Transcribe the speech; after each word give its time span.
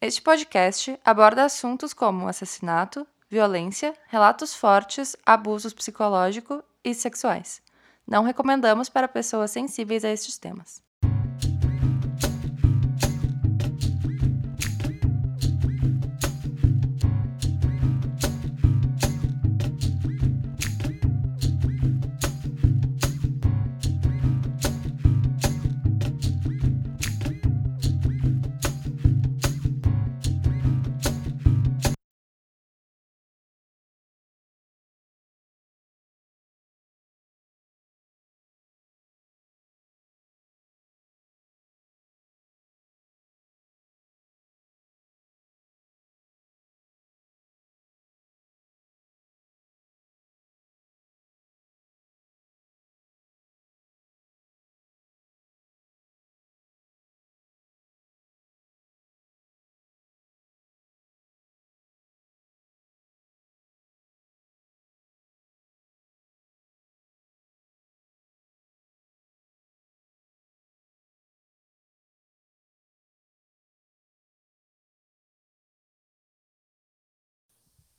Este 0.00 0.22
podcast 0.22 0.96
aborda 1.04 1.44
assuntos 1.44 1.92
como 1.92 2.28
assassinato, 2.28 3.04
violência, 3.28 3.92
relatos 4.06 4.54
fortes, 4.54 5.16
abusos 5.26 5.72
psicológicos 5.72 6.62
e 6.84 6.94
sexuais. 6.94 7.60
Não 8.06 8.22
recomendamos 8.22 8.88
para 8.88 9.08
pessoas 9.08 9.50
sensíveis 9.50 10.04
a 10.04 10.10
estes 10.10 10.38
temas. 10.38 10.80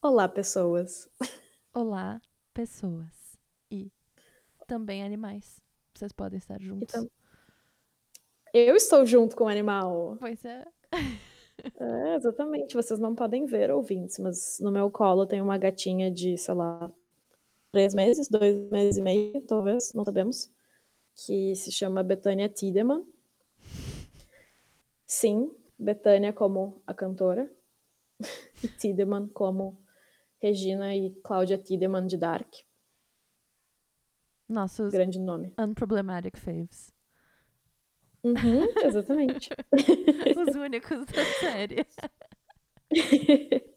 Olá, 0.01 0.29
pessoas. 0.29 1.09
Olá, 1.73 2.21
pessoas. 2.53 3.37
E 3.69 3.91
também 4.65 5.03
animais. 5.03 5.59
Vocês 5.93 6.13
podem 6.13 6.39
estar 6.39 6.57
juntos. 6.57 6.95
Então, 6.95 7.11
eu 8.53 8.77
estou 8.77 9.05
junto 9.05 9.35
com 9.35 9.43
o 9.43 9.49
animal. 9.49 10.15
Pois 10.17 10.43
é. 10.45 10.65
É, 11.77 12.15
exatamente. 12.15 12.73
Vocês 12.73 12.97
não 13.01 13.13
podem 13.13 13.45
ver, 13.45 13.69
ouvintes, 13.69 14.17
mas 14.17 14.59
no 14.61 14.71
meu 14.71 14.89
colo 14.89 15.25
tem 15.25 15.41
uma 15.41 15.57
gatinha 15.57 16.09
de, 16.09 16.37
sei 16.37 16.53
lá, 16.53 16.89
três 17.69 17.93
meses, 17.93 18.29
dois 18.29 18.57
meses 18.71 18.95
e 18.95 19.01
meio, 19.01 19.41
talvez, 19.41 19.91
não 19.93 20.05
sabemos, 20.05 20.49
que 21.13 21.53
se 21.57 21.69
chama 21.69 22.01
Betânia 22.01 22.47
Tiedemann. 22.47 23.05
Sim, 25.05 25.53
Betânia 25.77 26.31
como 26.31 26.81
a 26.87 26.93
cantora 26.93 27.51
e 28.63 28.67
Tiedemann 28.69 29.27
como 29.27 29.77
Regina 30.41 30.95
e 30.95 31.11
Cláudia 31.21 31.57
Tiedemann 31.57 32.07
de 32.07 32.17
Dark. 32.17 32.53
Nossos 34.47 34.91
Grande 34.91 35.19
nome. 35.19 35.53
unproblematic 35.59 36.37
faves. 36.37 36.91
Uhum, 38.23 38.33
exatamente. 38.83 39.49
Os 39.71 40.55
únicos 40.55 41.05
da 41.05 41.25
série. 41.39 41.85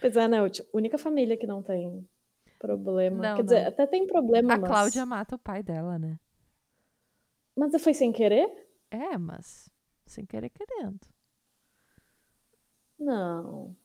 pois 0.00 0.16
é, 0.16 0.28
né? 0.28 0.38
A 0.40 0.50
única 0.72 0.98
família 0.98 1.36
que 1.36 1.46
não 1.46 1.62
tem 1.62 2.08
problema. 2.58 3.30
Não, 3.30 3.36
Quer 3.36 3.42
dizer, 3.42 3.60
não. 3.62 3.68
até 3.68 3.86
tem 3.86 4.06
problema, 4.06 4.54
A 4.54 4.58
mas... 4.58 4.70
Cláudia 4.70 5.04
mata 5.04 5.34
o 5.34 5.38
pai 5.38 5.62
dela, 5.62 5.98
né? 5.98 6.18
Mas 7.56 7.82
foi 7.82 7.92
sem 7.92 8.12
querer? 8.12 8.48
É, 8.90 9.18
mas 9.18 9.68
sem 10.06 10.24
querer 10.24 10.50
querendo. 10.50 11.00
Não. 12.98 13.76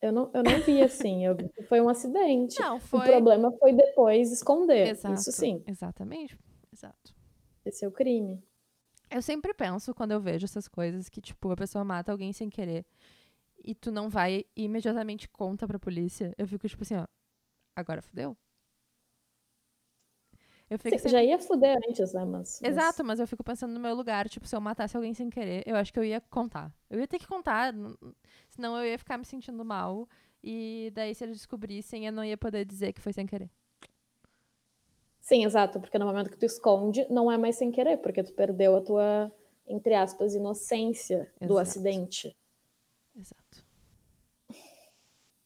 Eu 0.00 0.12
não, 0.12 0.30
eu 0.34 0.42
não 0.42 0.60
vi 0.60 0.82
assim. 0.82 1.24
Eu 1.24 1.36
foi 1.68 1.80
um 1.80 1.88
acidente. 1.88 2.60
Não, 2.60 2.76
O 2.76 2.80
foi. 2.80 3.06
problema 3.06 3.50
foi 3.58 3.72
depois 3.72 4.30
esconder. 4.30 4.88
Exato. 4.88 5.14
Isso 5.14 5.32
sim. 5.32 5.62
Exatamente. 5.66 6.38
Exato. 6.72 7.14
Esse 7.64 7.84
é 7.84 7.88
o 7.88 7.92
crime. 7.92 8.42
Eu 9.10 9.22
sempre 9.22 9.54
penso 9.54 9.94
quando 9.94 10.12
eu 10.12 10.20
vejo 10.20 10.44
essas 10.44 10.68
coisas 10.68 11.08
que, 11.08 11.20
tipo, 11.20 11.50
a 11.50 11.56
pessoa 11.56 11.84
mata 11.84 12.12
alguém 12.12 12.32
sem 12.32 12.50
querer 12.50 12.84
e 13.64 13.74
tu 13.74 13.90
não 13.90 14.08
vai 14.08 14.44
e 14.56 14.64
imediatamente 14.64 15.28
conta 15.28 15.66
pra 15.66 15.78
polícia. 15.78 16.34
Eu 16.36 16.46
fico, 16.46 16.68
tipo 16.68 16.82
assim, 16.82 16.96
ó, 16.96 17.06
agora 17.74 18.02
fudeu? 18.02 18.36
Eu 20.68 20.78
fico 20.78 20.90
Sim, 20.90 20.98
sempre- 20.98 21.10
Já 21.12 21.22
ia 21.22 21.38
fuder 21.38 21.78
antes, 21.88 22.12
né? 22.12 22.24
Mas, 22.24 22.60
mas- 22.60 22.70
Exato, 22.72 23.04
mas 23.04 23.20
eu 23.20 23.26
fico 23.26 23.44
pensando 23.44 23.72
no 23.72 23.78
meu 23.80 23.94
lugar, 23.94 24.28
tipo, 24.28 24.46
se 24.48 24.56
eu 24.56 24.60
matasse 24.60 24.96
alguém 24.96 25.14
sem 25.14 25.30
querer, 25.30 25.62
eu 25.64 25.76
acho 25.76 25.92
que 25.92 25.98
eu 25.98 26.04
ia 26.04 26.20
contar. 26.20 26.72
Eu 26.90 26.98
ia 26.98 27.06
ter 27.06 27.18
que 27.20 27.26
contar, 27.26 27.72
senão 28.50 28.76
eu 28.76 28.84
ia 28.84 28.98
ficar 28.98 29.16
me 29.16 29.24
sentindo 29.24 29.64
mal. 29.64 30.08
E 30.42 30.90
daí, 30.94 31.14
se 31.14 31.24
eles 31.24 31.36
descobrissem, 31.36 32.06
eu 32.06 32.12
não 32.12 32.24
ia 32.24 32.36
poder 32.36 32.64
dizer 32.64 32.92
que 32.92 33.00
foi 33.00 33.12
sem 33.12 33.26
querer. 33.26 33.48
Sim, 35.20 35.44
exato. 35.44 35.80
Porque 35.80 35.98
no 35.98 36.06
momento 36.06 36.30
que 36.30 36.36
tu 36.36 36.46
esconde, 36.46 37.06
não 37.10 37.30
é 37.30 37.38
mais 37.38 37.56
sem 37.56 37.70
querer, 37.70 37.96
porque 37.98 38.22
tu 38.22 38.32
perdeu 38.32 38.76
a 38.76 38.80
tua, 38.80 39.32
entre 39.68 39.94
aspas, 39.94 40.34
inocência 40.34 41.32
do 41.40 41.44
Exato. 41.54 41.58
acidente. 41.60 42.36
Exato. 43.16 43.64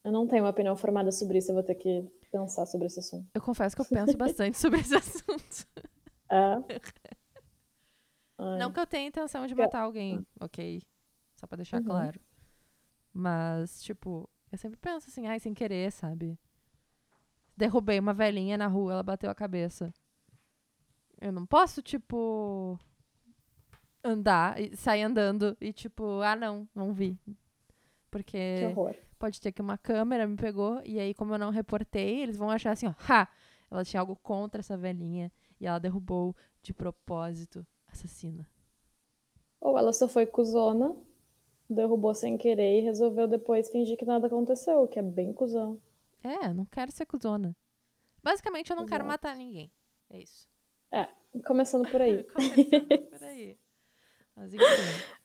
Eu 0.02 0.12
não 0.12 0.26
tenho 0.26 0.44
uma 0.44 0.50
opinião 0.50 0.76
formada 0.76 1.12
sobre 1.12 1.38
isso, 1.38 1.50
eu 1.50 1.54
vou 1.54 1.62
ter 1.64 1.74
que 1.74 2.06
pensar 2.30 2.66
sobre 2.66 2.86
esse 2.86 2.98
assunto. 3.00 3.28
Eu 3.34 3.40
confesso 3.42 3.74
que 3.76 3.82
eu 3.82 3.86
penso 3.88 4.16
bastante 4.16 4.56
sobre 4.58 4.80
esse 4.80 4.94
assunto. 4.94 5.66
É. 6.30 6.54
Ai. 8.38 8.58
Não 8.58 8.72
que 8.72 8.80
eu 8.80 8.86
tenha 8.86 9.08
intenção 9.08 9.46
de 9.46 9.54
Que- 9.54 9.60
matar 9.60 9.82
alguém, 9.82 10.26
ok? 10.40 10.80
Só 11.36 11.46
pra 11.46 11.56
deixar 11.56 11.78
Uhum. 11.78 11.84
claro. 11.84 12.20
Mas, 13.12 13.82
tipo, 13.82 14.28
eu 14.52 14.56
sempre 14.58 14.78
penso 14.78 15.10
assim, 15.10 15.26
ai, 15.26 15.38
sem 15.40 15.52
querer, 15.52 15.90
sabe? 15.92 16.38
Derrubei 17.56 17.98
uma 17.98 18.14
velhinha 18.14 18.56
na 18.56 18.66
rua, 18.66 18.92
ela 18.92 19.02
bateu 19.02 19.28
a 19.30 19.34
cabeça. 19.34 19.92
Eu 21.20 21.32
não 21.32 21.44
posso, 21.44 21.82
tipo, 21.82 22.78
andar, 24.02 24.58
e 24.60 24.74
sair 24.76 25.02
andando 25.02 25.56
e, 25.60 25.72
tipo, 25.72 26.20
ah, 26.22 26.34
não, 26.36 26.66
não 26.74 26.92
vi. 26.94 27.18
Que 27.26 27.36
Porque 28.10 28.64
horror. 28.74 28.94
Pode 29.20 29.40
ter 29.40 29.52
que 29.52 29.62
uma 29.62 29.78
câmera 29.78 30.26
me 30.26 30.36
pegou, 30.36 30.80
e 30.84 30.98
aí, 30.98 31.14
como 31.14 31.34
eu 31.34 31.38
não 31.38 31.50
reportei, 31.50 32.22
eles 32.22 32.36
vão 32.36 32.50
achar 32.50 32.72
assim, 32.72 32.88
ó, 32.88 32.94
ha! 33.08 33.28
Ela 33.70 33.84
tinha 33.84 34.00
algo 34.00 34.16
contra 34.16 34.60
essa 34.60 34.76
velhinha 34.76 35.30
e 35.60 35.66
ela 35.66 35.78
derrubou 35.78 36.34
de 36.60 36.74
propósito. 36.74 37.64
Assassina. 37.86 38.44
Ou 39.60 39.78
ela 39.78 39.92
só 39.92 40.08
foi 40.08 40.26
cuzona, 40.26 40.96
derrubou 41.68 42.14
sem 42.14 42.36
querer 42.36 42.80
e 42.80 42.82
resolveu 42.82 43.28
depois 43.28 43.70
fingir 43.70 43.96
que 43.96 44.04
nada 44.04 44.26
aconteceu, 44.26 44.88
que 44.88 44.98
é 44.98 45.02
bem 45.02 45.32
cuzão. 45.32 45.80
É, 46.24 46.52
não 46.52 46.64
quero 46.64 46.90
ser 46.90 47.06
cuzona. 47.06 47.56
Basicamente, 48.22 48.70
eu 48.70 48.76
não 48.76 48.86
quero 48.86 49.04
Exato. 49.04 49.08
matar 49.08 49.36
ninguém. 49.36 49.70
É 50.08 50.20
isso. 50.20 50.50
Começando 51.46 51.88
por 51.88 52.00
aí. 52.00 52.24
Começando 52.34 53.08
por 53.10 53.22
aí. 53.22 53.56
Mas 54.34 54.52
enfim. 54.52 54.64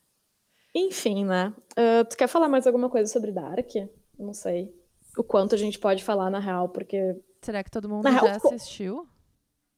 Enfim, 0.76 1.24
né? 1.26 1.54
Ah, 1.78 2.04
tu 2.04 2.18
quer 2.18 2.28
falar 2.28 2.50
mais 2.50 2.68
alguma 2.68 2.90
coisa 2.90 3.12
sobre 3.12 3.32
Dark? 3.32 3.70
Não 4.20 4.34
sei. 4.34 4.76
O 5.18 5.24
quanto 5.24 5.56
a 5.56 5.58
gente 5.58 5.80
pode 5.80 6.04
falar 6.04 6.30
na 6.30 6.40
real, 6.40 6.68
porque. 6.70 7.16
Será 7.42 7.64
que 7.64 7.72
todo 7.72 7.88
mundo 7.88 8.04
Na 8.04 8.10
real, 8.10 8.28
já 8.28 8.34
ficou- 8.36 8.54
assistiu? 8.54 9.08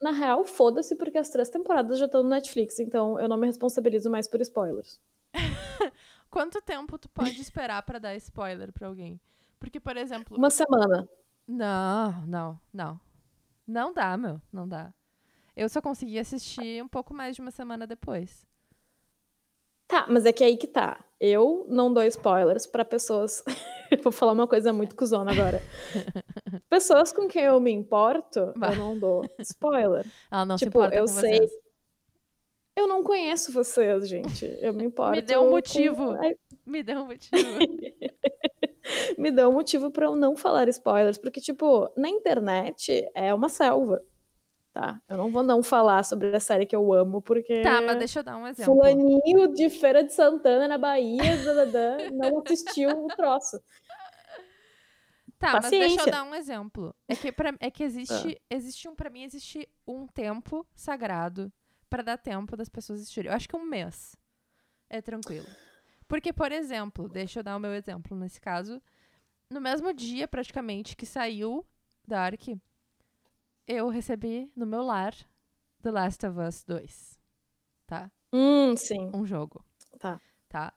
Na 0.01 0.11
real, 0.11 0.43
foda-se, 0.45 0.95
porque 0.95 1.17
as 1.17 1.29
três 1.29 1.49
temporadas 1.49 1.97
já 1.99 2.05
estão 2.05 2.21
no 2.23 2.29
Netflix, 2.29 2.79
então 2.79 3.19
eu 3.19 3.27
não 3.27 3.37
me 3.37 3.47
responsabilizo 3.47 4.09
mais 4.11 4.27
por 4.27 4.39
spoilers. 4.41 4.99
Quanto 6.29 6.61
tempo 6.61 6.97
tu 6.97 7.09
pode 7.09 7.39
esperar 7.41 7.81
pra 7.83 7.99
dar 7.99 8.15
spoiler 8.15 8.71
pra 8.71 8.87
alguém? 8.87 9.19
Porque, 9.59 9.79
por 9.79 9.97
exemplo. 9.97 10.37
Uma 10.37 10.49
semana. 10.49 11.07
Não, 11.47 12.11
não, 12.27 12.59
não. 12.73 12.99
Não 13.65 13.93
dá, 13.93 14.15
meu. 14.17 14.39
Não 14.51 14.67
dá. 14.67 14.93
Eu 15.55 15.67
só 15.67 15.81
consegui 15.81 16.19
assistir 16.19 16.83
um 16.83 16.87
pouco 16.87 17.13
mais 17.13 17.35
de 17.35 17.41
uma 17.41 17.49
semana 17.51 17.87
depois. 17.87 18.45
Tá, 19.87 20.05
mas 20.09 20.25
é 20.25 20.33
que 20.33 20.43
aí 20.43 20.57
que 20.57 20.67
tá. 20.67 21.03
Eu 21.19 21.65
não 21.69 21.91
dou 21.93 22.03
spoilers 22.03 22.67
pra 22.67 22.83
pessoas. 22.85 23.43
vou 24.03 24.11
falar 24.11 24.33
uma 24.33 24.47
coisa 24.47 24.71
muito 24.73 24.95
cuzona 24.95 25.31
agora. 25.31 25.61
pessoas 26.69 27.11
com 27.13 27.27
quem 27.27 27.43
eu 27.43 27.59
me 27.59 27.71
importo, 27.71 28.53
Bah. 28.55 28.73
eu 28.73 28.75
não 28.77 28.99
dou 28.99 29.23
spoiler. 29.39 30.05
Ela 30.31 30.45
não 30.45 30.57
se 30.57 30.65
Tipo, 30.65 30.79
importa 30.79 30.95
eu 30.95 31.05
com 31.05 31.07
sei. 31.07 31.37
vocês. 31.37 31.51
Eu 32.75 32.87
não 32.87 33.03
conheço 33.03 33.51
vocês, 33.51 34.07
gente. 34.07 34.45
Eu 34.61 34.71
me 34.73 34.83
importo. 34.83 35.19
dê 35.23 35.35
um 35.37 35.45
com- 35.45 35.49
motivo. 35.51 36.11
Ai, 36.11 36.35
Me 36.65 36.83
deu 36.83 36.99
um 36.99 37.05
motivo. 37.07 37.59
Me 39.17 39.31
dá 39.31 39.49
um 39.49 39.53
motivo 39.53 39.89
pra 39.89 40.05
eu 40.05 40.15
não 40.15 40.35
falar 40.35 40.69
spoilers, 40.69 41.17
porque, 41.17 41.41
tipo, 41.41 41.89
na 41.97 42.07
internet 42.07 43.09
é 43.15 43.33
uma 43.33 43.49
selva. 43.49 44.01
Tá? 44.77 45.01
Eu 45.09 45.17
não 45.17 45.31
vou 45.31 45.41
não 45.41 45.63
falar 45.63 46.03
sobre 46.03 46.35
a 46.35 46.39
série 46.39 46.65
que 46.65 46.75
eu 46.75 46.93
amo, 46.93 47.19
porque 47.19 47.61
Tá, 47.63 47.81
mas 47.81 47.97
deixa 47.97 48.19
eu 48.19 48.23
dar 48.23 48.37
um 48.37 48.45
exemplo. 48.47 48.75
fulaninho 48.75 49.51
de 49.53 49.69
Feira 49.71 50.03
de 50.03 50.13
Santana, 50.13 50.67
na 50.67 50.77
Bahia, 50.77 51.35
dadadã, 51.43 51.97
não 52.11 52.43
assistiu 52.45 52.89
o 53.05 53.07
troço. 53.07 53.59
Tá, 55.39 55.53
mas 55.53 55.69
deixa 55.69 55.85
eu 55.85 55.89
Paciência. 55.97 56.11
dar 56.11 56.23
um 56.23 56.35
exemplo. 56.35 56.95
É 57.07 57.15
que, 57.15 57.31
pra, 57.31 57.53
é 57.59 57.71
que 57.71 57.83
existe, 57.83 58.39
existe 58.49 58.87
um, 58.87 58.95
pra 58.95 59.09
mim, 59.09 59.23
existe 59.23 59.67
um 59.87 60.07
tempo 60.07 60.65
sagrado 60.75 61.51
pra 61.89 62.03
dar 62.03 62.17
tempo 62.17 62.55
das 62.55 62.69
pessoas 62.69 62.99
assistirem. 63.01 63.29
Eu 63.31 63.35
acho 63.35 63.47
que 63.47 63.55
um 63.55 63.63
mês 63.65 64.15
é 64.89 65.01
tranquilo. 65.01 65.47
Porque, 66.07 66.31
por 66.31 66.51
exemplo, 66.51 67.07
deixa 67.09 67.39
eu 67.39 67.43
dar 67.43 67.55
o 67.55 67.59
meu 67.59 67.73
exemplo 67.73 68.15
nesse 68.17 68.39
caso. 68.39 68.81
No 69.49 69.59
mesmo 69.61 69.93
dia, 69.93 70.27
praticamente, 70.27 70.95
que 70.95 71.05
saiu 71.05 71.65
Dark, 72.07 72.41
eu 73.67 73.89
recebi 73.89 74.51
no 74.55 74.65
meu 74.65 74.81
lar 74.81 75.13
The 75.81 75.91
Last 75.91 76.25
of 76.25 76.39
Us 76.39 76.63
2. 76.63 77.19
Tá? 77.85 78.11
Hum, 78.31 78.75
sim. 78.75 79.11
Um 79.13 79.25
jogo. 79.25 79.63
Tá. 79.99 80.19
Tá? 80.47 80.73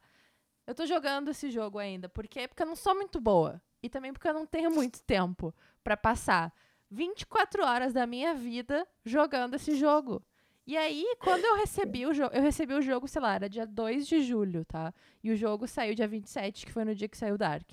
Eu 0.66 0.74
tô 0.74 0.86
jogando 0.86 1.30
esse 1.30 1.50
jogo 1.50 1.78
ainda. 1.78 2.08
Por 2.08 2.26
quê? 2.26 2.46
Porque 2.46 2.62
eu 2.62 2.66
não 2.66 2.76
sou 2.76 2.94
muito 2.94 3.20
boa. 3.20 3.60
E 3.82 3.88
também 3.88 4.12
porque 4.12 4.28
eu 4.28 4.34
não 4.34 4.46
tenho 4.46 4.70
muito 4.70 5.02
tempo 5.02 5.54
pra 5.82 5.96
passar 5.96 6.52
24 6.90 7.64
horas 7.64 7.92
da 7.92 8.06
minha 8.06 8.34
vida 8.34 8.86
jogando 9.04 9.54
esse 9.54 9.74
jogo. 9.74 10.22
E 10.66 10.76
aí, 10.76 11.16
quando 11.18 11.44
eu 11.44 11.56
recebi 11.56 12.06
o 12.06 12.14
jogo, 12.14 12.34
eu 12.34 12.42
recebi 12.42 12.74
o 12.74 12.82
jogo, 12.82 13.08
sei 13.08 13.20
lá, 13.20 13.34
era 13.34 13.48
dia 13.48 13.66
2 13.66 14.06
de 14.06 14.22
julho, 14.22 14.64
tá? 14.64 14.92
E 15.22 15.30
o 15.30 15.36
jogo 15.36 15.66
saiu 15.66 15.94
dia 15.94 16.06
27, 16.06 16.66
que 16.66 16.72
foi 16.72 16.84
no 16.84 16.94
dia 16.94 17.08
que 17.08 17.16
saiu 17.16 17.36
Dark. 17.38 17.68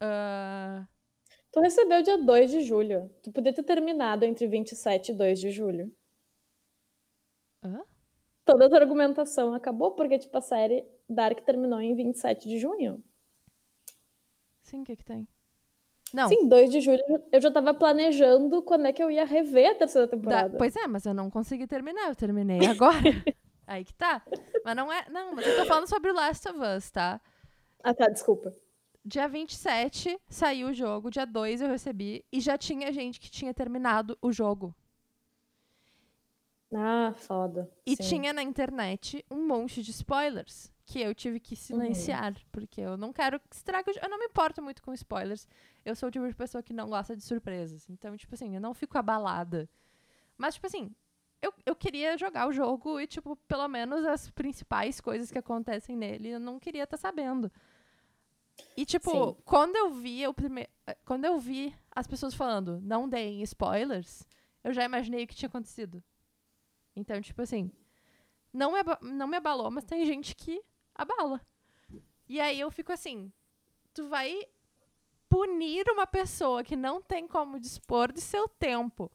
Ah, 0.00 0.84
Tu 1.56 1.60
recebeu 1.60 2.02
dia 2.02 2.18
2 2.18 2.50
de 2.50 2.60
julho. 2.60 3.10
Tu 3.22 3.32
podia 3.32 3.50
ter 3.50 3.62
terminado 3.62 4.26
entre 4.26 4.46
27 4.46 5.12
e 5.12 5.14
2 5.14 5.40
de 5.40 5.50
julho. 5.50 5.90
Hã? 7.64 7.82
Toda 8.44 8.66
a 8.66 8.68
tua 8.68 8.78
argumentação 8.78 9.54
acabou 9.54 9.92
porque, 9.92 10.18
tipo, 10.18 10.36
a 10.36 10.42
série 10.42 10.86
Dark 11.08 11.40
terminou 11.46 11.80
em 11.80 11.94
27 11.96 12.46
de 12.46 12.58
junho. 12.58 13.02
sim, 14.64 14.82
o 14.82 14.84
que 14.84 14.96
que 14.96 15.04
tem? 15.06 15.26
Não, 16.12 16.28
Sim, 16.28 16.46
2 16.46 16.70
de 16.70 16.82
julho 16.82 17.02
eu 17.32 17.40
já 17.40 17.50
tava 17.50 17.72
planejando 17.72 18.60
quando 18.62 18.86
é 18.86 18.92
que 18.92 19.02
eu 19.02 19.10
ia 19.10 19.24
rever 19.24 19.70
a 19.70 19.74
terceira 19.76 20.06
da- 20.06 20.10
temporada. 20.14 20.58
pois 20.58 20.76
é, 20.76 20.86
mas 20.86 21.06
eu 21.06 21.14
não 21.14 21.30
consegui 21.30 21.66
terminar, 21.66 22.10
eu 22.10 22.14
terminei 22.14 22.66
agora. 22.66 22.92
aí 23.66 23.82
que 23.82 23.94
tá. 23.94 24.22
Mas 24.62 24.76
não 24.76 24.92
é, 24.92 25.08
não, 25.08 25.34
mas 25.34 25.46
eu 25.46 25.56
tô 25.56 25.64
falando 25.64 25.88
sobre 25.88 26.12
Last 26.12 26.46
of 26.50 26.58
Us, 26.76 26.90
tá? 26.90 27.18
Ah, 27.82 27.94
tá, 27.94 28.08
desculpa. 28.10 28.52
Dia 29.08 29.28
27 29.28 30.20
saiu 30.28 30.70
o 30.70 30.74
jogo, 30.74 31.12
dia 31.12 31.24
2 31.24 31.60
eu 31.60 31.68
recebi 31.68 32.24
e 32.32 32.40
já 32.40 32.58
tinha 32.58 32.92
gente 32.92 33.20
que 33.20 33.30
tinha 33.30 33.54
terminado 33.54 34.18
o 34.20 34.32
jogo. 34.32 34.74
Ah, 36.74 37.14
foda. 37.14 37.70
E 37.86 37.94
Sim. 37.94 38.02
tinha 38.02 38.32
na 38.32 38.42
internet 38.42 39.24
um 39.30 39.46
monte 39.46 39.80
de 39.80 39.92
spoilers 39.92 40.72
que 40.84 41.00
eu 41.00 41.14
tive 41.14 41.38
que 41.38 41.54
silenciar, 41.54 42.34
porque 42.50 42.80
eu 42.80 42.96
não 42.96 43.12
quero 43.12 43.38
que 43.38 43.54
estrague 43.54 43.90
o 43.90 43.94
jogo. 43.94 44.04
Eu 44.04 44.10
não 44.10 44.18
me 44.18 44.26
importo 44.26 44.60
muito 44.60 44.82
com 44.82 44.92
spoilers. 44.92 45.46
Eu 45.84 45.94
sou 45.94 46.08
o 46.08 46.12
tipo 46.12 46.26
de 46.26 46.34
pessoa 46.34 46.60
que 46.60 46.72
não 46.72 46.88
gosta 46.88 47.14
de 47.14 47.22
surpresas. 47.22 47.88
Então, 47.88 48.16
tipo 48.16 48.34
assim, 48.34 48.56
eu 48.56 48.60
não 48.60 48.74
fico 48.74 48.98
abalada. 48.98 49.68
Mas, 50.36 50.54
tipo 50.54 50.66
assim, 50.66 50.92
eu, 51.40 51.54
eu 51.64 51.76
queria 51.76 52.18
jogar 52.18 52.48
o 52.48 52.52
jogo 52.52 52.98
e, 52.98 53.06
tipo, 53.06 53.36
pelo 53.46 53.68
menos 53.68 54.04
as 54.04 54.28
principais 54.30 55.00
coisas 55.00 55.30
que 55.30 55.38
acontecem 55.38 55.96
nele, 55.96 56.30
eu 56.30 56.40
não 56.40 56.58
queria 56.58 56.82
estar 56.82 56.96
sabendo. 56.96 57.52
E, 58.76 58.84
tipo, 58.84 59.10
Sim. 59.10 59.36
quando 59.44 59.76
eu 59.76 59.90
vi 59.90 60.26
o 60.26 60.34
primeiro. 60.34 60.70
Quando 61.04 61.24
eu 61.24 61.38
vi 61.38 61.74
as 61.90 62.06
pessoas 62.06 62.34
falando, 62.34 62.80
não 62.80 63.08
deem 63.08 63.42
spoilers, 63.42 64.26
eu 64.62 64.72
já 64.72 64.84
imaginei 64.84 65.24
o 65.24 65.26
que 65.26 65.34
tinha 65.34 65.48
acontecido. 65.48 66.02
Então, 66.94 67.20
tipo 67.20 67.42
assim, 67.42 67.70
não 68.52 68.72
me, 68.72 68.78
não 69.02 69.26
me 69.26 69.36
abalou, 69.36 69.70
mas 69.70 69.84
tem 69.84 70.04
gente 70.04 70.34
que 70.34 70.62
abala. 70.94 71.40
E 72.28 72.40
aí 72.40 72.58
eu 72.58 72.70
fico 72.70 72.92
assim, 72.92 73.32
tu 73.92 74.08
vai 74.08 74.40
punir 75.28 75.88
uma 75.90 76.06
pessoa 76.06 76.62
que 76.62 76.76
não 76.76 77.02
tem 77.02 77.26
como 77.26 77.60
dispor 77.60 78.12
de 78.12 78.20
seu 78.20 78.48
tempo 78.48 79.10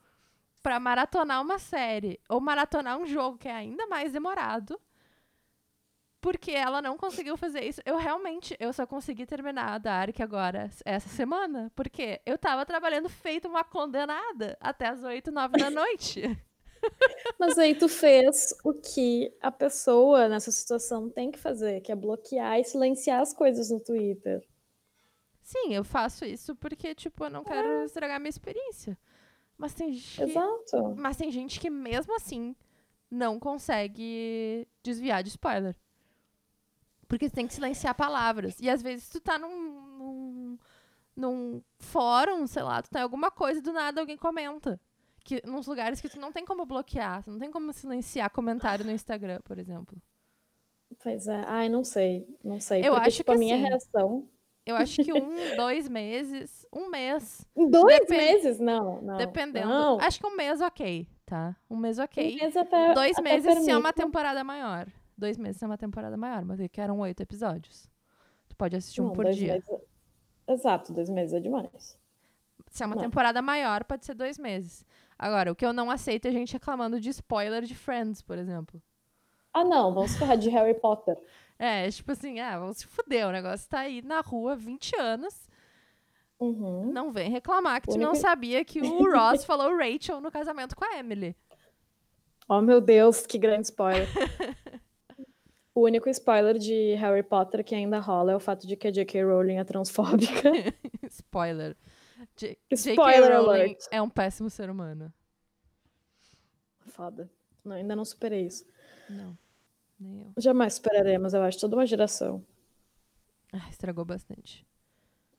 pra 0.61 0.79
maratonar 0.79 1.41
uma 1.41 1.57
série 1.57 2.19
ou 2.29 2.39
maratonar 2.39 2.97
um 2.97 3.05
jogo 3.05 3.37
que 3.37 3.47
é 3.47 3.53
ainda 3.53 3.87
mais 3.87 4.11
demorado 4.11 4.79
porque 6.21 6.51
ela 6.51 6.81
não 6.81 6.95
conseguiu 6.95 7.35
fazer 7.35 7.63
isso. 7.63 7.81
Eu 7.83 7.97
realmente, 7.97 8.55
eu 8.59 8.71
só 8.71 8.85
consegui 8.85 9.25
terminar 9.25 9.73
a 9.73 9.77
Dark 9.79 10.19
agora, 10.21 10.69
essa 10.85 11.09
semana, 11.09 11.71
porque 11.75 12.21
eu 12.25 12.37
tava 12.37 12.65
trabalhando 12.65 13.09
feito 13.09 13.47
uma 13.47 13.63
condenada 13.63 14.55
até 14.61 14.87
as 14.87 15.03
8, 15.03 15.31
9 15.31 15.57
da 15.57 15.69
noite. 15.71 16.21
Mas 17.39 17.57
aí 17.57 17.75
tu 17.75 17.89
fez 17.89 18.55
o 18.63 18.73
que 18.73 19.35
a 19.41 19.51
pessoa 19.51 20.29
nessa 20.29 20.51
situação 20.51 21.09
tem 21.09 21.31
que 21.31 21.39
fazer, 21.39 21.81
que 21.81 21.91
é 21.91 21.95
bloquear 21.95 22.59
e 22.59 22.63
silenciar 22.63 23.21
as 23.21 23.33
coisas 23.33 23.71
no 23.71 23.79
Twitter. 23.79 24.47
Sim, 25.41 25.73
eu 25.73 25.83
faço 25.83 26.23
isso 26.23 26.55
porque, 26.55 26.93
tipo, 26.95 27.25
eu 27.25 27.29
não 27.29 27.43
quero 27.43 27.83
estragar 27.83 28.19
minha 28.19 28.29
experiência. 28.29 28.97
Mas 29.57 29.73
tem 29.73 29.91
gente 29.93 30.23
Exato. 30.23 30.95
mas 30.95 31.17
tem 31.17 31.29
gente 31.29 31.59
que 31.59 31.69
mesmo 31.69 32.15
assim 32.15 32.55
não 33.11 33.39
consegue 33.39 34.67
desviar 34.81 35.21
de 35.21 35.29
spoiler. 35.29 35.75
Porque 37.11 37.29
tu 37.29 37.35
tem 37.35 37.45
que 37.45 37.53
silenciar 37.53 37.93
palavras. 37.93 38.55
E 38.61 38.69
às 38.69 38.81
vezes 38.81 39.09
tu 39.09 39.19
tá 39.19 39.37
num, 39.37 39.49
num, 39.97 40.57
num 41.13 41.61
fórum, 41.77 42.47
sei 42.47 42.63
lá, 42.63 42.81
tu 42.81 42.89
tá 42.89 42.99
em 42.99 43.03
alguma 43.03 43.29
coisa 43.29 43.59
e 43.59 43.61
do 43.61 43.73
nada 43.73 43.99
alguém 43.99 44.15
comenta. 44.15 44.79
Que, 45.25 45.45
nos 45.45 45.67
lugares 45.67 45.99
que 45.99 46.07
tu 46.07 46.17
não 46.17 46.31
tem 46.31 46.45
como 46.45 46.65
bloquear, 46.65 47.21
tu 47.21 47.31
não 47.31 47.37
tem 47.37 47.51
como 47.51 47.73
silenciar 47.73 48.29
comentário 48.29 48.85
no 48.85 48.91
Instagram, 48.91 49.41
por 49.43 49.59
exemplo. 49.59 49.97
Pois 51.03 51.27
é. 51.27 51.43
Ai, 51.47 51.67
não 51.67 51.83
sei. 51.83 52.25
Não 52.41 52.61
sei. 52.61 52.79
Eu 52.79 52.93
porque, 52.93 53.07
acho 53.09 53.17
tipo, 53.17 53.31
que 53.33 53.35
a 53.35 53.39
minha 53.39 53.55
assim, 53.55 53.65
reação. 53.65 54.29
Eu 54.65 54.77
acho 54.77 55.03
que 55.03 55.11
um, 55.11 55.35
dois 55.57 55.89
meses, 55.89 56.65
um 56.71 56.89
mês, 56.89 57.45
dois 57.69 57.99
Depen- 57.99 58.17
meses? 58.17 58.57
Não, 58.57 59.01
não. 59.01 59.17
dependendo. 59.17 59.67
Não. 59.67 59.99
Acho 59.99 60.17
que 60.17 60.25
um 60.27 60.35
mês 60.37 60.61
ok, 60.61 61.05
tá? 61.25 61.57
Um 61.69 61.75
mês 61.75 61.99
ok. 61.99 62.35
Um 62.35 62.39
mês 62.39 62.55
até, 62.55 62.93
Dois 62.93 63.17
até 63.17 63.21
meses 63.21 63.63
se 63.65 63.69
é 63.69 63.75
uma 63.75 63.91
permite. 63.91 64.05
temporada 64.05 64.43
maior. 64.45 64.87
Dois 65.21 65.37
meses 65.37 65.57
se 65.57 65.63
é 65.63 65.67
uma 65.67 65.77
temporada 65.77 66.17
maior, 66.17 66.43
mas 66.43 66.59
é 66.59 66.67
que 66.67 66.81
eram 66.81 66.99
oito 66.99 67.21
episódios. 67.21 67.87
Tu 68.49 68.55
pode 68.55 68.75
assistir 68.75 69.01
um 69.01 69.05
Não, 69.09 69.13
por 69.13 69.25
dois 69.25 69.35
dia. 69.37 69.53
meses- 69.53 69.69
Exato, 70.47 70.91
dois 70.91 71.09
meses 71.09 71.33
é 71.35 71.39
demais. 71.39 71.95
Se 72.71 72.81
é 72.81 72.87
uma 72.87 72.95
Não. 72.95 73.03
temporada 73.03 73.39
maior, 73.39 73.83
pode 73.83 74.03
ser 74.03 74.15
dois 74.15 74.39
meses. 74.39 74.83
Agora, 75.19 75.51
o 75.51 75.55
que 75.55 75.63
eu 75.63 75.71
não 75.73 75.91
aceito 75.91 76.27
é 76.27 76.31
gente 76.31 76.53
reclamando 76.53 76.99
de 76.99 77.09
spoiler 77.09 77.61
de 77.63 77.75
Friends, 77.75 78.23
por 78.23 78.35
exemplo. 78.39 78.81
Ah, 79.53 79.63
não, 79.63 79.93
vamos 79.93 80.15
falar 80.17 80.37
de 80.37 80.49
Harry 80.49 80.73
Potter. 80.73 81.15
É, 81.63 81.87
tipo 81.91 82.11
assim, 82.11 82.39
ah, 82.39 82.57
vamos 82.57 82.77
se 82.77 82.87
fuder, 82.87 83.27
o 83.27 83.31
negócio 83.31 83.69
tá 83.69 83.81
aí 83.81 84.01
na 84.01 84.21
rua 84.21 84.53
há 84.53 84.55
20 84.55 84.95
anos, 84.99 85.47
Uhum. 86.39 86.91
não 86.91 87.11
vem 87.11 87.29
reclamar 87.29 87.79
que 87.81 87.87
tu 87.89 87.99
não 87.99 88.15
sabia 88.15 88.65
que 88.65 88.81
o 88.81 88.81
Ross 89.15 89.45
falou 89.45 89.69
Rachel 89.77 90.19
no 90.19 90.31
casamento 90.31 90.75
com 90.75 90.83
a 90.83 90.97
Emily. 90.97 91.35
Oh, 92.49 92.61
meu 92.61 92.81
Deus, 92.81 93.27
que 93.27 93.37
grande 93.37 93.67
spoiler. 93.67 94.07
o 95.73 95.81
único 95.85 96.09
spoiler 96.09 96.57
de 96.57 96.95
Harry 96.95 97.23
Potter 97.23 97.63
que 97.63 97.73
ainda 97.75 97.99
rola 97.99 98.31
é 98.33 98.35
o 98.35 98.39
fato 98.39 98.67
de 98.67 98.75
que 98.75 98.87
a 98.87 98.91
J.K. 98.91 99.23
Rowling 99.23 99.55
é 99.57 99.63
transfóbica. 99.63 100.49
Spoiler. 101.09 101.75
J- 102.35 102.57
Spoiler 102.71 103.21
J.K. 103.23 103.35
Rowling 103.37 103.49
alert. 103.61 103.79
é 103.91 104.01
um 104.01 104.09
péssimo 104.09 104.49
ser 104.49 104.69
humano. 104.69 105.11
Foda. 106.87 107.29
Não, 107.63 107.75
ainda 107.75 107.95
não 107.95 108.03
superei 108.05 108.45
isso. 108.45 108.65
Não, 109.09 109.37
nem 109.99 110.21
eu. 110.23 110.33
Jamais 110.37 110.73
superaremos, 110.75 111.33
eu 111.33 111.41
acho, 111.43 111.59
toda 111.59 111.75
uma 111.75 111.85
geração. 111.85 112.43
Ah, 113.53 113.69
estragou 113.69 114.03
bastante. 114.05 114.65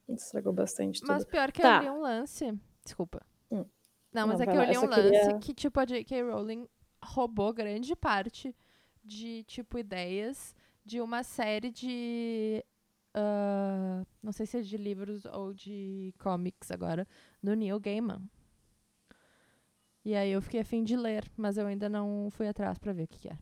Estragou 0.08 0.52
bastante 0.52 1.00
tudo. 1.00 1.08
Mas 1.12 1.24
pior 1.24 1.50
que 1.50 1.62
Tá. 1.62 1.78
eu 1.78 1.82
li 1.82 1.90
um 1.90 2.00
lance. 2.00 2.58
Desculpa. 2.84 3.20
Hum. 3.50 3.64
Não, 4.12 4.26
mas 4.26 4.38
Não, 4.38 4.44
é 4.44 4.46
que 4.46 4.56
eu 4.56 4.64
li 4.64 4.78
um 4.78 4.88
lance 4.90 5.02
queria- 5.02 5.38
que, 5.38 5.54
tipo, 5.54 5.80
a 5.80 5.84
J.K. 5.84 6.22
Rowling 6.22 6.68
roubou 7.04 7.52
grande 7.52 7.94
parte 7.96 8.54
de, 9.02 9.44
tipo, 9.44 9.78
ideias 9.78 10.54
de 10.84 11.00
uma 11.00 11.22
série 11.22 11.70
de. 11.70 12.64
ah, 13.14 14.04
não 14.22 14.32
sei 14.32 14.46
se 14.46 14.58
é 14.58 14.62
de 14.62 14.76
livros 14.76 15.24
ou 15.26 15.52
de 15.52 16.14
comics 16.18 16.70
agora, 16.70 17.06
do 17.42 17.54
Neil 17.54 17.78
Gaiman. 17.80 18.22
E 20.04 20.14
aí 20.16 20.32
eu 20.32 20.42
fiquei 20.42 20.60
a 20.60 20.64
fim 20.64 20.82
de 20.82 20.96
ler, 20.96 21.24
mas 21.36 21.56
eu 21.56 21.66
ainda 21.66 21.88
não 21.88 22.28
fui 22.32 22.48
atrás 22.48 22.78
pra 22.78 22.92
ver 22.92 23.04
o 23.04 23.08
que, 23.08 23.18
que 23.20 23.28
é. 23.28 23.38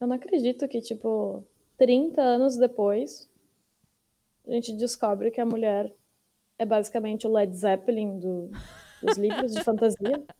Eu 0.00 0.06
não 0.06 0.14
acredito 0.14 0.68
que, 0.68 0.80
tipo, 0.80 1.44
30 1.76 2.22
anos 2.22 2.56
depois, 2.56 3.28
a 4.46 4.52
gente 4.52 4.72
descobre 4.76 5.32
que 5.32 5.40
a 5.40 5.46
mulher 5.46 5.92
é 6.56 6.64
basicamente 6.64 7.26
o 7.26 7.32
Led 7.32 7.52
Zeppelin 7.56 8.18
do- 8.20 8.50
dos 9.02 9.16
livros 9.18 9.52
de 9.52 9.62
fantasia. 9.64 10.24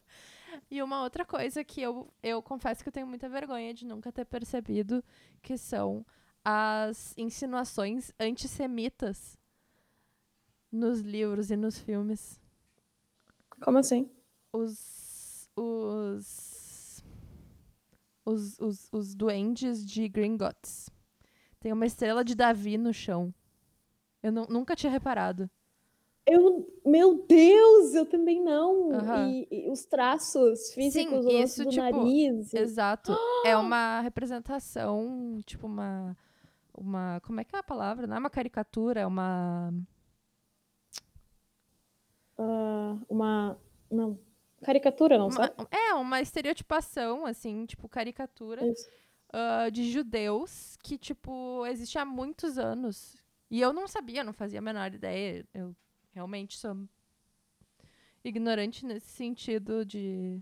E 0.70 0.82
uma 0.82 1.02
outra 1.02 1.24
coisa 1.24 1.64
que 1.64 1.80
eu, 1.80 2.12
eu 2.22 2.42
confesso 2.42 2.82
que 2.82 2.88
eu 2.88 2.92
tenho 2.92 3.06
muita 3.06 3.28
vergonha 3.28 3.72
de 3.72 3.86
nunca 3.86 4.12
ter 4.12 4.24
percebido, 4.26 5.02
que 5.42 5.56
são 5.56 6.04
as 6.44 7.14
insinuações 7.16 8.12
antissemitas 8.20 9.38
nos 10.70 11.00
livros 11.00 11.50
e 11.50 11.56
nos 11.56 11.78
filmes. 11.78 12.38
Como 13.60 13.78
assim? 13.78 14.10
os. 14.52 15.48
Os. 15.56 17.02
Os, 18.24 18.58
os, 18.60 18.88
os 18.92 19.14
duendes 19.14 19.84
de 19.84 20.06
Gringotts. 20.06 20.90
Tem 21.58 21.72
uma 21.72 21.86
estrela 21.86 22.22
de 22.22 22.34
Davi 22.34 22.76
no 22.76 22.92
chão. 22.92 23.34
Eu 24.22 24.30
nu- 24.30 24.46
nunca 24.50 24.76
tinha 24.76 24.92
reparado. 24.92 25.50
Eu, 26.30 26.80
meu 26.84 27.24
Deus, 27.26 27.94
eu 27.94 28.04
também 28.04 28.42
não. 28.42 28.92
Aham. 28.92 29.30
E, 29.30 29.48
e 29.50 29.70
os 29.70 29.86
traços 29.86 30.74
físicos 30.74 31.24
do, 31.24 31.30
isso, 31.30 31.64
do 31.64 31.70
tipo, 31.70 31.82
nariz. 31.82 32.52
Exato. 32.52 33.16
É 33.46 33.56
uma 33.56 34.00
representação, 34.02 35.40
tipo, 35.46 35.66
uma. 35.66 36.16
Uma. 36.76 37.20
Como 37.24 37.40
é 37.40 37.44
que 37.44 37.56
é 37.56 37.58
a 37.58 37.62
palavra? 37.62 38.06
Não 38.06 38.16
é 38.16 38.18
uma 38.18 38.28
caricatura, 38.30 39.00
é 39.00 39.06
uma. 39.06 39.72
ah, 42.38 42.96
uma. 43.08 43.58
Não. 43.90 44.18
Caricatura, 44.62 45.16
não 45.16 45.28
uma- 45.28 45.32
sabe? 45.32 45.54
é, 45.70 45.94
uma 45.94 46.20
estereotipação, 46.20 47.24
assim, 47.24 47.64
tipo, 47.64 47.88
caricatura. 47.88 48.62
Ah, 49.32 49.68
de 49.70 49.90
judeus 49.90 50.76
que, 50.82 50.98
tipo, 50.98 51.64
existe 51.66 51.98
há 51.98 52.04
muitos 52.04 52.58
anos. 52.58 53.16
E 53.50 53.60
eu 53.60 53.72
não 53.72 53.86
sabia, 53.88 54.22
não 54.24 54.32
fazia 54.32 54.58
a 54.58 54.62
menor 54.62 54.92
ideia. 54.92 55.46
Eu 55.54 55.74
realmente 56.18 56.58
sou 56.58 56.76
ignorante 58.24 58.84
nesse 58.86 59.08
sentido 59.08 59.84
de. 59.84 60.40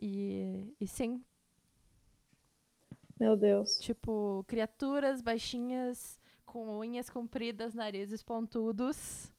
E, 0.00 0.74
e 0.80 0.86
sim, 0.86 1.22
Meu 3.20 3.36
Deus. 3.36 3.78
tipo, 3.78 4.44
criaturas 4.46 5.20
baixinhas 5.20 6.20
com 6.44 6.78
unhas 6.78 7.08
compridas, 7.10 7.74
narizes 7.74 8.22
pontudos 8.22 9.32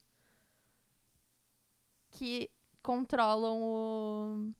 que 2.10 2.50
controlam 2.82 3.60
o, 3.62 4.52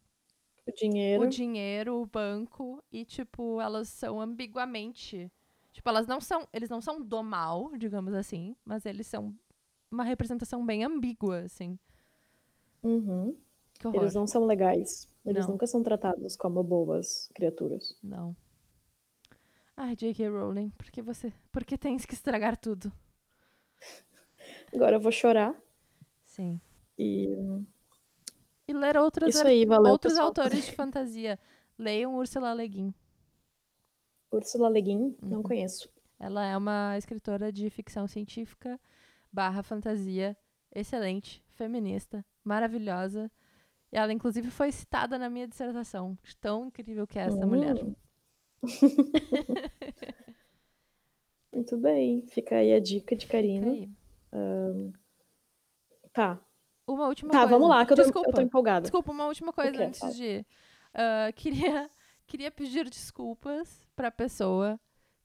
O 0.66 0.72
dinheiro. 0.72 1.22
o 1.22 1.26
dinheiro, 1.26 2.00
o 2.00 2.06
banco, 2.06 2.82
e, 2.90 3.04
tipo, 3.04 3.60
elas 3.60 3.88
são 3.88 4.20
ambiguamente. 4.20 5.30
Tipo, 5.72 5.88
elas 5.88 6.06
não 6.06 6.20
são. 6.20 6.48
Eles 6.52 6.70
não 6.70 6.80
são 6.80 7.00
do 7.02 7.22
mal, 7.22 7.72
digamos 7.76 8.14
assim, 8.14 8.56
mas 8.64 8.86
eles 8.86 9.06
são 9.06 9.34
uma 9.92 10.04
representação 10.04 10.64
bem 10.64 10.82
ambígua, 10.84 11.40
assim. 11.40 11.78
Uhum. 12.82 13.36
Eles 13.94 14.14
não 14.14 14.26
são 14.26 14.46
legais. 14.46 15.08
Eles 15.24 15.44
Não. 15.44 15.52
nunca 15.52 15.66
são 15.66 15.82
tratados 15.82 16.36
como 16.36 16.62
boas 16.62 17.28
criaturas. 17.34 17.96
Não. 18.02 18.34
Ai, 19.76 19.94
J.K. 19.96 20.28
Rowling, 20.28 20.70
por 20.70 20.90
que 20.90 21.02
você. 21.02 21.32
Por 21.50 21.64
que 21.64 21.76
tens 21.78 22.04
que 22.06 22.14
estragar 22.14 22.56
tudo? 22.56 22.92
Agora 24.74 24.96
eu 24.96 25.00
vou 25.00 25.12
chorar 25.12 25.54
Sim. 26.24 26.60
e 26.98 27.28
E 28.66 28.72
ler 28.72 28.96
outros, 28.96 29.36
aí, 29.36 29.64
valeu, 29.66 29.92
outros 29.92 30.12
pessoal. 30.14 30.28
autores 30.28 30.64
de 30.64 30.72
fantasia. 30.76 31.38
Leiam 31.78 32.14
Ursula 32.16 32.54
Le 32.54 32.68
Guin. 32.68 32.94
Ursula 34.30 34.68
Le 34.68 34.80
Guin, 34.80 35.16
não 35.22 35.38
Uhum. 35.38 35.42
conheço. 35.42 35.88
Ela 36.18 36.46
é 36.46 36.56
uma 36.56 36.96
escritora 36.96 37.52
de 37.52 37.68
ficção 37.70 38.06
científica 38.06 38.80
barra 39.32 39.62
fantasia, 39.62 40.36
excelente, 40.74 41.42
feminista, 41.54 42.22
maravilhosa. 42.44 43.30
E 43.90 43.96
ela, 43.96 44.12
inclusive, 44.12 44.50
foi 44.50 44.70
citada 44.72 45.18
na 45.18 45.30
minha 45.30 45.48
dissertação. 45.48 46.18
Tão 46.40 46.66
incrível 46.66 47.06
que 47.06 47.18
é 47.18 47.22
essa 47.22 47.46
mulher. 47.46 47.76
Hum. 47.82 47.94
Muito 51.52 51.76
bem. 51.76 52.22
Fica 52.28 52.56
aí 52.56 52.72
a 52.72 52.80
dica 52.80 53.14
de 53.14 53.26
Karina. 53.26 53.70
aí. 53.70 53.90
Tá. 56.12 56.40
Uma 56.86 57.06
última 57.08 57.30
Tá, 57.30 57.40
coisa. 57.40 57.54
vamos 57.54 57.68
lá, 57.68 57.84
que 57.86 57.92
eu 57.92 57.96
tô, 57.96 58.02
Desculpa. 58.02 58.30
eu 58.30 58.34
tô 58.34 58.40
empolgada. 58.40 58.82
Desculpa, 58.82 59.12
uma 59.12 59.26
última 59.26 59.52
coisa 59.52 59.72
quê? 59.72 59.82
antes 59.84 60.00
Fala. 60.00 60.12
de 60.14 60.24
ir. 60.24 60.46
Ah, 60.94 61.30
queria, 61.34 61.90
queria 62.26 62.50
pedir 62.50 62.88
desculpas 62.88 63.86
pra 63.94 64.10
pessoa 64.10 64.80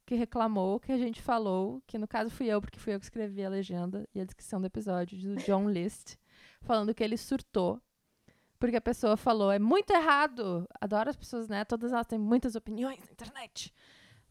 que 0.07 0.15
reclamou 0.15 0.79
que 0.79 0.93
a 0.93 0.97
gente 0.97 1.21
falou, 1.21 1.83
que 1.85 1.97
no 1.97 2.07
caso 2.07 2.29
fui 2.29 2.47
eu, 2.47 2.61
porque 2.61 2.79
fui 2.79 2.95
eu 2.95 2.99
que 2.99 3.05
escrevi 3.05 3.43
a 3.43 3.49
legenda 3.49 4.07
e 4.15 4.21
a 4.21 4.23
descrição 4.23 4.61
do 4.61 4.65
episódio 4.65 5.19
do 5.19 5.35
John 5.43 5.69
List, 5.69 6.15
falando 6.61 6.95
que 6.95 7.03
ele 7.03 7.17
surtou. 7.17 7.81
Porque 8.57 8.77
a 8.77 8.81
pessoa 8.81 9.17
falou, 9.17 9.51
é 9.51 9.59
muito 9.59 9.91
errado. 9.91 10.65
Adoro 10.79 11.09
as 11.09 11.17
pessoas, 11.17 11.49
né? 11.49 11.65
Todas 11.65 11.91
elas 11.91 12.07
têm 12.07 12.17
muitas 12.17 12.55
opiniões 12.55 13.05
na 13.05 13.11
internet. 13.11 13.73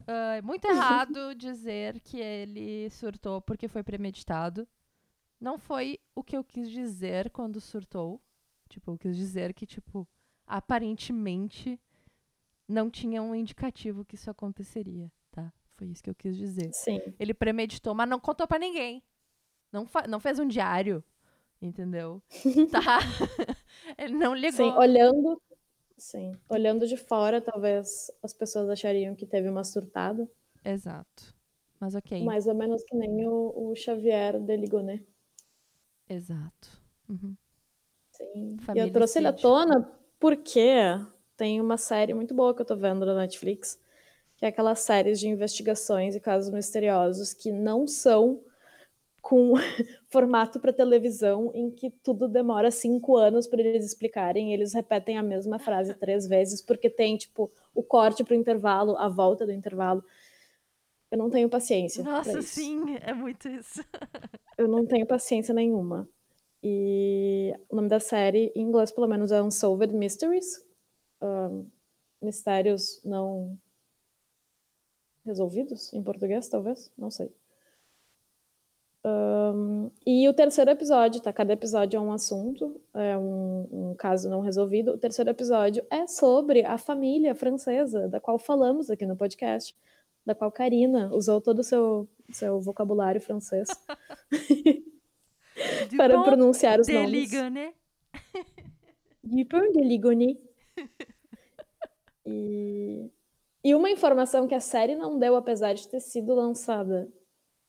Ah, 0.07 0.37
é 0.37 0.41
muito 0.41 0.65
errado 0.65 1.35
dizer 1.37 1.99
que 2.01 2.17
ele 2.17 2.89
surtou 2.89 3.39
porque 3.39 3.67
foi 3.67 3.83
premeditado. 3.83 4.67
Não 5.39 5.59
foi 5.59 5.99
o 6.15 6.23
que 6.23 6.35
eu 6.35 6.43
quis 6.43 6.71
dizer 6.71 7.29
quando 7.29 7.61
surtou. 7.61 8.19
Tipo, 8.67 8.91
eu 8.91 8.97
quis 8.97 9.15
dizer 9.15 9.53
que, 9.53 9.67
tipo, 9.67 10.07
aparentemente 10.47 11.79
não 12.67 12.89
tinha 12.89 13.21
um 13.21 13.35
indicativo 13.35 14.03
que 14.03 14.15
isso 14.15 14.31
aconteceria? 14.31 15.11
Foi 15.77 15.87
isso 15.87 16.03
que 16.03 16.09
eu 16.09 16.15
quis 16.15 16.35
dizer. 16.35 16.73
Sim. 16.73 16.99
Ele 17.19 17.33
premeditou, 17.33 17.93
mas 17.93 18.09
não 18.09 18.19
contou 18.19 18.47
pra 18.47 18.57
ninguém. 18.57 19.03
Não, 19.71 19.87
não 20.09 20.19
fez 20.19 20.39
um 20.39 20.47
diário, 20.47 21.03
entendeu? 21.61 22.21
tá? 22.71 22.99
Ele 23.97 24.15
não 24.15 24.33
ligou. 24.33 24.71
Sim, 24.71 24.77
olhando. 24.77 25.41
Sim. 25.95 26.37
Olhando 26.49 26.87
de 26.87 26.97
fora, 26.97 27.39
talvez 27.39 28.11
as 28.23 28.33
pessoas 28.33 28.69
achariam 28.69 29.15
que 29.15 29.25
teve 29.25 29.47
uma 29.47 29.63
surtada. 29.63 30.29
Exato. 30.65 31.35
Mas 31.79 31.93
ok. 31.93 32.23
Mais 32.23 32.47
ou 32.47 32.55
menos 32.55 32.83
que 32.83 32.95
nem 32.95 33.27
o, 33.27 33.53
o 33.55 33.75
Xavier 33.75 34.39
de 34.39 34.57
Ligonet. 34.57 35.05
Exato. 36.09 36.81
Uhum. 37.07 37.35
Sim. 38.11 38.55
E 38.55 38.63
Família 38.63 38.87
eu 38.87 38.91
trouxe 38.91 39.19
ele 39.19 39.27
à 39.27 39.33
tona 39.33 39.91
porque 40.19 40.71
tem 41.35 41.61
uma 41.61 41.77
série 41.77 42.13
muito 42.13 42.33
boa 42.33 42.55
que 42.55 42.61
eu 42.61 42.65
tô 42.65 42.75
vendo 42.75 43.05
na 43.05 43.15
Netflix, 43.15 43.79
que 44.37 44.45
é 44.45 44.49
aquelas 44.49 44.79
séries 44.79 45.19
de 45.19 45.27
investigações 45.27 46.15
e 46.15 46.19
casos 46.19 46.53
misteriosos 46.53 47.33
que 47.33 47.51
não 47.51 47.87
são 47.87 48.39
com 49.19 49.53
formato 50.07 50.59
para 50.59 50.71
televisão, 50.71 51.51
em 51.53 51.71
que 51.71 51.89
tudo 51.89 52.29
demora 52.29 52.71
cinco 52.71 53.17
anos 53.17 53.47
para 53.47 53.61
eles 53.61 53.83
explicarem, 53.83 54.51
e 54.51 54.53
eles 54.53 54.73
repetem 54.73 55.17
a 55.17 55.23
mesma 55.23 55.59
frase 55.59 55.93
três 55.99 56.27
vezes, 56.27 56.61
porque 56.61 56.89
tem, 56.89 57.17
tipo, 57.17 57.51
o 57.73 57.83
corte 57.83 58.23
pro 58.23 58.35
intervalo, 58.35 58.95
a 58.97 59.09
volta 59.09 59.45
do 59.45 59.51
intervalo. 59.51 60.03
Eu 61.11 61.17
não 61.17 61.29
tenho 61.29 61.49
paciência. 61.49 62.03
Nossa, 62.03 62.41
sim, 62.41 62.95
é 63.01 63.13
muito 63.13 63.49
isso. 63.49 63.83
Eu 64.57 64.67
não 64.67 64.85
tenho 64.85 65.05
paciência 65.05 65.53
nenhuma. 65.53 66.09
E 66.63 67.53
o 67.69 67.75
nome 67.75 67.87
da 67.87 67.99
série, 67.99 68.51
em 68.55 68.63
inglês 68.63 68.91
pelo 68.91 69.07
menos, 69.07 69.31
é 69.31 69.41
Unsolved 69.41 69.93
Mysteries. 69.93 70.65
Ahn, 71.21 71.65
mistérios 72.21 72.99
não 73.03 73.57
resolvidos, 75.27 75.93
em 75.93 76.01
português, 76.01 76.47
talvez? 76.47 76.91
Não 76.97 77.11
sei. 77.11 77.31
Ahn, 79.03 79.89
e 80.05 80.27
o 80.27 80.33
terceiro 80.33 80.71
episódio, 80.71 81.21
tá? 81.21 81.31
Cada 81.31 81.53
episódio 81.53 81.97
é 81.97 82.01
um 82.01 82.11
assunto, 82.11 82.81
é 82.93 83.17
um, 83.17 83.67
um 83.71 83.95
caso 83.95 84.29
não 84.29 84.41
resolvido. 84.41 84.91
O 84.91 84.97
terceiro 84.97 85.29
episódio 85.29 85.85
é 85.89 86.07
sobre 86.07 86.65
a 86.65 86.77
família 86.77 87.35
francesa, 87.35 88.07
da 88.07 88.19
qual 88.19 88.39
falamos 88.39 88.89
aqui 88.89 89.05
no 89.05 89.15
podcast, 89.15 89.75
da 90.25 90.35
qual 90.35 90.51
Karina 90.51 91.09
usou 91.13 91.39
todo 91.39 91.59
o 91.59 91.63
seu, 91.63 92.07
seu 92.31 92.59
vocabulário 92.59 93.21
francês 93.21 93.69
para 95.95 96.21
pronunciar 96.23 96.79
os 96.79 96.87
nomes. 96.87 97.31
Né? 97.31 97.73
Dupin 99.23 99.71
de 99.71 99.81
Ligoni. 99.81 100.39
E, 102.25 103.09
e 103.63 103.75
uma 103.75 103.89
informação 103.89 104.47
que 104.47 104.55
a 104.55 104.59
série 104.59 104.95
não 104.95 105.17
deu, 105.17 105.35
apesar 105.35 105.73
de 105.73 105.87
ter 105.87 105.99
sido 105.99 106.33
lançada 106.33 107.11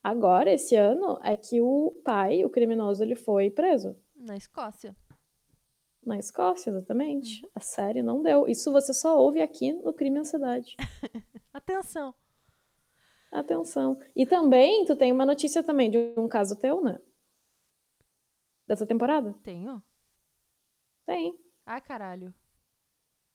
agora, 0.03 0.51
esse 0.51 0.75
ano, 0.75 1.19
é 1.23 1.35
que 1.35 1.61
o 1.61 1.91
pai, 2.03 2.43
o 2.45 2.49
criminoso, 2.49 3.03
ele 3.03 3.15
foi 3.15 3.49
preso. 3.49 3.95
Na 4.15 4.35
Escócia. 4.37 4.95
Na 6.05 6.17
Escócia, 6.17 6.69
exatamente. 6.69 7.47
A 7.53 7.59
série 7.59 8.01
não 8.01 8.21
deu. 8.21 8.47
Isso 8.47 8.71
você 8.71 8.93
só 8.93 9.17
ouve 9.19 9.41
aqui 9.41 9.73
no 9.73 9.93
Crime 9.93 10.17
e 10.17 10.19
Ansiedade. 10.19 10.75
Atenção. 11.53 12.13
Atenção. 13.31 13.99
E 14.15 14.25
também, 14.25 14.85
tu 14.85 14.95
tem 14.95 15.11
uma 15.11 15.25
notícia 15.25 15.61
também 15.61 15.91
de 15.91 16.13
um 16.17 16.27
caso 16.27 16.55
teu, 16.55 16.81
né? 16.81 16.99
Dessa 18.65 18.85
temporada? 18.85 19.35
Tenho? 19.43 19.83
Tem. 21.05 21.37
Ah, 21.65 21.81
caralho. 21.81 22.33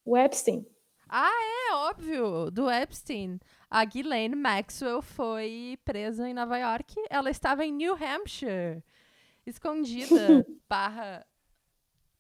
O 0.05 0.17
Epstein. 0.17 0.67
É 1.17 1.75
óbvio, 1.75 2.51
do 2.51 2.71
Epstein. 2.71 3.39
A 3.71 3.85
Ghislaine 3.85 4.35
Maxwell 4.35 5.01
foi 5.03 5.79
presa 5.85 6.29
em 6.29 6.35
Nova 6.35 6.57
York. 6.59 6.95
Ela 7.11 7.31
estava 7.31 7.65
em 7.65 7.73
New 7.73 7.95
Hampshire, 7.95 8.83
escondida, 9.47 10.45
barra 10.69 11.27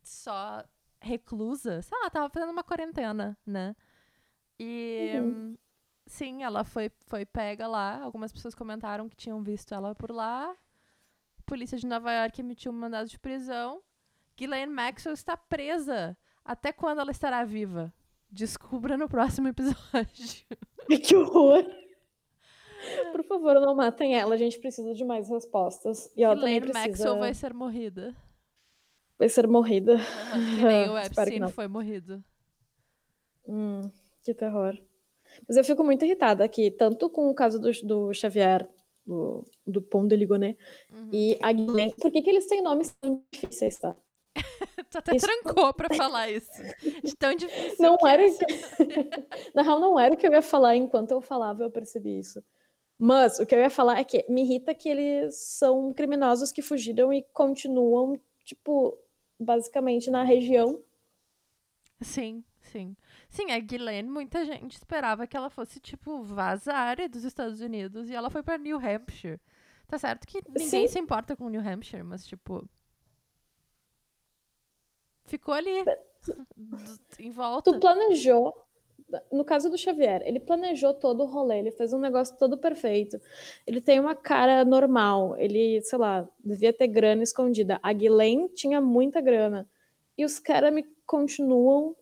só 0.02 0.64
reclusa. 1.00 1.82
Sei 1.82 1.98
lá, 2.00 2.10
tava 2.10 2.28
fazendo 2.30 2.50
uma 2.52 2.64
quarentena, 2.64 3.36
né? 3.46 3.74
E 4.58 5.12
Uhum. 5.16 5.26
hum, 5.28 5.58
sim, 6.06 6.42
ela 6.42 6.64
foi, 6.64 6.90
foi 7.06 7.24
pega 7.26 7.66
lá. 7.66 8.00
Algumas 8.00 8.32
pessoas 8.32 8.54
comentaram 8.54 9.08
que 9.08 9.16
tinham 9.16 9.42
visto 9.42 9.74
ela 9.74 9.94
por 9.94 10.10
lá. 10.10 10.50
A 11.38 11.42
polícia 11.44 11.76
de 11.78 11.86
Nova 11.86 12.12
York 12.12 12.40
emitiu 12.40 12.70
um 12.72 12.74
mandado 12.76 13.08
de 13.08 13.18
prisão. 13.18 13.82
Ghislaine 14.36 14.72
Maxwell 14.72 15.14
está 15.14 15.36
presa. 15.36 16.16
Até 16.44 16.72
quando 16.72 17.00
ela 17.00 17.10
estará 17.10 17.44
viva? 17.44 17.92
Descubra 18.34 18.96
no 18.96 19.08
próximo 19.08 19.46
episódio. 19.48 19.76
que 21.02 21.14
horror! 21.14 21.64
Por 23.12 23.22
favor, 23.24 23.54
não 23.60 23.74
matem 23.76 24.16
ela. 24.18 24.34
A 24.34 24.36
gente 24.36 24.58
precisa 24.58 24.92
de 24.92 25.04
mais 25.04 25.28
respostas. 25.28 26.10
E 26.16 26.24
ela 26.24 26.34
também 26.34 26.60
Ghislaine 26.60 26.72
precisa... 26.88 27.04
Maxwell 27.04 27.18
vai 27.20 27.32
ser 27.32 27.54
morrida. 27.54 28.16
vai 29.18 29.28
ser 29.28 29.46
morrida. 29.46 29.96
Que 30.56 30.64
nem 30.64 30.90
o 30.90 30.98
Epstein 30.98 31.38
não. 31.38 31.48
foi 31.48 31.68
morrido. 31.68 32.22
Hum, 33.46 33.88
que 34.24 34.34
terror. 34.34 34.76
Mas 35.46 35.56
eu 35.56 35.64
fico 35.64 35.84
muito 35.84 36.04
irritada 36.04 36.44
aqui, 36.44 36.70
tanto 36.72 37.08
com 37.08 37.30
o 37.30 37.34
caso 37.34 37.58
do, 37.60 37.70
do 37.86 38.12
Xavier, 38.12 38.68
do, 39.06 39.46
do 39.64 39.80
Pont 39.80 40.08
de 40.08 40.16
Ligonnès, 40.16 40.56
Uhum. 40.92 41.08
e 41.12 41.38
a 41.40 41.52
Ghislaine. 41.52 41.94
Por 42.00 42.10
que, 42.10 42.20
que 42.20 42.30
eles 42.30 42.46
têm 42.48 42.62
nomes 42.62 42.90
tão 43.00 43.22
difíceis, 43.32 43.78
tá? 43.78 43.94
Tu 44.90 44.98
até 44.98 45.16
Isso- 45.16 45.26
trancou 45.26 45.72
pra 45.74 45.92
falar 45.94 46.30
isso. 46.30 46.50
De 47.02 47.16
tão 47.16 47.34
difícil. 47.34 47.76
Não 47.80 47.96
que 47.96 48.06
era 48.06 48.22
é. 48.22 48.28
o 48.28 48.38
que... 48.38 48.46
Na 49.54 49.62
real, 49.62 49.80
não 49.80 49.98
era 49.98 50.14
o 50.14 50.16
que 50.16 50.26
eu 50.26 50.32
ia 50.32 50.42
falar. 50.42 50.76
Enquanto 50.76 51.10
eu 51.10 51.20
falava, 51.20 51.64
eu 51.64 51.70
percebi 51.70 52.18
isso. 52.18 52.42
Mas 52.98 53.40
o 53.40 53.46
que 53.46 53.54
eu 53.54 53.58
ia 53.58 53.70
falar 53.70 53.98
é 53.98 54.04
que 54.04 54.24
me 54.28 54.42
irrita 54.42 54.72
que 54.74 54.88
eles 54.88 55.34
são 55.36 55.92
criminosos 55.92 56.52
que 56.52 56.62
fugiram 56.62 57.12
e 57.12 57.22
continuam, 57.32 58.20
tipo, 58.44 58.96
basicamente 59.38 60.10
na 60.10 60.22
região. 60.22 60.80
Sim, 62.00 62.44
sim. 62.60 62.96
Sim, 63.28 63.50
a 63.50 63.58
Ghislaine, 63.58 64.08
muita 64.08 64.44
gente 64.44 64.74
esperava 64.76 65.26
que 65.26 65.36
ela 65.36 65.50
fosse, 65.50 65.80
tipo, 65.80 66.22
vazar 66.22 66.96
dos 67.08 67.24
Estados 67.24 67.60
Unidos 67.60 68.08
e 68.08 68.14
ela 68.14 68.30
foi 68.30 68.42
pra 68.44 68.58
New 68.58 68.78
Hampshire. 68.78 69.40
Tá 69.88 69.98
certo 69.98 70.26
que 70.26 70.40
ninguém 70.48 70.68
Sim. 70.68 70.88
se 70.88 70.98
importa 70.98 71.34
com 71.36 71.48
New 71.48 71.60
Hampshire, 71.60 72.02
mas, 72.04 72.24
tipo. 72.24 72.64
Ficou 75.24 75.54
ali. 75.54 75.84
em 77.18 77.30
volta. 77.30 77.72
Tu 77.72 77.80
planejou. 77.80 78.54
No 79.30 79.44
caso 79.44 79.70
do 79.70 79.78
Xavier, 79.78 80.22
ele 80.24 80.40
planejou 80.40 80.92
todo 80.92 81.22
o 81.22 81.26
rolê, 81.26 81.58
ele 81.58 81.70
fez 81.70 81.92
um 81.92 82.00
negócio 82.00 82.36
todo 82.36 82.58
perfeito. 82.58 83.20
Ele 83.66 83.80
tem 83.80 84.00
uma 84.00 84.14
cara 84.14 84.64
normal, 84.64 85.36
ele, 85.36 85.80
sei 85.82 85.98
lá, 85.98 86.26
devia 86.42 86.72
ter 86.72 86.88
grana 86.88 87.22
escondida. 87.22 87.78
A 87.82 87.92
Ghislaine 87.92 88.48
tinha 88.48 88.80
muita 88.80 89.20
grana. 89.20 89.68
E 90.16 90.24
os 90.24 90.38
caras 90.38 90.72
me 90.72 90.84
continuam 91.06 91.94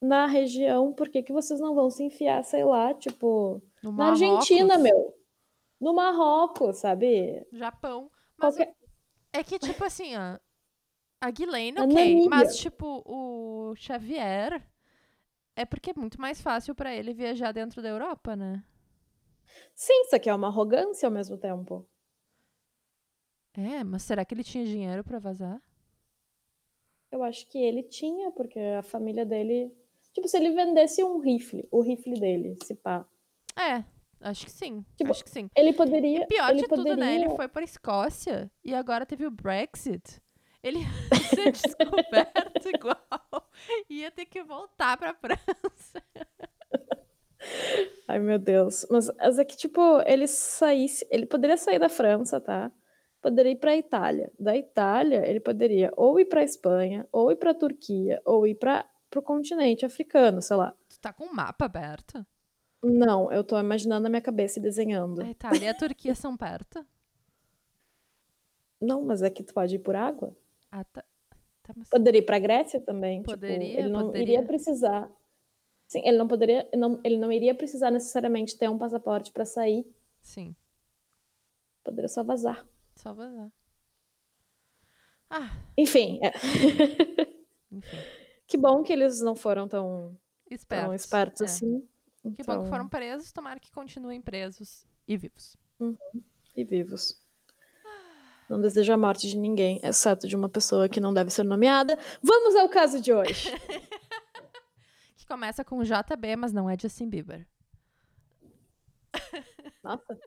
na 0.00 0.26
região, 0.26 0.92
por 0.92 1.08
que, 1.08 1.22
que 1.22 1.32
vocês 1.32 1.58
não 1.58 1.74
vão 1.74 1.90
se 1.90 2.04
enfiar, 2.04 2.44
sei 2.44 2.64
lá, 2.64 2.94
tipo, 2.94 3.62
No 3.82 3.92
na 3.92 4.10
Argentina, 4.10 4.78
meu. 4.78 5.14
No 5.80 5.94
Marrocos, 5.94 6.78
sabe? 6.78 7.44
Japão. 7.52 8.10
Mas 8.38 8.54
Qualquer... 8.56 8.74
é 9.32 9.42
que, 9.42 9.58
tipo 9.58 9.82
assim, 9.84 10.14
ó. 10.16 10.38
A 11.24 11.30
Ghislaine, 11.30 11.78
A 11.78 11.84
ok. 11.84 12.28
Mas, 12.28 12.58
tipo, 12.58 13.02
o 13.06 13.74
Xavier. 13.76 14.62
É 15.56 15.64
porque 15.64 15.90
é 15.90 15.94
muito 15.96 16.20
mais 16.20 16.40
fácil 16.40 16.74
pra 16.74 16.94
ele 16.94 17.14
viajar 17.14 17.52
dentro 17.52 17.80
da 17.80 17.88
Europa, 17.88 18.36
né? 18.36 18.62
Sim, 19.74 20.02
isso 20.02 20.16
aqui 20.16 20.28
é 20.28 20.34
uma 20.34 20.48
arrogância 20.48 21.06
ao 21.06 21.12
mesmo 21.12 21.38
tempo. 21.38 21.88
É, 23.56 23.82
mas 23.84 24.02
será 24.02 24.24
que 24.24 24.34
ele 24.34 24.44
tinha 24.44 24.66
dinheiro 24.66 25.02
pra 25.04 25.18
vazar? 25.18 25.62
Eu 27.10 27.22
acho 27.22 27.46
que 27.46 27.56
ele 27.56 27.84
tinha, 27.84 28.30
porque 28.32 28.58
a 28.58 28.82
família 28.82 29.24
dele. 29.24 29.72
Tipo, 30.12 30.28
se 30.28 30.36
ele 30.36 30.50
vendesse 30.50 31.02
um 31.02 31.20
rifle, 31.20 31.66
o 31.70 31.80
rifle 31.80 32.18
dele, 32.18 32.58
se 32.64 32.74
pá. 32.74 33.06
É, 33.56 33.84
acho 34.20 34.44
que 34.44 34.50
sim. 34.50 34.84
Tipo, 34.96 35.12
acho 35.12 35.24
que 35.24 35.30
sim. 35.30 35.48
Ele 35.56 35.72
poderia. 35.72 36.24
E 36.24 36.26
pior 36.26 36.50
ele 36.50 36.62
de 36.62 36.68
tudo, 36.68 36.82
poderia... 36.82 37.04
né? 37.04 37.14
Ele 37.14 37.30
foi 37.30 37.48
pra 37.48 37.62
Escócia 37.62 38.50
e 38.62 38.74
agora 38.74 39.06
teve 39.06 39.24
o 39.24 39.30
Brexit. 39.30 40.20
Ele 40.64 40.78
ia 40.78 40.88
ser 41.28 41.52
descoberto 41.52 42.68
igual. 42.74 43.50
Ia 43.90 44.10
ter 44.10 44.24
que 44.24 44.42
voltar 44.42 44.96
pra 44.96 45.12
França. 45.12 46.02
Ai, 48.08 48.18
meu 48.18 48.38
Deus. 48.38 48.86
Mas, 48.90 49.10
mas 49.18 49.38
é 49.38 49.44
que, 49.44 49.58
tipo, 49.58 50.00
ele 50.06 50.26
saísse. 50.26 51.06
Ele 51.10 51.26
poderia 51.26 51.58
sair 51.58 51.78
da 51.78 51.90
França, 51.90 52.40
tá? 52.40 52.72
Poderia 53.20 53.52
ir 53.52 53.56
pra 53.56 53.76
Itália. 53.76 54.32
Da 54.40 54.56
Itália, 54.56 55.28
ele 55.28 55.38
poderia 55.38 55.92
ou 55.98 56.18
ir 56.18 56.24
pra 56.24 56.42
Espanha, 56.42 57.06
ou 57.12 57.30
ir 57.30 57.36
pra 57.36 57.52
Turquia, 57.52 58.22
ou 58.24 58.46
ir 58.46 58.54
para 58.54 58.88
pro 59.10 59.22
continente 59.22 59.84
africano, 59.84 60.40
sei 60.40 60.56
lá. 60.56 60.74
Tu 60.88 60.98
tá 60.98 61.12
com 61.12 61.24
o 61.24 61.34
mapa 61.34 61.66
aberto? 61.66 62.26
Não, 62.82 63.30
eu 63.30 63.44
tô 63.44 63.58
imaginando 63.58 64.04
na 64.04 64.08
minha 64.08 64.20
cabeça 64.20 64.58
e 64.58 64.62
desenhando. 64.62 65.20
A 65.22 65.30
Itália 65.30 65.66
e 65.66 65.68
a 65.68 65.74
Turquia 65.74 66.14
são 66.14 66.36
perto? 66.36 66.84
Não, 68.80 69.02
mas 69.02 69.22
é 69.22 69.30
que 69.30 69.42
tu 69.42 69.54
pode 69.54 69.76
ir 69.76 69.78
por 69.78 69.94
água. 69.94 70.36
Ah, 70.76 70.82
tá. 70.84 71.04
Tá, 71.62 71.72
mas- 71.76 71.88
Poderia 71.88 72.18
ir 72.18 72.22
pra 72.26 72.38
Grécia 72.40 72.80
também. 72.80 73.20
tipo, 73.20 73.30
Poderia, 73.30 73.78
ele 73.78 73.88
não 73.88 74.06
poderia. 74.06 74.22
iria 74.24 74.42
precisar. 74.44 75.08
Sim, 75.86 76.02
ele 76.04 76.18
não 76.18 76.26
poderia. 76.26 76.68
Não, 76.76 77.00
ele 77.04 77.16
não 77.16 77.30
iria 77.30 77.54
precisar 77.54 77.90
necessariamente 77.92 78.58
ter 78.58 78.68
um 78.68 78.76
passaporte 78.76 79.30
pra 79.30 79.44
sair. 79.44 79.86
Sim, 80.20 80.54
Poderia 81.84 82.08
só 82.08 82.24
vazar. 82.24 82.66
só 82.96 83.12
vazar. 83.14 83.50
Ah, 85.30 85.56
Enfim, 85.76 86.18
é. 86.22 86.32
enfim. 87.72 87.96
que 88.46 88.56
bom 88.56 88.82
que 88.82 88.92
eles 88.92 89.20
não 89.20 89.34
foram 89.36 89.68
tão, 89.68 90.16
Espertos. 90.50 90.84
tão 90.86 90.94
espertos 90.94 91.40
é. 91.40 91.44
assim. 91.44 91.80
Que 92.22 92.28
bom 92.28 92.52
Então, 92.54 92.64
que 92.64 92.70
foram 92.70 92.88
presos, 92.88 93.32
tomara 93.32 93.60
que 93.60 93.70
continuem 93.70 94.20
presos 94.20 94.86
e 95.06 95.16
vivos. 95.16 95.56
E 96.56 96.64
vivos. 96.64 97.20
Não 98.48 98.60
desejo 98.60 98.92
a 98.92 98.96
morte 98.96 99.28
de 99.28 99.36
ninguém, 99.36 99.80
exceto 99.82 100.28
de 100.28 100.36
uma 100.36 100.48
pessoa 100.48 100.88
que 100.88 101.00
não 101.00 101.14
deve 101.14 101.30
ser 101.30 101.44
nomeada. 101.44 101.98
Vamos 102.22 102.54
ao 102.56 102.68
caso 102.68 103.00
de 103.00 103.12
hoje. 103.12 103.50
Que 105.16 105.28
começa 105.28 105.64
com 105.64 105.82
JB, 105.82 106.36
mas 106.36 106.52
não 106.52 106.68
é 106.68 106.76
Justin 106.78 107.08
Bieber. 107.08 107.48
Nossa, 109.82 110.20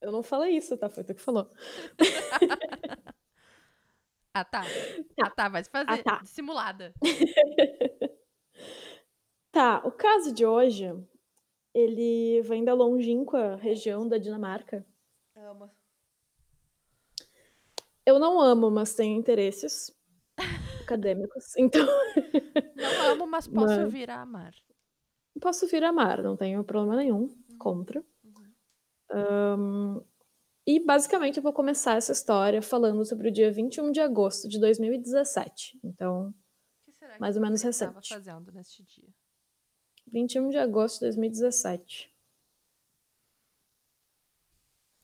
eu 0.00 0.10
não 0.10 0.22
falei 0.22 0.56
isso, 0.56 0.78
tá? 0.78 0.88
Foi 0.88 1.04
tu 1.04 1.14
que 1.14 1.20
falou. 1.20 1.50
Ah, 4.36 4.44
tá. 4.44 4.62
Ah, 5.22 5.30
tá, 5.30 5.48
vai 5.48 5.62
se 5.62 5.70
fazer. 5.70 5.86
Ah, 5.88 6.02
tá. 6.02 6.18
Dissimulada. 6.20 6.92
Tá, 9.52 9.80
o 9.84 9.92
caso 9.92 10.34
de 10.34 10.44
hoje, 10.44 10.92
ele 11.72 12.42
vem 12.42 12.64
da 12.64 12.74
longínqua 12.74 13.54
região 13.54 14.08
da 14.08 14.18
Dinamarca. 14.18 14.84
Amo. 15.36 15.70
Eu 18.06 18.18
não 18.18 18.40
amo, 18.40 18.70
mas 18.70 18.94
tenho 18.94 19.18
interesses 19.18 19.90
acadêmicos, 20.82 21.54
então 21.56 21.86
Não 22.76 23.12
amo, 23.12 23.26
mas 23.26 23.46
posso 23.48 23.66
Mas- 23.66 23.92
vir 23.92 24.10
a 24.10 24.20
amar. 24.22 24.54
posso 25.40 25.66
vir 25.66 25.82
a 25.84 25.88
amar, 25.88 26.22
não 26.22 26.36
tenho 26.36 26.62
problema 26.64 26.96
nenhum 26.96 27.28
contra. 27.58 28.04
Ahn, 29.10 30.00
e 30.66 30.80
basicamente 30.80 31.36
eu 31.36 31.42
vou 31.42 31.52
começar 31.52 31.96
essa 31.96 32.12
história 32.12 32.60
falando 32.62 33.04
sobre 33.04 33.28
o 33.28 33.32
dia 33.32 33.50
21 33.52 33.90
de 33.92 34.00
agosto 34.00 34.48
de 34.48 34.58
2017. 34.58 35.78
Então, 35.84 36.34
O 36.86 36.92
que 36.92 37.18
Mais 37.20 37.36
ou 37.36 37.42
menos 37.42 37.60
você 37.60 37.68
estava 37.68 37.92
recente. 38.00 38.14
fazendo 38.14 38.52
neste 38.52 38.82
dia? 38.84 39.08
21 40.08 40.48
de 40.50 40.58
agosto 40.58 40.96
de 40.96 41.00
2017. 41.06 42.10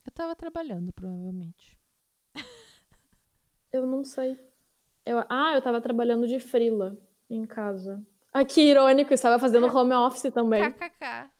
Eu 0.07 0.13
tava 0.13 0.35
trabalhando, 0.37 0.93
provavelmente. 0.93 1.79
Eu 3.73 3.87
não 3.87 4.05
sei. 4.05 4.39
Eu, 5.05 5.25
ah, 5.29 5.55
eu 5.55 5.63
tava 5.63 5.81
trabalhando 5.81 6.27
de 6.27 6.39
frila 6.39 6.97
em 7.29 7.47
casa. 7.47 8.05
Ah, 8.33 8.45
que 8.45 8.61
irônico, 8.61 9.13
estava 9.13 9.39
fazendo 9.39 9.67
home 9.67 9.95
office 9.95 10.33
também. 10.33 10.73
KKK. 10.73 11.31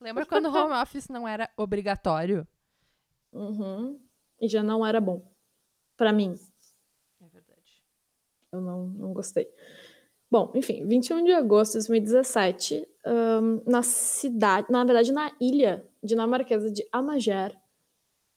Lembra 0.00 0.26
quando 0.26 0.46
home 0.46 0.74
office 0.82 1.08
não 1.08 1.26
era 1.26 1.48
obrigatório? 1.56 2.46
Uhum. 3.32 4.00
E 4.40 4.48
já 4.48 4.62
não 4.62 4.84
era 4.84 5.00
bom. 5.00 5.22
Pra 5.96 6.12
mim. 6.12 6.38
É 7.20 7.26
verdade. 7.28 7.82
Eu 8.52 8.60
não, 8.60 8.86
não 8.86 9.12
gostei. 9.12 9.48
Bom, 10.30 10.50
enfim, 10.54 10.86
21 10.86 11.24
de 11.24 11.32
agosto 11.32 11.72
de 11.72 11.86
2017, 11.86 12.86
ahn, 13.06 13.62
na 13.66 13.82
cidade, 13.82 14.66
na 14.70 14.84
verdade, 14.84 15.12
na 15.12 15.30
ilha 15.40 15.86
dinamarquesa 16.02 16.70
de 16.70 16.86
Amager. 16.90 17.56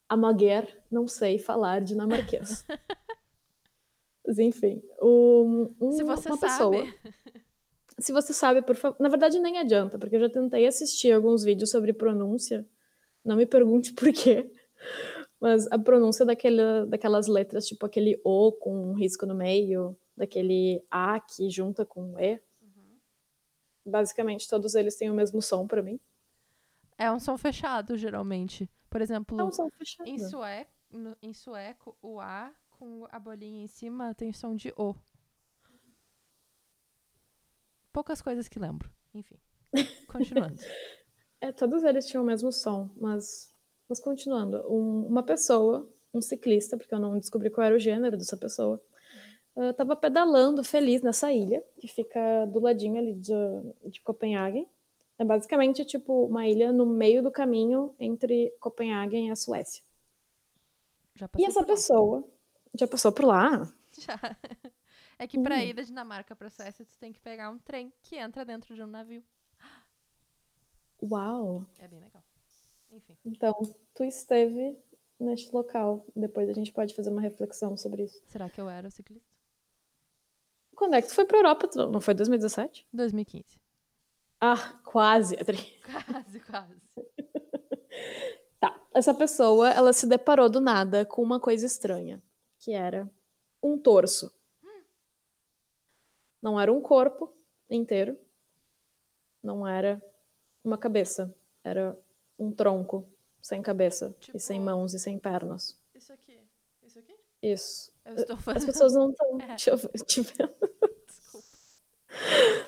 Amager, 0.08 0.82
não 0.90 1.08
sei 1.08 1.38
falar 1.38 1.80
dinamarquês. 1.80 2.64
Mas 4.30 4.38
enfim, 4.38 4.80
um, 5.02 5.74
um- 5.80 5.90
Se 5.90 6.04
você 6.04 6.28
uma 6.28 6.36
sabe. 6.36 6.40
pessoa. 6.40 6.84
Se 7.98 8.12
você 8.12 8.32
sabe, 8.32 8.62
por 8.62 8.76
favor. 8.76 8.96
Na 9.00 9.08
verdade, 9.08 9.40
nem 9.40 9.58
adianta, 9.58 9.98
porque 9.98 10.14
eu 10.14 10.20
já 10.20 10.30
tentei 10.30 10.64
assistir 10.68 11.10
alguns 11.12 11.42
vídeos 11.42 11.68
sobre 11.70 11.92
pronúncia. 11.92 12.64
Não 13.24 13.34
me 13.36 13.44
pergunte 13.44 13.92
por 13.92 14.12
quê. 14.12 14.48
Mas 15.40 15.66
a 15.72 15.76
pronúncia 15.78 16.24
daquele, 16.24 16.86
daquelas 16.86 17.26
letras, 17.26 17.66
tipo 17.66 17.84
aquele 17.84 18.20
O 18.24 18.52
com 18.52 18.72
um 18.90 18.92
risco 18.94 19.26
no 19.26 19.34
meio, 19.34 19.96
daquele 20.16 20.80
A 20.88 21.18
que 21.18 21.50
junta 21.50 21.84
com 21.84 22.16
E. 22.20 22.40
Basicamente, 23.84 24.48
todos 24.48 24.74
eles 24.76 24.94
têm 24.96 25.10
o 25.10 25.14
mesmo 25.14 25.42
som 25.42 25.66
pra 25.66 25.82
mim. 25.82 25.98
É 26.96 27.10
um 27.10 27.18
som 27.18 27.36
fechado, 27.36 27.96
geralmente. 27.96 28.70
Por 28.88 29.00
exemplo, 29.02 29.40
É 29.40 29.44
um 29.44 29.50
som 29.50 29.68
fechado. 29.70 30.08
em, 30.08 30.18
sueco, 30.18 30.70
em 31.20 31.32
sueco, 31.32 31.96
o 32.00 32.20
A 32.20 32.52
com 32.80 33.06
a 33.10 33.18
bolinha 33.18 33.62
em 33.62 33.68
cima 33.68 34.14
tem 34.14 34.32
som 34.32 34.56
de 34.56 34.72
O. 34.74 34.94
poucas 37.92 38.22
coisas 38.22 38.48
que 38.48 38.58
lembro. 38.58 38.90
Enfim. 39.12 39.36
Continuando. 40.08 40.56
É, 41.42 41.52
todos 41.52 41.82
eles 41.84 42.06
tinham 42.06 42.22
o 42.22 42.26
mesmo 42.26 42.50
som, 42.52 42.88
mas, 42.96 43.52
mas 43.88 44.00
continuando. 44.00 44.58
Um- 44.70 45.06
uma 45.06 45.22
pessoa, 45.22 45.86
um 46.14 46.20
ciclista, 46.22 46.76
porque 46.78 46.94
eu 46.94 46.98
não 47.00 47.18
descobri 47.18 47.50
qual 47.50 47.66
era 47.66 47.74
o 47.76 47.78
gênero 47.78 48.16
dessa 48.16 48.36
pessoa, 48.36 48.80
estava 49.56 49.96
pedalando 49.96 50.62
feliz 50.62 51.02
nessa 51.02 51.32
ilha, 51.32 51.62
que 51.80 51.88
fica 51.88 52.46
do 52.46 52.60
ladinho 52.60 52.98
ali 52.98 53.14
de, 53.14 53.32
de 53.90 54.00
Copenhague. 54.02 54.66
É 55.18 55.24
basicamente 55.24 55.84
tipo 55.84 56.26
uma 56.26 56.46
ilha 56.46 56.72
no 56.72 56.86
meio 56.86 57.22
do 57.22 57.30
caminho 57.30 57.94
entre 57.98 58.50
Copenhague 58.60 59.16
e 59.16 59.30
a 59.30 59.36
Suécia. 59.36 59.82
Já 61.14 61.28
E 61.36 61.44
essa 61.44 61.64
pessoa 61.64 62.24
já 62.78 62.86
passou 62.86 63.12
por 63.12 63.24
lá? 63.24 63.70
Já. 63.98 64.18
É 65.18 65.26
que 65.26 65.38
pra 65.38 65.56
Hum. 65.56 65.60
ir 65.60 65.74
da 65.74 65.82
Dinamarca 65.82 66.34
pra 66.34 66.48
Suécia, 66.48 66.84
tu 66.84 66.96
tem 66.98 67.12
que 67.12 67.20
pegar 67.20 67.50
um 67.50 67.58
trem 67.58 67.92
que 68.02 68.16
entra 68.16 68.44
dentro 68.44 68.74
de 68.74 68.82
um 68.82 68.86
navio. 68.86 69.22
Uau! 71.02 71.66
É 71.78 71.88
bem 71.88 72.00
legal. 72.00 72.22
Enfim. 72.90 73.16
Então, 73.24 73.54
tu 73.94 74.04
esteve 74.04 74.78
neste 75.18 75.52
local. 75.54 76.04
Depois 76.14 76.48
a 76.48 76.52
gente 76.52 76.72
pode 76.72 76.94
fazer 76.94 77.10
uma 77.10 77.20
reflexão 77.20 77.76
sobre 77.76 78.04
isso. 78.04 78.22
Será 78.28 78.48
que 78.48 78.60
eu 78.60 78.68
era 78.68 78.88
o 78.88 78.90
ciclista? 78.90 79.28
Quando 80.74 80.94
é 80.94 81.02
que 81.02 81.08
tu 81.08 81.14
foi 81.14 81.24
pra 81.26 81.38
Europa? 81.38 81.68
Não 81.90 82.00
foi 82.00 82.14
2017? 82.14 82.86
2015. 82.92 83.60
Ah, 84.40 84.80
quase. 84.84 85.36
Adri. 85.38 85.58
Quase, 85.84 86.40
quase. 86.40 86.80
Tá. 88.58 88.78
Essa 88.94 89.14
pessoa, 89.14 89.70
ela 89.70 89.92
se 89.92 90.06
deparou 90.06 90.48
do 90.50 90.60
nada 90.60 91.04
com 91.06 91.22
uma 91.22 91.40
coisa 91.40 91.64
estranha, 91.64 92.22
que 92.70 92.74
era 92.74 93.10
um 93.60 93.76
torso. 93.76 94.32
Não 96.40 96.58
era 96.58 96.72
um 96.72 96.80
corpo 96.80 97.34
inteiro. 97.68 98.16
Não 99.42 99.66
era 99.66 100.00
uma 100.62 100.78
cabeça. 100.78 101.34
Era 101.64 101.98
um 102.38 102.52
tronco 102.52 103.04
sem 103.42 103.60
cabeça 103.60 104.14
Tipo- 104.20 104.36
e 104.36 104.40
sem 104.40 104.60
mãos 104.60 104.94
e 104.94 105.00
sem 105.00 105.18
pernas. 105.18 105.76
Isso 105.94 106.12
aqui. 106.12 106.38
Isso 106.82 106.98
aqui? 107.00 107.16
Isso. 107.42 107.92
Eu 108.04 108.14
estou 108.14 108.36
As 108.36 108.42
fazendo. 108.44 108.66
pessoas 108.66 108.92
não 108.94 109.10
estão 109.10 109.40
É. 109.50 109.56
te 109.56 110.20
vendo. 110.22 110.54
Desculpa. 111.08 111.46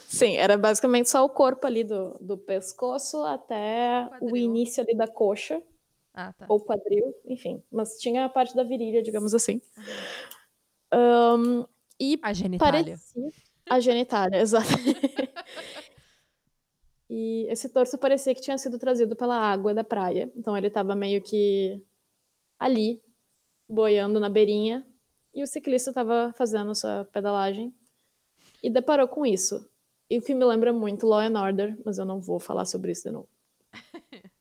Sim, 0.01 0.37
era 0.37 0.59
basicamente 0.59 1.09
só 1.09 1.25
o 1.25 1.31
corpo 1.31 1.65
ali 1.65 1.85
do, 1.85 2.19
do 2.21 2.37
pescoço 2.37 3.23
até 3.23 4.05
o 4.07 4.11
Quadril. 4.27 4.37
início 4.37 4.83
ali 4.83 4.97
da 4.97 5.07
coxa, 5.07 5.62
Ah, 6.14 6.33
tá. 6.33 6.46
ou 6.48 6.61
quadril, 6.61 7.14
enfim. 7.25 7.62
Mas 7.70 7.98
tinha 7.98 8.25
a 8.25 8.29
parte 8.29 8.55
da 8.55 8.62
virilha, 8.62 9.03
digamos 9.03 9.35
assim. 9.35 9.61
Ahn, 10.90 11.64
e 11.98 12.18
A 12.22 12.33
genitália. 12.33 12.85
parecia... 12.85 13.33
A 13.68 13.81
genitália, 13.81 14.37
exato. 14.42 14.68
e 17.09 17.46
esse 17.48 17.68
torso 17.68 17.96
parecia 17.96 18.35
que 18.35 18.40
tinha 18.40 18.59
sido 18.59 18.79
trazido 18.79 19.14
pela 19.16 19.37
água 19.37 19.72
da 19.72 19.85
praia. 19.85 20.31
Então 20.37 20.57
ele 20.57 20.66
estava 20.66 20.94
meio 20.94 21.22
que 21.22 21.83
ali, 22.59 23.03
boiando 23.68 24.20
na 24.20 24.29
beirinha. 24.29 24.87
E 25.35 25.42
o 25.42 25.46
ciclista 25.46 25.90
estava 25.90 26.35
fazendo 26.37 26.75
sua 26.75 27.07
pedalagem 27.11 27.75
e 28.62 28.68
deparou 28.68 29.09
com 29.09 29.25
isso. 29.25 29.66
E 30.11 30.18
o 30.18 30.22
que 30.22 30.35
me 30.35 30.44
lembra 30.44 30.72
muito 30.75 31.07
Law 31.07 31.20
and 31.20 31.40
Order, 31.40 31.79
mas 31.87 31.96
eu 31.96 32.05
não 32.05 32.20
vou 32.20 32.38
falar 32.38 32.66
sobre 32.66 32.92
isso 32.92 33.05
de 33.05 33.11
novo. 33.12 33.29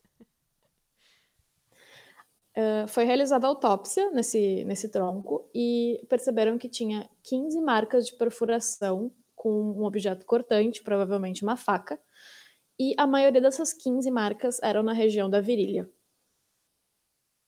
Foi 2.90 3.06
realizada 3.06 3.48
autópsia 3.48 4.12
nesse, 4.12 4.66
nesse 4.66 4.90
tronco 4.90 5.50
e 5.56 6.06
perceberam 6.10 6.58
que 6.58 6.68
tinha 6.68 7.10
15 7.24 7.62
marcas 7.62 8.06
de 8.06 8.14
perfuração 8.14 9.12
com 9.36 9.50
um 9.50 9.86
objeto 9.86 10.26
cortante, 10.26 10.84
provavelmente 10.84 11.44
uma 11.44 11.56
faca, 11.56 12.00
e 12.80 12.94
a 12.98 13.08
maioria 13.08 13.42
dessas 13.42 13.74
15 13.74 14.10
marcas 14.12 14.60
eram 14.62 14.84
na 14.84 14.94
região 14.94 15.30
da 15.30 15.40
virilha. 15.40 15.90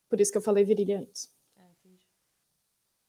Por 0.10 0.22
isso 0.22 0.32
que 0.32 0.38
eu 0.38 0.42
falei 0.42 0.63
virilha 0.63 1.00
antes. 1.00 1.32
Ah. 1.58 1.70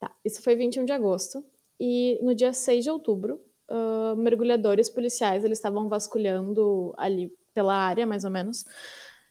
Tá, 0.00 0.16
isso 0.24 0.42
foi 0.42 0.56
21 0.56 0.84
de 0.84 0.92
agosto. 0.92 1.44
E 1.78 2.18
no 2.22 2.34
dia 2.34 2.52
6 2.52 2.84
de 2.84 2.90
outubro, 2.90 3.40
ah, 3.68 4.14
mergulhadores 4.16 4.88
policiais 4.90 5.44
eles 5.44 5.58
estavam 5.58 5.88
vasculhando 5.88 6.94
ali 6.96 7.32
pela 7.52 7.74
área, 7.74 8.06
mais 8.06 8.24
ou 8.24 8.30
menos, 8.30 8.64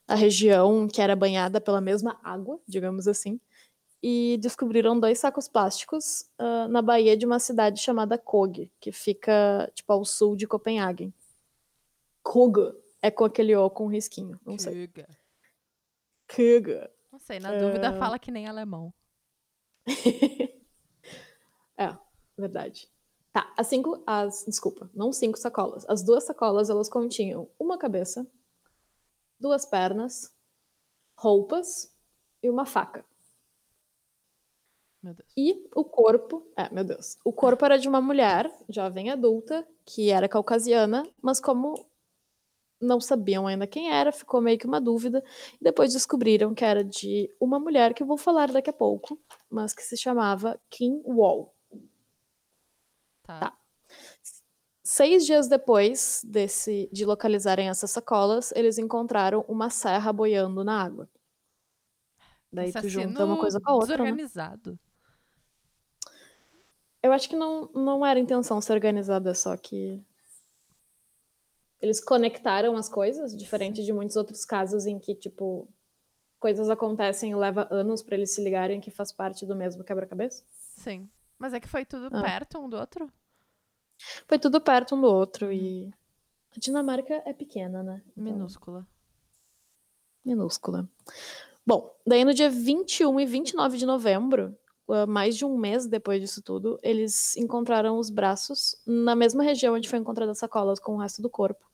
a 0.08 0.16
região 0.16 0.88
que 0.88 1.02
era 1.02 1.16
banhada 1.16 1.62
pela 1.62 1.80
mesma 1.82 2.20
água, 2.24 2.60
digamos 2.68 3.08
assim, 3.08 3.40
e 4.02 4.38
descobriram 4.42 5.00
dois 5.00 5.20
sacos 5.20 5.48
plásticos 5.48 6.26
ah, 6.38 6.68
na 6.68 6.82
baía 6.82 7.16
de 7.16 7.26
uma 7.26 7.40
cidade 7.40 7.80
chamada 7.80 8.18
Kog, 8.18 8.70
que 8.80 8.92
fica 8.92 9.72
tipo 9.74 9.92
ao 9.94 10.04
sul 10.04 10.36
de 10.36 10.46
Copenhague. 10.46 11.14
Kog 12.22 12.74
é 13.02 13.10
com 13.10 13.26
aquele 13.26 13.56
O 13.56 13.70
com 13.70 13.88
risquinho, 13.88 14.40
não 14.46 14.58
sei. 14.58 14.90
Kog. 16.28 16.90
Não 17.12 17.20
sei, 17.20 17.40
na 17.40 17.52
dúvida 17.58 17.88
É. 17.88 17.98
fala 17.98 18.20
que 18.20 18.32
nem 18.32 18.48
alemão. 18.48 18.94
É, 21.76 21.92
verdade. 22.38 22.88
Tá, 23.32 23.52
as 23.58 23.66
cinco, 23.66 24.04
as, 24.06 24.46
desculpa, 24.48 24.90
não 24.94 25.12
cinco 25.12 25.40
sacolas. 25.40 25.84
As 25.90 26.04
duas 26.04 26.24
sacolas, 26.24 26.70
elas 26.70 26.88
continham 26.88 27.50
uma 27.58 27.80
cabeça, 27.80 28.28
duas 29.40 29.66
pernas, 29.66 30.34
roupas 31.18 31.92
e 32.42 32.50
uma 32.50 32.66
faca. 32.66 33.06
Meu 35.02 35.14
Deus. 35.14 35.30
E 35.36 35.70
o 35.76 35.84
corpo, 35.84 36.48
é, 36.56 36.74
meu 36.74 36.84
Deus, 36.84 37.18
o 37.26 37.34
corpo 37.34 37.66
era 37.66 37.78
de 37.78 37.90
uma 37.90 38.00
mulher, 38.00 38.50
jovem 38.70 39.12
adulta, 39.12 39.68
que 39.86 40.10
era 40.10 40.30
caucasiana, 40.30 41.06
mas 41.22 41.42
como 41.42 41.86
não 42.80 43.00
sabiam 43.00 43.48
ainda 43.48 43.68
quem 43.68 43.92
era, 43.92 44.12
ficou 44.12 44.42
meio 44.42 44.58
que 44.58 44.66
uma 44.66 44.80
dúvida, 44.80 45.24
e 45.60 45.64
depois 45.64 45.94
descobriram 45.94 46.54
que 46.54 46.64
era 46.64 46.84
de 46.84 47.30
uma 47.40 47.60
mulher 47.60 47.94
que 47.94 48.04
eu 48.04 48.08
vou 48.08 48.18
falar 48.18 48.52
daqui 48.52 48.70
a 48.70 48.74
pouco, 48.74 49.20
mas 49.50 49.74
que 49.74 49.82
se 49.82 49.98
chamava 49.98 50.60
Kim 50.70 51.02
Wall. 51.06 51.54
Tá. 53.24 53.40
Tá. 53.40 53.63
Seis 54.96 55.26
dias 55.26 55.48
depois 55.48 56.22
desse, 56.24 56.88
de 56.94 57.04
localizarem 57.04 57.68
essas 57.68 57.90
sacolas, 57.90 58.52
eles 58.56 58.78
encontraram 58.78 59.44
uma 59.48 59.72
serra 59.72 60.14
boiando 60.14 60.64
na 60.64 60.84
água. 60.84 61.10
Daí 62.52 62.72
tu 62.72 62.88
junta 62.88 63.26
uma 63.26 63.34
Assassino 63.34 63.38
coisa 63.40 63.60
com 63.60 63.72
a 63.72 63.74
outra. 63.74 63.98
né? 63.98 64.04
Desorganizado. 64.04 64.80
Eu 67.02 67.12
acho 67.12 67.28
que 67.28 67.36
não, 67.36 67.72
não 67.74 68.06
era 68.06 68.20
intenção 68.20 68.62
ser 68.62 68.74
organizada, 68.74 69.34
só 69.34 69.58
que 69.58 70.00
eles 71.82 72.00
conectaram 72.00 72.78
as 72.78 72.88
coisas, 72.88 73.36
diferente 73.36 73.84
de 73.84 73.92
muitos 73.92 74.16
outros 74.16 74.46
casos 74.46 74.86
em 74.86 75.00
que, 75.00 75.16
tipo, 75.16 75.68
coisas 76.40 76.70
acontecem 76.70 77.32
e 77.32 77.36
leva 77.36 77.68
anos 77.72 78.04
pra 78.04 78.16
eles 78.16 78.36
se 78.36 78.44
ligarem 78.44 78.80
que 78.80 78.92
faz 78.92 79.12
parte 79.12 79.44
do 79.44 79.56
mesmo 79.56 79.84
quebra-cabeça. 79.84 80.46
Sim. 80.78 81.10
Mas 81.40 81.52
é 81.52 81.60
que 81.60 81.68
foi 81.68 81.84
tudo 81.84 82.16
Ah. 82.16 82.22
perto 82.22 82.60
um 82.60 82.70
do 82.70 82.78
outro? 82.78 83.12
Foi 84.28 84.38
tudo 84.40 84.60
perto 84.60 84.96
um 84.96 85.02
do 85.02 85.08
outro 85.08 85.52
e 85.52 85.92
a 86.56 86.60
Dinamarca 86.60 87.22
é 87.26 87.34
pequena, 87.34 87.82
né? 87.82 88.02
Então, 88.12 88.34
Minúscula. 88.34 88.88
minúscula. 90.24 90.90
Bom, 91.66 91.96
daí 92.06 92.24
no 92.26 92.34
dia 92.34 92.50
21 92.50 93.20
e 93.20 93.26
29 93.26 93.78
de 93.78 93.86
novembro, 93.86 94.56
uh, 94.88 95.08
mais 95.08 95.38
de 95.38 95.46
um 95.46 95.58
mês 95.58 95.88
depois 95.88 96.22
disso 96.22 96.42
tudo, 96.42 96.80
eles 96.84 97.36
encontraram 97.38 97.98
os 97.98 98.10
braços 98.10 98.76
na 98.86 99.16
mesma 99.16 99.44
região 99.44 99.76
onde 99.76 99.90
foi 99.90 100.00
encontrada 100.00 100.32
a 100.32 100.36
sacola 100.36 100.74
com 100.82 100.96
o 100.96 101.00
resto 101.00 101.22
do 101.22 101.30
corpo. 101.30 101.66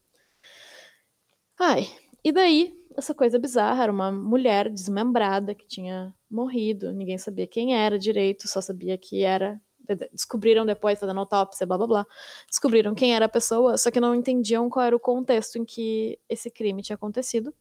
Ai, 1.59 1.87
e 2.23 2.31
daí, 2.31 2.73
essa 2.95 3.13
coisa 3.13 3.39
bizarra, 3.39 3.83
era 3.83 3.91
uma 3.91 4.11
mulher 4.11 4.69
desmembrada 4.69 5.55
que 5.55 5.67
tinha 5.67 6.13
morrido, 6.29 6.93
ninguém 6.93 7.17
sabia 7.17 7.47
quem 7.47 7.75
era 7.75 7.97
direito, 7.97 8.47
só 8.47 8.61
sabia 8.61 8.97
que 8.97 9.23
era. 9.23 9.59
De- 9.95 9.95
de- 9.95 10.09
Descobriram 10.13 10.65
depois, 10.65 10.99
fazendo 10.99 11.19
autópsia, 11.19 11.65
blá 11.65 11.77
blá 11.77 11.87
blá. 11.87 12.07
Descobriram 12.47 12.93
quem 12.95 13.15
era 13.15 13.25
a 13.25 13.29
pessoa, 13.29 13.77
só 13.77 13.89
que 13.91 13.99
não 13.99 14.13
entendiam 14.15 14.69
qual 14.69 14.85
era 14.85 14.95
o 14.95 14.99
contexto 14.99 15.57
em 15.57 15.65
que 15.65 16.19
esse 16.29 16.49
crime 16.49 16.81
tinha 16.81 16.95
acontecido. 16.95 17.53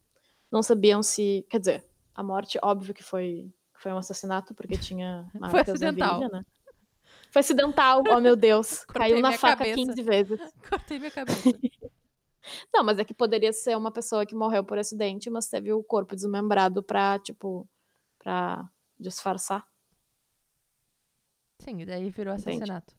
Não 0.51 0.63
sabiam 0.63 1.03
se. 1.03 1.47
Quer 1.51 1.59
dizer, 1.61 1.87
a 2.15 2.23
morte, 2.23 2.59
óbvio 2.63 2.95
que 2.95 3.03
foi, 3.03 3.53
foi 3.75 3.93
um 3.93 3.99
assassinato, 3.99 4.55
porque 4.55 4.77
tinha 4.77 5.29
marcas 5.39 5.81
na 5.81 5.89
acidental. 5.89 6.19
virilha, 6.21 6.39
né? 6.39 6.45
Foi 7.31 7.41
acidental, 7.41 8.03
oh 8.11 8.21
meu 8.21 8.35
Deus. 8.35 8.85
Caiu 8.89 9.21
na 9.21 9.33
faca 9.33 9.57
cabeça. 9.59 9.75
15 9.77 10.03
vezes. 10.03 10.41
Cortei 10.69 10.99
minha 10.99 11.11
cabeça. 11.11 11.51
Não, 12.73 12.83
mas 12.83 12.99
é 12.99 13.05
que 13.05 13.13
poderia 13.13 13.53
ser 13.53 13.77
uma 13.77 13.91
pessoa 13.91 14.25
que 14.25 14.35
morreu 14.35 14.65
por 14.65 14.79
acidente, 14.79 15.29
mas 15.29 15.47
teve 15.49 15.71
o 15.71 15.83
corpo 15.85 16.15
desmembrado 16.17 16.83
pra, 16.83 17.19
tipo, 17.19 17.69
pra 18.19 18.67
disfarçar. 18.99 19.63
Sim, 21.59 21.81
e 21.81 21.87
daí 21.87 22.11
virou 22.11 22.35
Entende? 22.35 22.57
assassinato. 22.57 22.95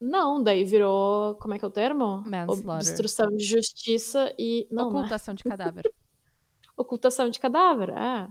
Não, 0.00 0.42
daí 0.42 0.64
virou. 0.64 1.34
Como 1.36 1.54
é 1.54 1.58
que 1.58 1.64
é 1.64 1.68
o 1.68 1.70
termo? 1.70 2.22
Manslaughter. 2.26 2.88
Obstrução 2.88 3.28
de 3.28 3.44
justiça 3.44 4.32
e. 4.38 4.66
Não, 4.70 4.90
não 4.90 4.90
é. 4.90 5.00
Ocultação 5.00 5.34
de 5.34 5.44
cadáver. 5.44 5.82
Ocultação 6.76 7.30
de 7.30 7.40
cadáver, 7.40 7.90
é. 7.90 8.28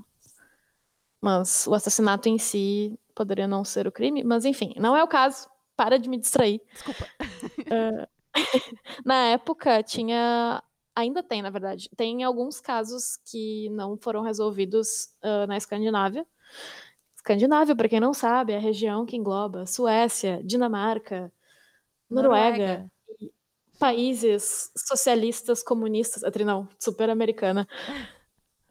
Mas 1.19 1.65
o 1.65 1.73
assassinato 1.73 2.29
em 2.29 2.38
si 2.38 2.99
poderia 3.15 3.47
não 3.47 3.63
ser 3.63 3.88
o 3.88 3.91
crime, 3.91 4.23
mas 4.23 4.45
enfim, 4.45 4.73
não 4.77 4.95
é 4.95 5.03
o 5.03 5.08
caso. 5.08 5.49
Para 5.75 5.97
de 5.97 6.08
me 6.08 6.17
distrair. 6.17 6.62
Desculpa. 6.71 7.08
Na 9.05 9.27
época 9.27 9.81
tinha. 9.84 10.63
Ainda 10.95 11.21
tem, 11.21 11.41
na 11.41 11.49
verdade. 11.49 11.89
Tem 11.97 12.23
alguns 12.23 12.62
casos 12.62 13.17
que 13.29 13.69
não 13.71 13.97
foram 13.97 14.21
resolvidos 14.21 15.10
uh, 15.23 15.45
na 15.45 15.58
Escandinávia. 15.58 16.25
Escandinávia, 17.25 17.75
para 17.75 17.89
quem 17.89 17.99
não 17.99 18.13
sabe, 18.13 18.53
é 18.53 18.57
a 18.57 18.59
região 18.59 19.03
que 19.03 19.17
engloba 19.17 19.65
Suécia, 19.65 20.43
Dinamarca, 20.43 21.33
Noruega, 22.07 22.51
Noruega. 22.51 22.91
países 23.79 24.71
socialistas 24.77 25.63
comunistas, 25.63 26.21
não, 26.45 26.69
super 26.79 27.09
americana. 27.09 27.67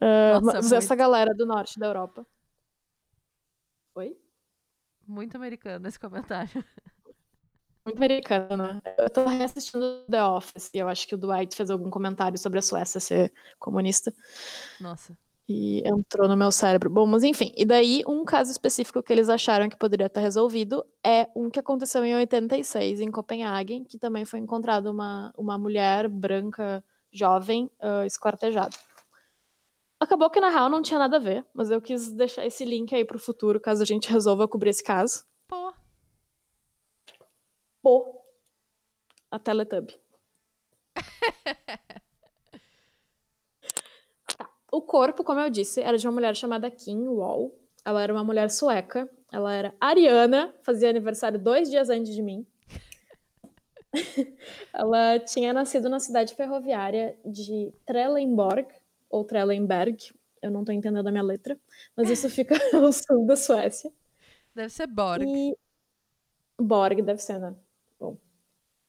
Uh, 0.01 0.39
Nossa, 0.39 0.45
mas 0.45 0.65
muito. 0.67 0.75
essa 0.75 0.95
galera 0.95 1.35
do 1.35 1.45
norte 1.45 1.77
da 1.77 1.87
Europa. 1.87 2.25
Oi? 3.93 4.17
Muito 5.05 5.35
americano 5.35 5.85
esse 5.89 5.99
comentário. 5.99 6.63
Muito 7.85 7.97
americana. 7.97 8.81
Eu 8.97 9.09
tô 9.09 9.25
reassistindo 9.25 10.05
The 10.09 10.23
Office 10.23 10.71
e 10.73 10.77
eu 10.77 10.87
acho 10.87 11.05
que 11.05 11.15
o 11.15 11.17
Dwight 11.17 11.53
fez 11.53 11.69
algum 11.69 11.89
comentário 11.89 12.37
sobre 12.37 12.59
a 12.59 12.61
Suécia 12.61 13.01
ser 13.01 13.33
comunista 13.59 14.13
Nossa. 14.79 15.15
E 15.47 15.87
entrou 15.87 16.27
no 16.27 16.35
meu 16.35 16.51
cérebro. 16.51 16.89
Bom, 16.89 17.05
mas 17.05 17.23
enfim, 17.23 17.53
e 17.55 17.65
daí 17.65 18.01
um 18.07 18.25
caso 18.25 18.51
específico 18.51 19.03
que 19.03 19.13
eles 19.13 19.29
acharam 19.29 19.69
que 19.69 19.77
poderia 19.77 20.07
estar 20.07 20.21
resolvido 20.21 20.85
é 21.05 21.27
um 21.35 21.49
que 21.49 21.59
aconteceu 21.59 22.03
em 22.03 22.15
86 22.15 23.01
em 23.01 23.11
Copenhague, 23.11 23.85
que 23.85 23.97
também 23.97 24.25
foi 24.25 24.39
encontrada 24.39 24.89
uma, 24.91 25.31
uma 25.37 25.57
mulher 25.57 26.07
branca 26.07 26.83
jovem 27.11 27.69
uh, 27.81 28.05
esquartejada. 28.05 28.75
Acabou 29.99 30.29
que 30.29 30.39
na 30.39 30.49
real 30.49 30.69
não 30.69 30.81
tinha 30.81 30.99
nada 30.99 31.17
a 31.17 31.19
ver, 31.19 31.45
mas 31.53 31.71
eu 31.71 31.81
quis 31.81 32.11
deixar 32.11 32.45
esse 32.45 32.65
link 32.65 32.93
aí 32.93 33.05
pro 33.05 33.19
futuro, 33.19 33.59
caso 33.59 33.81
a 33.81 33.85
gente 33.85 34.11
resolva 34.11 34.47
cobrir 34.47 34.71
esse 34.71 34.83
caso. 34.83 35.23
Pô, 35.47 35.73
Pô, 37.81 38.25
a 39.29 39.37
Teletubby. 39.39 39.95
O 44.75 44.81
corpo, 44.81 45.23
como 45.23 45.39
eu 45.39 45.49
disse, 45.49 45.79
era 45.79 45.97
de 45.97 46.05
uma 46.05 46.11
mulher 46.11 46.35
chamada 46.35 46.69
Kim 46.69 47.07
Wall. 47.07 47.57
Ela 47.85 48.03
era 48.03 48.11
uma 48.11 48.25
mulher 48.25 48.51
sueca. 48.51 49.09
Ela 49.31 49.53
era 49.53 49.73
ariana, 49.79 50.53
fazia 50.63 50.89
aniversário 50.89 51.39
dois 51.39 51.69
dias 51.69 51.89
antes 51.89 52.13
de 52.13 52.21
mim. 52.21 52.45
ela 54.73 55.17
tinha 55.19 55.53
nascido 55.53 55.87
na 55.87 55.97
cidade 55.97 56.35
ferroviária 56.35 57.17
de 57.25 57.73
Trelleborg, 57.85 58.67
ou 59.09 59.23
Trelleborg, 59.23 60.13
eu 60.41 60.51
não 60.51 60.65
tô 60.65 60.73
entendendo 60.73 61.07
a 61.07 61.11
minha 61.11 61.23
letra, 61.23 61.57
mas 61.95 62.09
isso 62.09 62.29
fica 62.29 62.55
ao 62.75 62.91
sul 62.91 63.25
da 63.25 63.37
Suécia. 63.37 63.89
deve 64.53 64.73
ser 64.73 64.87
Borg. 64.87 65.23
E 65.25 65.55
Borg 66.61 67.01
deve 67.01 67.21
ser, 67.21 67.39
né? 67.39 67.55
Bom. 67.97 68.17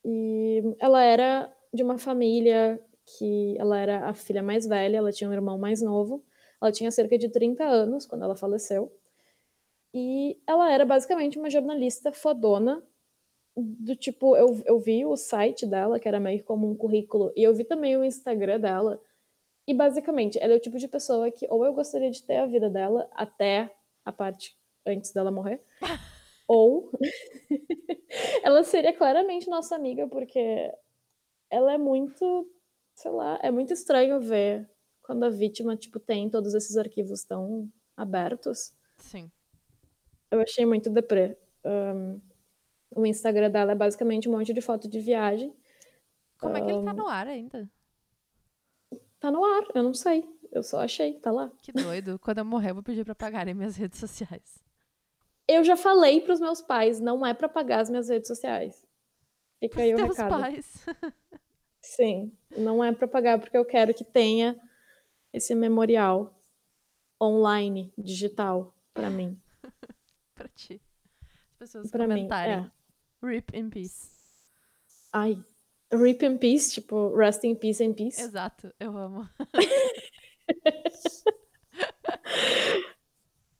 E 0.05 0.65
ela 0.81 1.01
era 1.05 1.49
de 1.73 1.85
uma 1.85 1.97
família 1.97 2.81
que 3.07 3.57
ela 3.59 3.79
era 3.79 4.09
a 4.09 4.15
filha 4.15 4.43
mais 4.43 4.67
velha, 4.67 4.99
ela 4.99 5.13
tinha 5.13 5.31
um 5.31 5.33
irmão 5.33 5.59
mais 5.59 5.81
novo. 5.81 6.25
Ela 6.61 6.73
tinha 6.73 6.91
cerca 6.91 7.17
de 7.19 7.29
30 7.29 7.65
anos 7.65 8.07
quando 8.07 8.25
ela 8.25 8.37
faleceu. 8.37 8.93
E 9.95 10.39
ela 10.47 10.71
era 10.73 10.85
basicamente 10.85 11.39
uma 11.39 11.49
jornalista 11.49 12.13
fodona 12.13 12.83
do 13.57 13.97
tipo, 13.97 14.37
eu, 14.37 14.63
eu 14.67 14.79
vi 14.79 15.07
o 15.07 15.17
site 15.17 15.67
dela, 15.67 15.99
que 15.99 16.07
era 16.07 16.21
meio 16.21 16.45
como 16.45 16.71
um 16.71 16.77
currículo, 16.77 17.33
e 17.35 17.43
eu 17.43 17.55
vi 17.55 17.65
também 17.65 17.97
o 17.97 18.05
Instagram 18.05 18.61
dela. 18.61 19.01
E 19.67 19.73
basicamente, 19.73 20.39
ela 20.41 20.53
é 20.53 20.57
o 20.57 20.61
tipo 20.61 20.79
de 20.79 20.87
pessoa 20.87 21.31
que 21.31 21.47
ou 21.49 21.65
eu 21.65 21.73
gostaria 21.73 22.11
de 22.11 22.23
ter 22.23 22.37
a 22.37 22.47
vida 22.47 22.69
dela 22.69 23.09
até 23.13 23.75
a 24.05 24.13
parte 24.13 24.57
antes 24.85 25.13
dela 25.13 25.31
morrer, 25.31 25.61
ou 26.47 26.91
ela 28.45 28.63
seria 28.63 28.93
claramente 28.93 29.49
nossa 29.49 29.75
amiga, 29.75 30.07
porque 30.07 30.71
ela 31.51 31.73
é 31.73 31.79
muito, 31.79 32.47
sei 32.97 33.11
lá, 33.11 33.39
é 33.43 33.51
muito 33.51 33.73
estranho 33.73 34.21
ver 34.21 34.69
quando 35.03 35.25
a 35.25 35.31
vítima, 35.31 35.77
tipo, 35.77 36.01
tem 36.01 36.29
todos 36.29 36.55
esses 36.55 36.77
arquivos 36.77 37.23
tão 37.23 37.71
abertos. 37.97 38.75
Sim. 38.99 39.31
Eu 40.31 40.41
achei 40.41 40.67
muito 40.67 40.91
deprê. 40.91 41.39
Um, 41.65 42.21
o 42.91 43.07
Instagram 43.07 43.51
dela 43.51 43.73
é 43.73 43.75
basicamente 43.77 44.29
um 44.29 44.33
monte 44.33 44.53
de 44.53 44.61
foto 44.61 44.89
de 44.89 44.99
viagem. 44.99 45.55
Como 46.39 46.57
é 46.57 46.61
que 46.61 46.71
ele 46.71 46.85
tá 46.85 46.93
no 46.93 47.07
ar 47.07 47.29
ainda? 47.29 47.71
Tá 49.21 49.31
no 49.31 49.45
ar, 49.45 49.65
eu 49.75 49.83
não 49.83 49.95
sei. 49.95 50.29
Eu 50.51 50.63
só 50.63 50.81
achei, 50.81 51.15
tá 51.21 51.31
lá. 51.31 51.53
Que 51.63 51.73
doido. 51.73 52.19
Quando 52.19 52.39
eu 52.39 52.45
morrer, 52.45 52.71
eu 52.71 52.75
vou 52.75 52.83
pedir 52.83 53.05
pra 53.05 53.15
pagarem 53.15 53.55
minhas 53.55 53.77
redes 53.77 53.99
sociais. 53.99 54.59
Eu 55.47 55.63
já 55.63 55.77
falei 55.77 56.21
pros 56.21 56.41
meus 56.41 56.61
pais, 56.61 56.99
não 56.99 57.25
é 57.25 57.33
pra 57.33 57.49
pagar 57.49 57.81
as 57.81 57.91
minhas 57.91 58.09
redes 58.09 58.27
sociais. 58.27 58.85
Fica 59.61 59.81
aí 59.83 59.95
o 59.95 59.97
Teus 59.97 60.17
recado. 60.17 60.31
pais. 60.31 60.87
Sim, 61.89 62.33
não 62.57 62.83
é 62.83 62.93
pra 62.93 63.07
pagar 63.07 63.39
porque 63.39 63.57
eu 63.57 63.65
quero 63.65 63.95
que 63.95 64.03
tenha 64.05 64.61
esse 65.33 65.55
memorial 65.55 66.35
online, 67.23 67.93
digital, 67.97 68.75
pra 68.93 69.09
mim. 69.09 69.41
pra 70.35 70.49
ti. 70.49 70.83
As 71.53 71.59
pessoas 71.59 71.91
Pra 71.91 72.07
mim, 72.09 72.29
comentarem. 72.29 72.55
é. 72.55 72.71
Rip 73.27 73.57
in 73.57 73.71
peace. 73.71 74.11
Ai, 75.13 75.39
rip 75.93 76.25
in 76.27 76.37
peace, 76.39 76.73
tipo, 76.75 77.15
rest 77.15 77.45
in 77.45 77.55
peace 77.55 77.83
in 77.83 77.95
peace. 77.95 78.21
Exato, 78.21 78.75
eu 78.81 78.97
amo. 78.99 79.29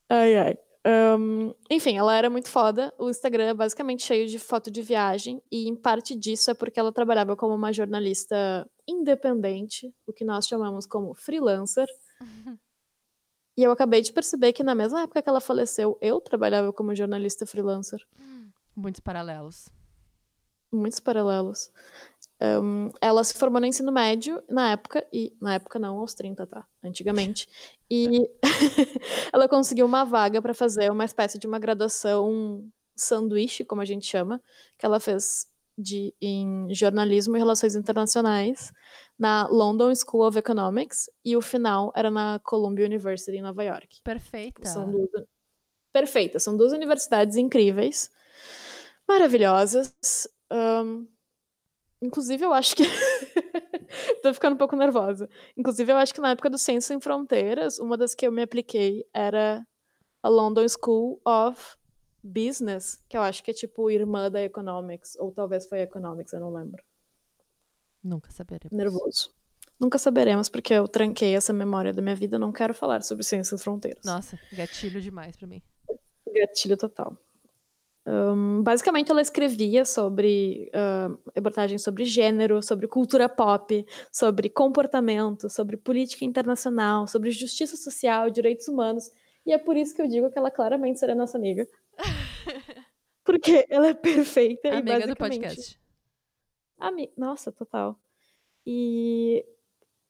Ai, 0.09 0.37
ai. 0.37 0.59
Ahn, 0.89 1.53
enfim, 1.69 1.97
ela 1.97 2.17
era 2.17 2.31
muito 2.31 2.49
foda. 2.49 2.95
O 2.97 3.11
Instagram 3.11 3.47
é 3.47 3.55
basicamente 3.55 4.05
cheio 4.05 4.29
de 4.29 4.39
foto 4.39 4.71
de 4.71 4.83
viagem, 4.83 5.43
e 5.51 5.69
em 5.69 5.75
parte 5.75 6.15
disso 6.15 6.49
é 6.49 6.55
porque 6.55 6.79
ela 6.79 6.93
trabalhava 6.93 7.35
como 7.35 7.55
uma 7.57 7.73
jornalista 7.73 8.69
independente, 8.87 9.93
o 10.07 10.13
que 10.13 10.25
nós 10.25 10.47
chamamos 10.47 10.87
como 10.87 11.13
freelancer. 11.13 11.89
E 13.57 13.65
eu 13.65 13.73
acabei 13.73 14.01
de 14.01 14.13
perceber 14.13 14.53
que 14.53 14.63
na 14.63 14.75
mesma 14.75 15.03
época 15.03 15.23
que 15.23 15.29
ela 15.29 15.41
faleceu, 15.41 15.99
eu 16.01 16.21
trabalhava 16.21 16.73
como 16.73 16.95
jornalista 16.95 17.45
freelancer. 17.47 18.01
Muitos 18.77 19.01
paralelos. 19.01 19.69
Muitos 20.71 21.01
paralelos. 21.01 21.73
Ahn, 22.41 22.91
ela 23.01 23.25
se 23.25 23.35
formou 23.35 23.61
no 23.61 23.67
ensino 23.67 23.91
médio 23.91 24.43
na 24.49 24.73
época, 24.73 25.07
e 25.13 25.35
na 25.41 25.55
época 25.55 25.79
não, 25.79 25.99
aos 25.99 26.15
30, 26.15 26.47
tá? 26.47 26.67
Antigamente. 26.85 27.49
E 27.91 28.29
ela 29.33 29.49
conseguiu 29.49 29.87
uma 29.87 30.05
vaga 30.05 30.43
para 30.43 30.53
fazer 30.53 30.91
uma 30.91 31.05
espécie 31.05 31.39
de 31.39 31.47
uma 31.47 31.59
graduação 31.59 32.69
sanduíche, 32.95 33.65
como 33.65 33.81
a 33.81 33.85
gente 33.85 34.07
chama, 34.07 34.43
que 34.79 34.85
ela 34.85 35.01
fez 35.01 35.47
de, 35.79 36.15
em 36.21 36.73
jornalismo 36.75 37.37
e 37.37 37.39
relações 37.39 37.75
internacionais 37.75 38.73
na 39.19 39.47
London 39.49 39.95
School 39.95 40.27
of 40.27 40.39
Economics, 40.39 41.11
e 41.25 41.37
o 41.37 41.43
final 41.43 41.93
era 41.95 42.11
na 42.11 42.39
Columbia 42.43 42.87
University 42.87 43.37
em 43.37 43.43
Nova 43.43 43.65
York. 43.65 44.01
Perfeita. 44.03 44.69
São 44.69 44.91
duas... 44.91 45.09
Perfeitas, 45.93 46.43
são 46.43 46.55
duas 46.55 46.73
universidades 46.73 47.37
incríveis, 47.37 48.11
maravilhosas. 49.09 49.95
Ahn, 50.51 51.07
Inclusive, 52.07 52.45
eu 52.45 52.53
acho 52.53 52.77
que. 52.77 52.85
Tô 54.23 54.33
ficando 54.33 54.55
um 54.55 54.59
pouco 54.59 54.77
nervosa. 54.77 55.29
Inclusive, 55.57 55.93
eu 55.93 55.97
acho 55.97 56.15
que 56.15 56.21
na 56.21 56.31
época 56.31 56.49
do 56.49 56.59
Ciência 56.59 56.89
Sem 56.89 57.01
Fronteiras, 57.01 57.79
uma 57.79 57.97
das 57.97 58.15
que 58.15 58.27
eu 58.27 58.33
me 58.33 58.43
apliquei 58.43 59.05
era 59.13 59.67
a 60.23 60.29
London 60.29 60.67
School 60.69 61.21
of 61.25 61.77
Business, 62.23 63.03
que 63.09 63.17
eu 63.17 63.23
acho 63.23 63.43
que 63.43 63.51
é 63.51 63.55
tipo 63.55 63.91
irmã 63.91 64.31
da 64.31 64.43
Economics, 64.43 65.17
ou 65.19 65.33
talvez 65.33 65.67
foi 65.67 65.81
Economics, 65.81 66.33
eu 66.33 66.41
não 66.41 66.53
lembro. 66.53 66.83
Nunca 68.03 68.31
saberemos. 68.31 68.77
Nervoso. 68.77 69.35
Nunca 69.79 69.99
saberemos, 69.99 70.49
porque 70.49 70.73
eu 70.73 70.89
tranquei 70.89 71.35
essa 71.37 71.53
memória 71.53 71.93
da 71.93 72.01
minha 72.01 72.15
vida, 72.15 72.39
não 72.39 72.53
quero 72.53 72.73
falar 72.73 73.03
sobre 73.03 73.25
Ciência 73.25 73.57
Sem 73.57 73.63
Fronteiras. 73.63 74.05
Nossa, 74.05 74.39
gatilho 74.53 75.01
demais 75.01 75.37
pra 75.37 75.47
mim. 75.47 75.63
Gatilho 76.35 76.77
total. 76.77 77.17
Ahn, 78.07 78.63
basicamente, 78.63 79.11
ela 79.11 79.21
escrevia 79.21 79.85
sobre 79.85 80.71
ahn, 80.73 81.17
reportagens 81.35 81.83
sobre 81.83 82.05
gênero, 82.05 82.63
sobre 82.63 82.87
cultura 82.87 83.29
pop, 83.29 83.85
sobre 84.13 84.49
comportamento, 84.49 85.51
sobre 85.51 85.77
política 85.77 86.25
internacional, 86.25 87.09
sobre 87.09 87.33
justiça 87.33 87.77
social, 87.77 88.31
direitos 88.31 88.69
humanos. 88.69 89.11
E 89.45 89.53
é 89.53 89.59
por 89.59 89.77
isso 89.77 89.95
que 89.95 90.01
eu 90.01 90.09
digo 90.09 90.31
que 90.31 90.39
ela 90.39 90.51
claramente 90.51 91.01
será 91.01 91.15
nossa 91.15 91.37
amiga. 91.37 91.67
Porque 93.25 93.67
ela 93.69 93.89
é 93.89 93.95
perfeita 93.95 94.69
e 94.69 94.71
Amiga 94.71 95.09
do 95.09 95.17
basicamente 95.17 95.17
podcast. 95.17 95.81
Ami... 96.79 97.13
Nossa, 97.17 97.51
total. 97.51 97.99
E 98.65 99.45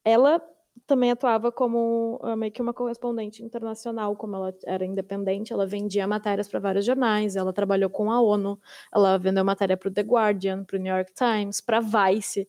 ela 0.03 0.39
também 0.85 1.11
atuava 1.11 1.51
como 1.51 2.19
ah, 2.23 2.35
meio 2.35 2.51
que 2.51 2.61
uma 2.61 2.73
correspondente 2.73 3.43
internacional, 3.43 4.15
como 4.15 4.35
ela 4.35 4.53
era 4.65 4.85
independente, 4.85 5.53
ela 5.53 5.65
vendia 5.65 6.07
matérias 6.07 6.47
para 6.47 6.59
vários 6.59 6.85
jornais, 6.85 7.35
ela 7.35 7.53
trabalhou 7.53 7.89
com 7.89 8.11
a 8.11 8.21
ONU, 8.21 8.59
ela 8.93 9.17
vendeu 9.17 9.43
matéria 9.43 9.77
para 9.77 9.89
o 9.89 9.91
The 9.91 10.01
Guardian, 10.01 10.63
para 10.63 10.77
o 10.77 10.79
New 10.79 10.93
York 10.93 11.11
Times, 11.13 11.61
para 11.61 11.79
Vice, 11.79 12.47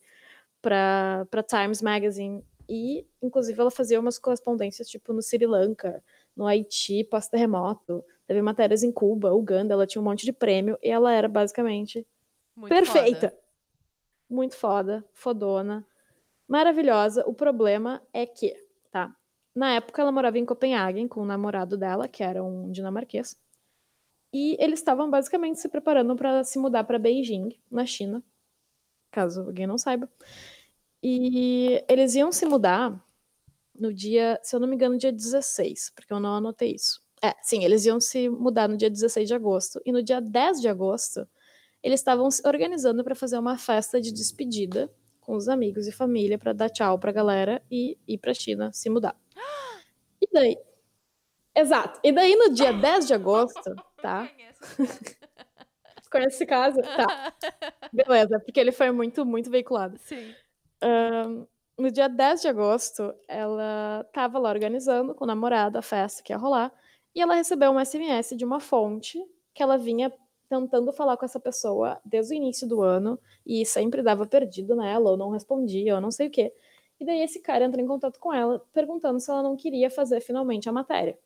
para 0.61 1.43
Times 1.47 1.81
Magazine, 1.81 2.43
e 2.67 3.07
inclusive 3.21 3.59
ela 3.59 3.71
fazia 3.71 3.99
umas 3.99 4.19
correspondências 4.19 4.87
tipo 4.87 5.11
no 5.13 5.21
Sri 5.21 5.45
Lanka, 5.45 6.03
no 6.35 6.45
Haiti, 6.45 7.03
pós-terremoto, 7.03 8.03
teve 8.27 8.41
matérias 8.41 8.83
em 8.83 8.91
Cuba, 8.91 9.33
Uganda, 9.33 9.73
ela 9.73 9.87
tinha 9.87 10.01
um 10.01 10.05
monte 10.05 10.25
de 10.25 10.31
prêmio, 10.31 10.77
e 10.83 10.89
ela 10.89 11.11
era 11.13 11.27
basicamente 11.27 12.05
Muito 12.55 12.69
perfeita. 12.69 13.29
foda. 13.29 13.39
muito 14.29 14.55
foda, 14.55 15.05
fodona, 15.13 15.85
maravilhosa. 16.49 17.23
O 17.27 17.33
problema 17.33 18.01
é 18.11 18.25
que, 18.25 18.55
tá? 18.91 19.15
Na 19.55 19.75
época 19.75 20.01
ela 20.01 20.11
morava 20.11 20.39
em 20.39 20.45
Copenhague 20.45 21.07
com 21.07 21.21
o 21.21 21.25
namorado 21.25 21.77
dela, 21.77 22.07
que 22.07 22.23
era 22.23 22.43
um 22.43 22.71
dinamarquês. 22.71 23.37
E 24.33 24.57
eles 24.59 24.79
estavam 24.79 25.09
basicamente 25.09 25.59
se 25.59 25.69
preparando 25.69 26.15
para 26.15 26.43
se 26.43 26.59
mudar 26.59 26.83
para 26.83 26.99
Beijing, 26.99 27.49
na 27.69 27.85
China, 27.85 28.23
caso 29.11 29.41
alguém 29.41 29.67
não 29.67 29.77
saiba. 29.77 30.09
E 31.01 31.83
eles 31.87 32.15
iam 32.15 32.31
se 32.31 32.45
mudar 32.45 32.93
no 33.73 33.93
dia, 33.93 34.39
se 34.43 34.55
eu 34.55 34.59
não 34.59 34.67
me 34.67 34.75
engano, 34.75 34.97
dia 34.97 35.11
16, 35.11 35.91
porque 35.95 36.11
eu 36.11 36.19
não 36.19 36.35
anotei 36.35 36.75
isso. 36.75 37.01
É, 37.23 37.33
sim, 37.41 37.63
eles 37.63 37.85
iam 37.85 37.99
se 37.99 38.29
mudar 38.29 38.67
no 38.67 38.77
dia 38.77 38.89
16 38.89 39.27
de 39.27 39.33
agosto. 39.33 39.81
E 39.85 39.91
no 39.91 40.03
dia 40.03 40.21
10 40.21 40.61
de 40.61 40.67
agosto, 40.67 41.27
eles 41.81 41.99
estavam 41.99 42.29
se 42.29 42.45
organizando 42.47 43.03
para 43.03 43.15
fazer 43.15 43.37
uma 43.37 43.57
festa 43.57 43.99
de 43.99 44.11
despedida 44.11 44.91
com 45.29 45.35
os 45.35 45.47
amigos 45.47 45.85
e 45.85 45.91
família 45.91 46.39
para 46.39 46.53
dar 46.53 46.71
tchau 46.71 46.97
pra 46.97 47.11
galera 47.11 47.61
e 47.69 47.95
ir 48.07 48.17
pra 48.17 48.33
China 48.33 48.73
se 48.73 48.89
mudar. 48.89 49.15
E 50.19 50.27
daí? 50.33 50.57
Exato. 51.55 51.99
E 52.03 52.11
daí 52.11 52.35
no 52.35 52.51
dia 52.51 52.73
10 52.73 53.05
de 53.05 53.13
agosto, 53.13 53.75
tá? 54.01 54.27
Conhece 56.11 56.37
esse 56.37 56.45
caso? 56.47 56.81
Tá. 56.81 57.31
Beleza, 57.93 58.39
porque 58.39 58.59
ele 58.59 58.71
foi 58.71 58.89
muito, 58.89 59.23
muito 59.23 59.51
veiculado. 59.51 59.99
Sim. 59.99 60.33
Um, 60.83 61.45
no 61.77 61.91
dia 61.91 62.09
10 62.09 62.41
de 62.41 62.47
agosto, 62.47 63.13
ela 63.27 64.03
estava 64.07 64.39
lá 64.39 64.49
organizando 64.49 65.13
com 65.13 65.25
o 65.25 65.27
namorado 65.27 65.77
a 65.77 65.83
festa 65.83 66.23
que 66.23 66.33
ia 66.33 66.37
rolar, 66.37 66.73
e 67.13 67.21
ela 67.21 67.35
recebeu 67.35 67.69
um 67.71 67.79
SMS 67.79 68.35
de 68.35 68.43
uma 68.43 68.59
fonte 68.59 69.23
que 69.53 69.61
ela 69.61 69.77
vinha 69.77 70.11
tentando 70.49 70.91
falar 70.91 71.15
com 71.15 71.25
essa 71.25 71.39
pessoa 71.39 71.99
desde 72.03 72.33
o 72.33 72.35
início 72.35 72.67
do 72.67 72.81
ano 72.81 73.19
e 73.45 73.65
sempre 73.65 74.01
dava 74.01 74.25
perdido 74.25 74.75
nela, 74.75 75.11
ou 75.11 75.17
não 75.17 75.29
respondia, 75.29 75.95
ou 75.95 76.01
não 76.01 76.11
sei 76.11 76.27
o 76.27 76.31
quê. 76.31 76.53
E 76.99 77.05
daí 77.05 77.21
esse 77.21 77.39
cara 77.39 77.63
entra 77.63 77.81
em 77.81 77.87
contato 77.87 78.19
com 78.19 78.33
ela, 78.33 78.61
perguntando 78.73 79.19
se 79.19 79.29
ela 79.31 79.43
não 79.43 79.55
queria 79.55 79.89
fazer 79.89 80.19
finalmente 80.19 80.67
a 80.67 80.71
matéria. 80.71 81.17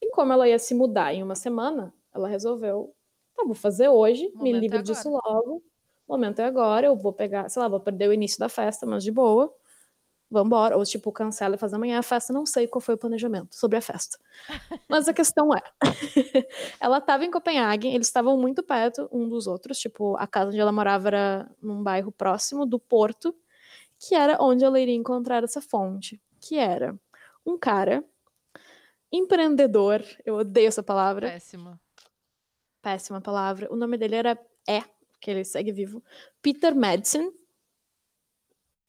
E 0.00 0.10
como 0.10 0.32
ela 0.32 0.48
ia 0.48 0.58
se 0.58 0.74
mudar 0.74 1.12
em 1.12 1.22
uma 1.22 1.34
semana, 1.34 1.92
ela 2.14 2.28
resolveu, 2.28 2.94
tá, 3.36 3.44
vou 3.44 3.54
fazer 3.54 3.88
hoje, 3.88 4.32
me 4.36 4.54
Momento 4.54 4.74
é 4.74 4.82
disso 4.82 5.10
logo. 5.10 5.62
O 6.06 6.12
momento 6.12 6.40
é 6.40 6.44
agora, 6.44 6.86
eu 6.86 6.96
vou 6.96 7.12
pegar, 7.12 7.48
sei 7.50 7.60
lá, 7.60 7.68
vou 7.68 7.80
perder 7.80 8.08
o 8.08 8.12
início 8.12 8.38
da 8.38 8.48
festa, 8.48 8.86
mas 8.86 9.04
de 9.04 9.10
boa. 9.10 9.54
Vambora. 10.30 10.76
Ou 10.76 10.84
tipo, 10.84 11.10
cancela 11.12 11.54
e 11.54 11.58
faz 11.58 11.72
amanhã 11.72 11.98
a 11.98 12.02
festa, 12.02 12.32
não 12.32 12.44
sei 12.46 12.66
qual 12.66 12.80
foi 12.80 12.94
o 12.94 12.98
planejamento 12.98 13.54
sobre 13.56 13.78
a 13.78 13.80
festa. 13.80 14.18
Mas 14.88 15.08
a 15.08 15.12
questão 15.14 15.54
é, 15.54 15.62
ela 16.80 16.98
estava 16.98 17.24
em 17.24 17.30
Copenhague, 17.30 17.88
eles 17.88 18.06
estavam 18.06 18.36
muito 18.36 18.62
perto 18.62 19.08
um 19.12 19.28
dos 19.28 19.46
outros, 19.46 19.78
tipo, 19.78 20.16
a 20.16 20.26
casa 20.26 20.48
onde 20.50 20.60
ela 20.60 20.72
morava 20.72 21.08
era 21.08 21.50
num 21.62 21.82
bairro 21.82 22.12
próximo 22.12 22.66
do 22.66 22.78
porto, 22.78 23.34
que 23.98 24.14
era 24.14 24.36
onde 24.40 24.64
ela 24.64 24.78
iria 24.80 24.94
encontrar 24.94 25.42
essa 25.44 25.60
fonte, 25.60 26.20
que 26.40 26.56
era 26.58 26.94
um 27.44 27.58
cara 27.58 28.04
empreendedor, 29.10 30.02
eu 30.24 30.36
odeio 30.36 30.68
essa 30.68 30.82
palavra, 30.82 31.28
Péssima. 31.28 31.80
péssima 32.82 33.20
palavra. 33.20 33.72
O 33.72 33.76
nome 33.76 33.96
dele 33.96 34.16
era 34.16 34.38
É, 34.68 34.82
que 35.20 35.30
ele 35.30 35.44
segue 35.44 35.72
vivo, 35.72 36.02
Peter 36.42 36.74
Madsen. 36.74 37.32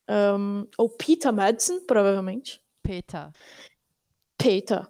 Um, 0.10 0.65
ou 0.78 0.89
Peter 0.89 1.32
Madsen, 1.32 1.82
provavelmente. 1.86 2.62
Peta. 2.82 3.32
Peter. 4.38 4.88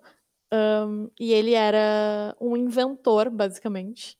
Um, 0.51 1.10
e 1.19 1.34
ele 1.34 1.53
era 1.53 2.36
um 2.39 2.55
inventor, 2.55 3.29
basicamente. 3.29 4.17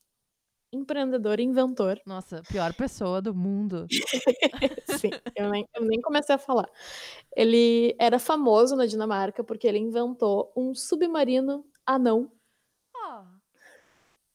Empreendedor 0.72 1.40
e 1.40 1.44
inventor. 1.44 2.00
Nossa, 2.06 2.44
pior 2.48 2.74
pessoa 2.74 3.22
do 3.22 3.34
mundo. 3.34 3.88
Sim, 5.00 5.10
eu 5.36 5.50
nem, 5.50 5.66
eu 5.74 5.84
nem 5.84 6.00
comecei 6.02 6.36
a 6.36 6.38
falar. 6.38 6.70
Ele 7.36 7.96
era 7.98 8.20
famoso 8.20 8.76
na 8.76 8.86
Dinamarca 8.86 9.44
porque 9.44 9.68
ele 9.68 9.80
inventou 9.80 10.52
um 10.56 10.76
submarino 10.76 11.66
anão 11.86 12.32
Oh, 12.96 13.24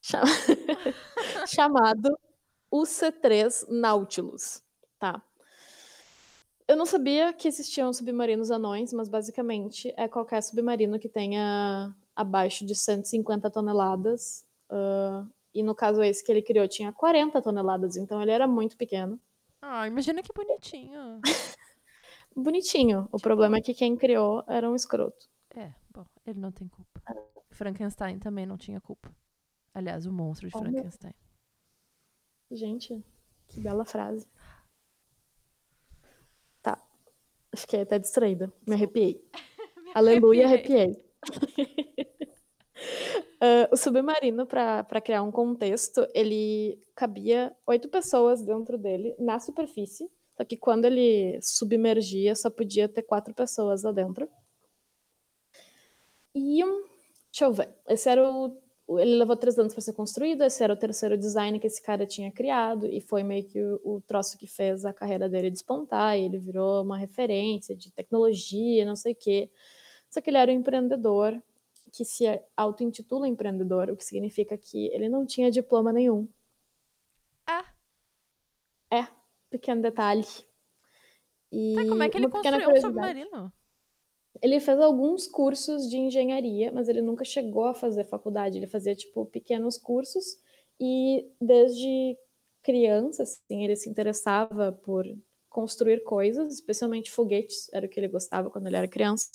cha- 0.00 0.22
chamado 1.46 2.18
UC-3 2.72 3.66
Nautilus, 3.68 4.62
tá? 4.98 5.22
Eu 6.66 6.76
não 6.76 6.86
sabia 6.86 7.32
que 7.32 7.46
existiam 7.46 7.92
submarinos 7.92 8.50
anões, 8.50 8.92
mas 8.92 9.08
basicamente 9.08 9.92
é 9.96 10.08
qualquer 10.08 10.42
submarino 10.42 10.98
que 10.98 11.08
tenha 11.08 11.94
abaixo 12.16 12.64
de 12.64 12.74
150 12.74 13.50
toneladas. 13.50 14.44
ah, 14.70 15.26
e 15.54 15.62
no 15.62 15.74
caso 15.74 16.02
esse 16.02 16.24
que 16.24 16.32
ele 16.32 16.42
criou 16.42 16.66
tinha 16.66 16.92
40 16.92 17.40
toneladas, 17.40 17.96
então 17.96 18.20
ele 18.20 18.32
era 18.32 18.46
muito 18.46 18.76
pequeno. 18.76 19.20
Ah, 19.62 19.86
imagina 19.86 20.22
que 20.22 20.32
bonitinho. 20.32 21.20
Bonitinho. 22.36 23.08
O 23.12 23.18
problema 23.18 23.58
é 23.58 23.60
que 23.60 23.72
quem 23.72 23.96
criou 23.96 24.42
era 24.48 24.68
um 24.68 24.74
escroto. 24.74 25.28
É, 25.54 25.72
bom, 25.88 26.04
ele 26.26 26.40
não 26.40 26.50
tem 26.50 26.66
culpa. 26.66 27.00
Frankenstein 27.50 28.18
também 28.18 28.44
não 28.44 28.56
tinha 28.56 28.80
culpa. 28.80 29.14
Aliás, 29.72 30.04
o 30.04 30.12
monstro 30.12 30.48
de 30.48 30.56
Olha. 30.56 30.70
Frankenstein. 30.70 31.14
Gente, 32.50 33.04
que 33.46 33.60
bela 33.60 33.84
frase. 33.84 34.28
Tá. 36.60 36.82
Fiquei 37.56 37.82
até 37.82 37.98
distraída. 37.98 38.52
Me 38.66 38.74
arrepiei. 38.74 39.22
Aleluia, 39.94 40.46
arrepiei. 40.46 41.02
Ah, 43.40 43.68
o 43.70 43.76
submarino, 43.76 44.46
para 44.46 45.00
criar 45.02 45.22
um 45.22 45.30
contexto, 45.30 46.06
ele 46.14 46.78
cabia 46.94 47.54
oito 47.66 47.90
pessoas 47.90 48.42
dentro 48.42 48.78
dele 48.78 49.14
na 49.18 49.38
superfície. 49.38 50.10
Só 50.36 50.44
que 50.44 50.56
quando 50.56 50.86
ele 50.86 51.38
submergia, 51.42 52.34
só 52.34 52.48
podia 52.50 52.88
ter 52.88 53.02
quatro 53.02 53.34
pessoas 53.34 53.82
lá 53.82 53.92
dentro. 53.92 54.28
E 56.34 56.64
hum, 56.64 56.84
deixa 57.30 57.44
eu 57.44 57.52
ver. 57.52 57.68
Esse 57.88 58.08
era 58.08 58.28
o. 58.30 58.60
Ele 58.88 59.16
levou 59.16 59.36
três 59.36 59.58
anos 59.58 59.72
para 59.72 59.82
ser 59.82 59.94
construído. 59.94 60.42
Esse 60.42 60.62
era 60.62 60.74
o 60.74 60.76
terceiro 60.76 61.16
design 61.16 61.58
que 61.58 61.66
esse 61.66 61.80
cara 61.80 62.06
tinha 62.06 62.30
criado. 62.30 62.86
E 62.86 63.00
foi 63.00 63.22
meio 63.22 63.44
que 63.44 63.60
o, 63.60 63.80
o 63.84 64.00
troço 64.02 64.36
que 64.36 64.46
fez 64.46 64.84
a 64.84 64.92
carreira 64.92 65.28
dele 65.28 65.50
despontar. 65.50 66.18
E 66.18 66.24
ele 66.24 66.38
virou 66.38 66.82
uma 66.82 66.98
referência 66.98 67.74
de 67.74 67.90
tecnologia, 67.90 68.84
não 68.84 68.96
sei 68.96 69.12
o 69.12 69.16
quê. 69.16 69.50
Só 70.10 70.20
que 70.20 70.30
ele 70.30 70.38
era 70.38 70.50
um 70.50 70.54
empreendedor 70.54 71.40
que 71.92 72.04
se 72.04 72.24
auto-intitula 72.56 73.28
empreendedor, 73.28 73.88
o 73.88 73.96
que 73.96 74.04
significa 74.04 74.58
que 74.58 74.88
ele 74.88 75.08
não 75.08 75.24
tinha 75.24 75.50
diploma 75.50 75.92
nenhum. 75.92 76.28
Ah, 77.46 77.64
Pequeno 79.48 79.80
detalhe. 79.80 80.26
E 81.52 81.74
tá, 81.76 81.82
como 81.84 82.02
é 82.02 82.08
que 82.08 82.18
ele 82.18 82.28
construiu 82.28 82.68
um 82.68 82.80
submarino? 82.80 83.52
Ele 84.42 84.60
fez 84.60 84.78
alguns 84.80 85.26
cursos 85.26 85.88
de 85.88 85.96
engenharia, 85.96 86.70
mas 86.72 86.88
ele 86.88 87.00
nunca 87.02 87.24
chegou 87.24 87.64
a 87.66 87.74
fazer 87.74 88.04
faculdade. 88.04 88.56
Ele 88.58 88.66
fazia, 88.66 88.94
tipo, 88.94 89.24
pequenos 89.26 89.78
cursos. 89.78 90.36
E 90.80 91.26
desde 91.40 92.16
criança, 92.62 93.22
assim, 93.22 93.64
ele 93.64 93.76
se 93.76 93.88
interessava 93.88 94.72
por 94.72 95.06
construir 95.48 96.02
coisas, 96.02 96.52
especialmente 96.54 97.10
foguetes, 97.12 97.72
era 97.72 97.86
o 97.86 97.88
que 97.88 98.00
ele 98.00 98.08
gostava 98.08 98.50
quando 98.50 98.66
ele 98.66 98.76
era 98.76 98.88
criança. 98.88 99.30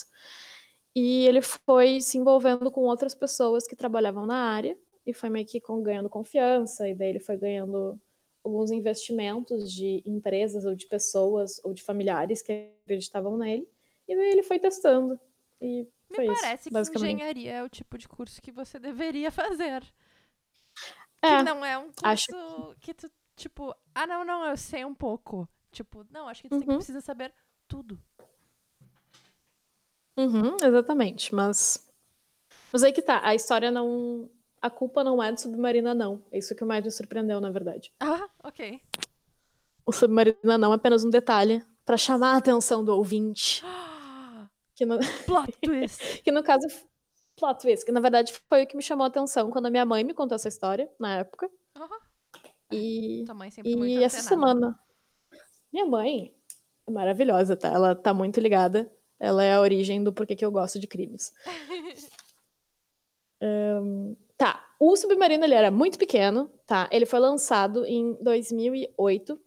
E 0.95 1.25
ele 1.27 1.41
foi 1.41 2.01
se 2.01 2.17
envolvendo 2.17 2.71
com 2.71 2.81
outras 2.81 3.15
pessoas 3.15 3.67
que 3.67 3.75
trabalhavam 3.75 4.25
na 4.25 4.35
área 4.53 4.77
e 5.05 5.13
foi 5.13 5.29
meio 5.29 5.45
que 5.45 5.61
com- 5.61 5.81
ganhando 5.81 6.09
confiança. 6.09 6.87
E 6.89 6.95
daí 6.95 7.09
ele 7.09 7.19
foi 7.19 7.37
ganhando 7.37 7.99
alguns 8.43 8.71
investimentos 8.71 9.71
de 9.71 10.01
empresas 10.05 10.65
ou 10.65 10.75
de 10.75 10.87
pessoas 10.87 11.59
ou 11.63 11.73
de 11.73 11.83
familiares 11.83 12.41
que 12.41 12.71
acreditavam 12.83 13.37
nele. 13.37 13.67
E 14.09 14.15
daí 14.15 14.31
ele 14.31 14.41
foi 14.43 14.57
testando. 14.57 15.19
E 15.61 15.87
Me 16.09 16.15
foi 16.15 16.25
isso, 16.25 16.41
parece 16.41 16.63
que 16.69 16.73
basicamente. 16.73 17.13
engenharia 17.13 17.51
é 17.53 17.63
o 17.63 17.69
tipo 17.69 17.95
de 17.95 18.07
curso 18.09 18.41
que 18.41 18.51
você 18.51 18.79
deveria 18.79 19.31
fazer. 19.31 19.83
É, 21.21 21.37
que 21.37 21.43
não 21.43 21.63
é 21.63 21.77
um 21.77 21.91
curso 21.91 22.05
acho 22.05 22.75
que 22.81 22.93
tu, 22.93 23.11
tipo, 23.35 23.75
ah, 23.93 24.07
não, 24.07 24.25
não, 24.25 24.45
eu 24.45 24.57
sei 24.57 24.83
um 24.83 24.95
pouco. 24.95 25.47
Tipo, 25.71 26.03
não, 26.09 26.27
acho 26.27 26.41
que 26.41 26.49
tu 26.49 26.59
que 26.59 26.67
Uhum. 26.67 26.77
precisa 26.77 27.01
saber 27.01 27.31
tudo. 27.67 27.99
Uhum, 30.17 30.57
exatamente, 30.63 31.33
mas. 31.33 31.87
Mas 32.73 32.83
aí 32.83 32.91
que 32.91 33.01
tá, 33.03 33.21
a 33.23 33.35
história 33.35 33.69
não. 33.69 34.29
A 34.61 34.69
culpa 34.69 35.03
não 35.03 35.21
é 35.23 35.31
do 35.31 35.39
submarino, 35.39 35.93
não. 35.93 36.21
É 36.31 36.37
isso 36.39 36.53
que 36.55 36.65
mais 36.65 36.83
me 36.83 36.91
surpreendeu, 36.91 37.39
na 37.39 37.49
verdade. 37.49 37.93
Ah, 37.99 38.27
ok. 38.43 38.81
O 39.85 39.91
submarino 39.93 40.57
não 40.57 40.73
é 40.73 40.75
apenas 40.75 41.05
um 41.05 41.09
detalhe 41.09 41.63
para 41.85 41.95
chamar 41.95 42.33
a 42.33 42.37
atenção 42.37 42.83
do 42.83 42.93
ouvinte. 42.95 43.63
Que 44.79 44.85
no, 44.85 44.97
Plot 45.27 45.51
twist. 45.61 46.21
que 46.23 46.31
no 46.31 46.41
caso. 46.41 46.65
Plot 47.35 47.59
twist, 47.61 47.85
que 47.85 47.91
na 47.91 47.99
verdade 47.99 48.33
foi 48.47 48.63
o 48.63 48.67
que 48.67 48.77
me 48.77 48.81
chamou 48.81 49.03
a 49.03 49.07
atenção 49.07 49.51
quando 49.51 49.65
a 49.65 49.69
minha 49.69 49.85
mãe 49.85 50.05
me 50.05 50.13
contou 50.13 50.37
essa 50.37 50.47
história, 50.47 50.89
na 50.97 51.17
época. 51.17 51.51
Aham. 51.75 51.99
E, 52.71 53.25
e 53.65 54.03
essa 54.03 54.21
semana. 54.21 54.79
Minha 55.71 55.85
mãe 55.85 56.33
é 56.87 56.91
maravilhosa, 56.91 57.57
tá? 57.57 57.67
Ela 57.67 57.93
tá 57.93 58.13
muito 58.13 58.39
ligada. 58.39 58.89
Ela 59.19 59.43
é 59.43 59.53
a 59.53 59.59
origem 59.59 60.01
do 60.01 60.13
porquê 60.13 60.33
que 60.33 60.45
eu 60.45 60.51
gosto 60.51 60.79
de 60.79 60.87
crimes. 60.87 61.33
Ahn, 63.41 64.15
tá, 64.37 64.65
o 64.79 64.95
submarino 64.95 65.43
ele 65.43 65.55
era 65.55 65.69
muito 65.69 65.99
pequeno, 65.99 66.49
tá? 66.65 66.87
Ele 66.89 67.05
foi 67.05 67.19
lançado 67.19 67.85
em 67.85 68.13
2008 68.21 69.37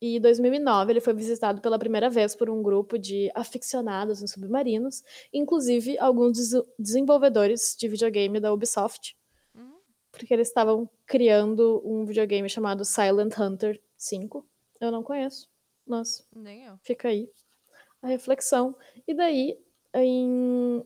E 0.00 0.16
em 0.16 0.20
2009 0.20 0.92
ele 0.92 1.00
foi 1.00 1.12
visitado 1.12 1.60
pela 1.60 1.78
primeira 1.78 2.08
vez 2.08 2.34
por 2.34 2.48
um 2.48 2.62
grupo 2.62 2.98
de 2.98 3.30
aficionados 3.34 4.22
em 4.22 4.26
submarinos, 4.26 5.04
inclusive 5.32 5.98
alguns 5.98 6.38
des- 6.38 6.62
desenvolvedores 6.78 7.76
de 7.78 7.86
videogame 7.88 8.40
da 8.40 8.52
Ubisoft, 8.52 9.14
Hum. 9.54 9.72
porque 10.10 10.32
eles 10.32 10.48
estavam 10.48 10.88
criando 11.06 11.82
um 11.84 12.04
videogame 12.06 12.48
chamado 12.48 12.84
Silent 12.84 13.38
Hunter 13.38 13.80
5. 13.96 14.46
Eu 14.80 14.90
não 14.90 15.02
conheço, 15.02 15.48
mas 15.86 16.26
Nem 16.34 16.64
eu. 16.64 16.78
fica 16.82 17.08
aí 17.08 17.28
a 18.00 18.06
reflexão. 18.06 18.74
E 19.06 19.12
daí, 19.12 19.58
em... 19.94 20.82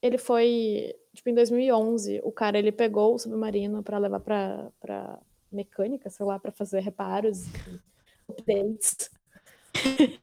ele 0.00 0.18
foi, 0.18 0.94
tipo, 1.12 1.28
em 1.30 1.34
2011, 1.34 2.20
o 2.22 2.30
cara 2.30 2.56
ele 2.58 2.70
pegou 2.70 3.14
o 3.14 3.18
submarino 3.18 3.82
para 3.82 3.98
levar 3.98 4.20
para 4.20 4.70
para 4.80 5.18
mecânica, 5.50 6.08
sei 6.08 6.24
lá, 6.24 6.38
para 6.38 6.52
fazer 6.52 6.80
reparos 6.80 7.44
e 7.46 7.80
updates. 8.32 9.10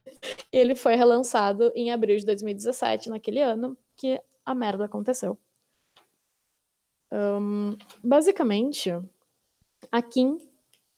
ele 0.52 0.74
foi 0.74 0.94
relançado 0.96 1.72
em 1.74 1.92
abril 1.92 2.18
de 2.18 2.26
2017, 2.26 3.08
naquele 3.08 3.40
ano 3.42 3.76
que 3.96 4.20
a 4.44 4.54
merda 4.54 4.84
aconteceu. 4.84 5.38
Ahn, 7.10 7.76
basicamente, 8.02 8.90
a 9.90 10.02
Kim, 10.02 10.38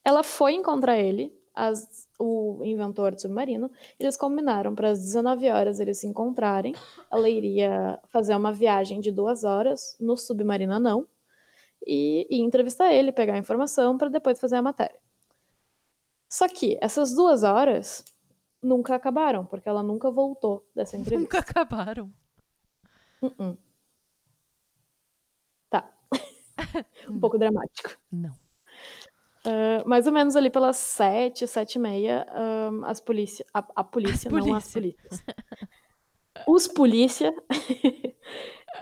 ela 0.04 0.22
foi 0.22 0.54
encontrar 0.54 0.98
ele, 0.98 1.32
as- 1.54 2.08
o 2.18 2.60
inventor 2.64 3.14
do 3.14 3.20
submarino, 3.20 3.70
eles 3.98 4.16
combinaram 4.16 4.74
para 4.74 4.90
as 4.90 5.00
19 5.00 5.50
horas 5.50 5.80
eles 5.80 5.98
se 5.98 6.06
encontrarem. 6.06 6.74
Ela 7.10 7.28
iria 7.28 7.98
fazer 8.10 8.34
uma 8.36 8.52
viagem 8.52 9.00
de 9.00 9.10
duas 9.12 9.44
horas 9.44 9.96
no 10.00 10.16
submarino 10.16 10.78
não 10.80 11.06
e, 11.86 12.26
e 12.30 12.40
entrevistar 12.40 12.92
ele, 12.94 13.12
pegar 13.12 13.34
a 13.34 13.38
informação 13.38 13.98
para 13.98 14.08
depois 14.10 14.40
fazer 14.40 14.56
a 14.56 14.62
matéria. 14.62 14.98
Só 16.32 16.48
que 16.48 16.78
essas 16.80 17.14
duas 17.14 17.42
horas 17.42 18.02
nunca 18.62 18.94
acabaram, 18.94 19.44
porque 19.44 19.68
ela 19.68 19.82
nunca 19.82 20.10
voltou 20.10 20.66
dessa 20.74 20.96
entrevista. 20.96 21.20
Nunca 21.20 21.38
acabaram. 21.40 22.10
Uh-uh. 23.20 23.58
Tá. 25.68 25.92
um 27.06 27.20
pouco 27.20 27.36
dramático. 27.36 27.98
Não. 28.10 28.32
Ah, 29.44 29.82
mais 29.84 30.06
ou 30.06 30.12
menos 30.14 30.34
ali 30.34 30.48
pelas 30.48 30.78
sete, 30.78 31.46
sete 31.46 31.74
e 31.74 31.78
meia, 31.78 32.26
ahn, 32.30 32.82
as 32.86 32.98
polícia, 32.98 33.44
a, 33.52 33.58
a 33.76 33.84
polícia, 33.84 34.30
não 34.30 34.54
as 34.54 34.72
polícia. 34.72 35.04
polícias. 35.04 35.24
Os 36.48 36.66
polícia, 36.66 37.34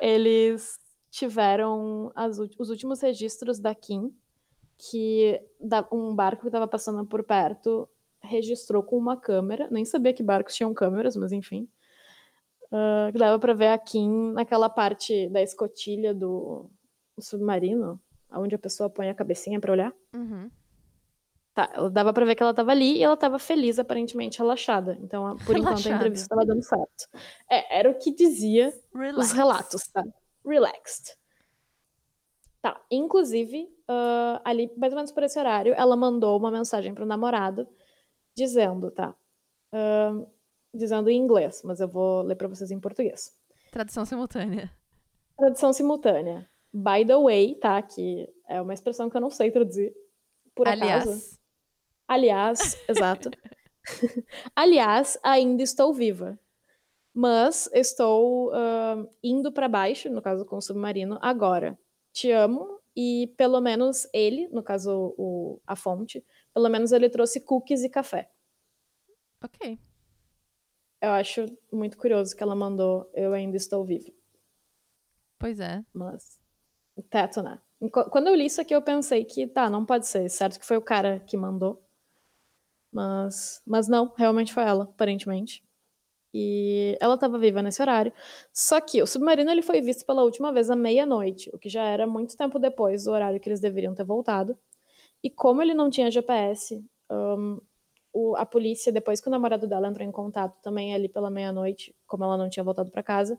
eles 0.00 0.78
tiveram 1.10 2.12
as 2.14 2.38
os 2.38 2.70
últimos 2.70 3.00
registros 3.00 3.58
da 3.58 3.74
Kim, 3.74 4.16
que 4.90 5.40
um 5.92 6.14
barco 6.14 6.42
que 6.42 6.48
estava 6.48 6.66
passando 6.66 7.04
por 7.04 7.22
perto 7.22 7.88
registrou 8.22 8.82
com 8.82 8.96
uma 8.96 9.16
câmera, 9.16 9.68
nem 9.70 9.84
sabia 9.84 10.12
que 10.12 10.22
barcos 10.22 10.54
tinham 10.54 10.72
câmeras, 10.72 11.16
mas 11.16 11.32
enfim. 11.32 11.68
Que 13.12 13.18
dava 13.18 13.38
para 13.38 13.52
ver 13.52 13.68
a 13.68 13.78
Kim 13.78 14.32
naquela 14.32 14.68
parte 14.70 15.28
da 15.28 15.42
escotilha 15.42 16.14
do, 16.14 16.70
submarino, 17.18 18.00
onde 18.32 18.54
a 18.54 18.58
pessoa 18.58 18.88
põe 18.88 19.08
a 19.10 19.14
cabecinha 19.14 19.60
para 19.60 19.72
olhar. 19.72 19.92
Uhum. 20.14 20.50
Tá, 21.52 21.66
dava 21.90 22.12
pra 22.12 22.24
ver 22.24 22.36
que 22.36 22.42
ela 22.42 22.54
tava 22.54 22.70
ali 22.70 22.98
e 22.98 23.02
ela 23.02 23.16
tava 23.16 23.38
feliz, 23.38 23.78
aparentemente 23.78 24.38
relaxada. 24.38 24.96
Então, 25.02 25.36
por 25.44 25.56
enquanto, 25.56 25.78
a 25.78 25.82
Relaxada. 25.82 25.96
entrevista 25.96 26.28
tava 26.28 26.46
dando 26.46 26.62
certo. 26.62 27.08
É, 27.50 27.78
era 27.80 27.90
o 27.90 27.98
que 27.98 28.14
dizia 28.14 28.68
os 28.68 29.00
Relax. 29.00 29.32
relatos, 29.32 29.88
tá? 29.88 30.04
Relaxed. 30.46 31.16
Tá, 32.62 32.78
inclusive, 32.90 33.68
ah, 33.88 34.40
ali, 34.44 34.70
mais 34.76 34.92
ou 34.92 34.96
menos 34.96 35.12
por 35.12 35.22
esse 35.22 35.38
horário, 35.38 35.74
ela 35.74 35.96
mandou 35.96 36.38
uma 36.38 36.50
mensagem 36.50 36.94
pro 36.94 37.06
namorado 37.06 37.66
dizendo, 38.36 38.90
tá? 38.90 39.14
Ah, 39.72 40.12
dizendo 40.74 41.08
em 41.10 41.18
inglês, 41.18 41.62
mas 41.64 41.80
eu 41.80 41.88
vou 41.88 42.22
ler 42.22 42.36
pra 42.36 42.48
vocês 42.48 42.70
em 42.70 42.78
português. 42.80 43.36
Tradução 43.70 44.04
simultânea. 44.04 44.70
Tradução 45.36 45.72
simultânea. 45.72 46.48
By 46.72 47.04
the 47.04 47.16
way, 47.16 47.54
tá? 47.56 47.80
Que 47.82 48.28
é 48.48 48.60
uma 48.60 48.74
expressão 48.74 49.08
que 49.08 49.16
eu 49.16 49.20
não 49.20 49.30
sei 49.30 49.50
traduzir. 49.50 49.92
Por 50.54 50.68
Aliás, 50.68 51.02
acaso. 51.02 51.38
Aliás, 52.06 52.78
exato. 52.88 53.30
Aliás, 54.54 55.18
ainda 55.22 55.62
estou 55.62 55.94
viva. 55.94 56.38
Mas 57.12 57.68
estou 57.72 58.52
ah, 58.52 59.04
indo 59.22 59.50
para 59.50 59.68
baixo, 59.68 60.10
no 60.10 60.22
caso 60.22 60.44
com 60.44 60.56
o 60.56 60.60
submarino, 60.60 61.18
agora. 61.20 61.78
Te 62.20 62.30
amo 62.32 62.78
e 62.94 63.32
pelo 63.38 63.62
menos 63.62 64.06
ele, 64.12 64.46
no 64.48 64.62
caso 64.62 65.14
o, 65.16 65.58
a 65.66 65.74
fonte, 65.74 66.22
pelo 66.52 66.68
menos 66.68 66.92
ele 66.92 67.08
trouxe 67.08 67.40
cookies 67.40 67.82
e 67.82 67.88
café. 67.88 68.30
ok. 69.42 69.78
Eu 71.00 71.12
acho 71.12 71.46
muito 71.72 71.96
curioso 71.96 72.36
que 72.36 72.42
ela 72.42 72.54
mandou 72.54 73.10
eu 73.14 73.32
ainda 73.32 73.56
estou 73.56 73.86
viva. 73.86 74.12
Pois 75.38 75.60
é. 75.60 75.82
Mas 75.94 76.38
teto, 77.08 77.42
né? 77.42 77.58
Quando 77.90 78.26
eu 78.26 78.34
li 78.34 78.44
isso 78.44 78.60
aqui, 78.60 78.74
eu 78.74 78.82
pensei 78.82 79.24
que 79.24 79.46
tá, 79.46 79.70
não 79.70 79.86
pode 79.86 80.06
ser, 80.06 80.28
certo 80.28 80.60
que 80.60 80.66
foi 80.66 80.76
o 80.76 80.82
cara 80.82 81.20
que 81.20 81.38
mandou. 81.38 81.82
Mas, 82.92 83.62
mas 83.66 83.88
não, 83.88 84.12
realmente 84.14 84.52
foi 84.52 84.64
ela, 84.64 84.84
aparentemente. 84.84 85.64
E 86.32 86.96
ela 87.00 87.14
estava 87.14 87.38
viva 87.38 87.62
nesse 87.62 87.82
horário. 87.82 88.12
Só 88.52 88.80
que 88.80 89.02
o 89.02 89.06
submarino 89.06 89.50
ele 89.50 89.62
foi 89.62 89.80
visto 89.80 90.06
pela 90.06 90.22
última 90.22 90.52
vez 90.52 90.70
à 90.70 90.76
meia-noite, 90.76 91.50
o 91.52 91.58
que 91.58 91.68
já 91.68 91.84
era 91.84 92.06
muito 92.06 92.36
tempo 92.36 92.58
depois 92.58 93.04
do 93.04 93.10
horário 93.12 93.40
que 93.40 93.48
eles 93.48 93.60
deveriam 93.60 93.94
ter 93.94 94.04
voltado. 94.04 94.56
E 95.22 95.30
como 95.30 95.62
ele 95.62 95.74
não 95.74 95.90
tinha 95.90 96.10
GPS, 96.10 96.84
hum, 97.10 97.60
o- 98.12 98.36
a 98.36 98.46
polícia, 98.46 98.92
depois 98.92 99.20
que 99.20 99.28
o 99.28 99.30
namorado 99.30 99.66
dela 99.68 99.88
entrou 99.88 100.06
em 100.06 100.12
contato 100.12 100.56
também 100.62 100.94
ali 100.94 101.08
pela 101.08 101.30
meia-noite, 101.30 101.94
como 102.06 102.24
ela 102.24 102.36
não 102.38 102.48
tinha 102.50 102.64
voltado 102.64 102.90
para 102.90 103.02
casa, 103.02 103.38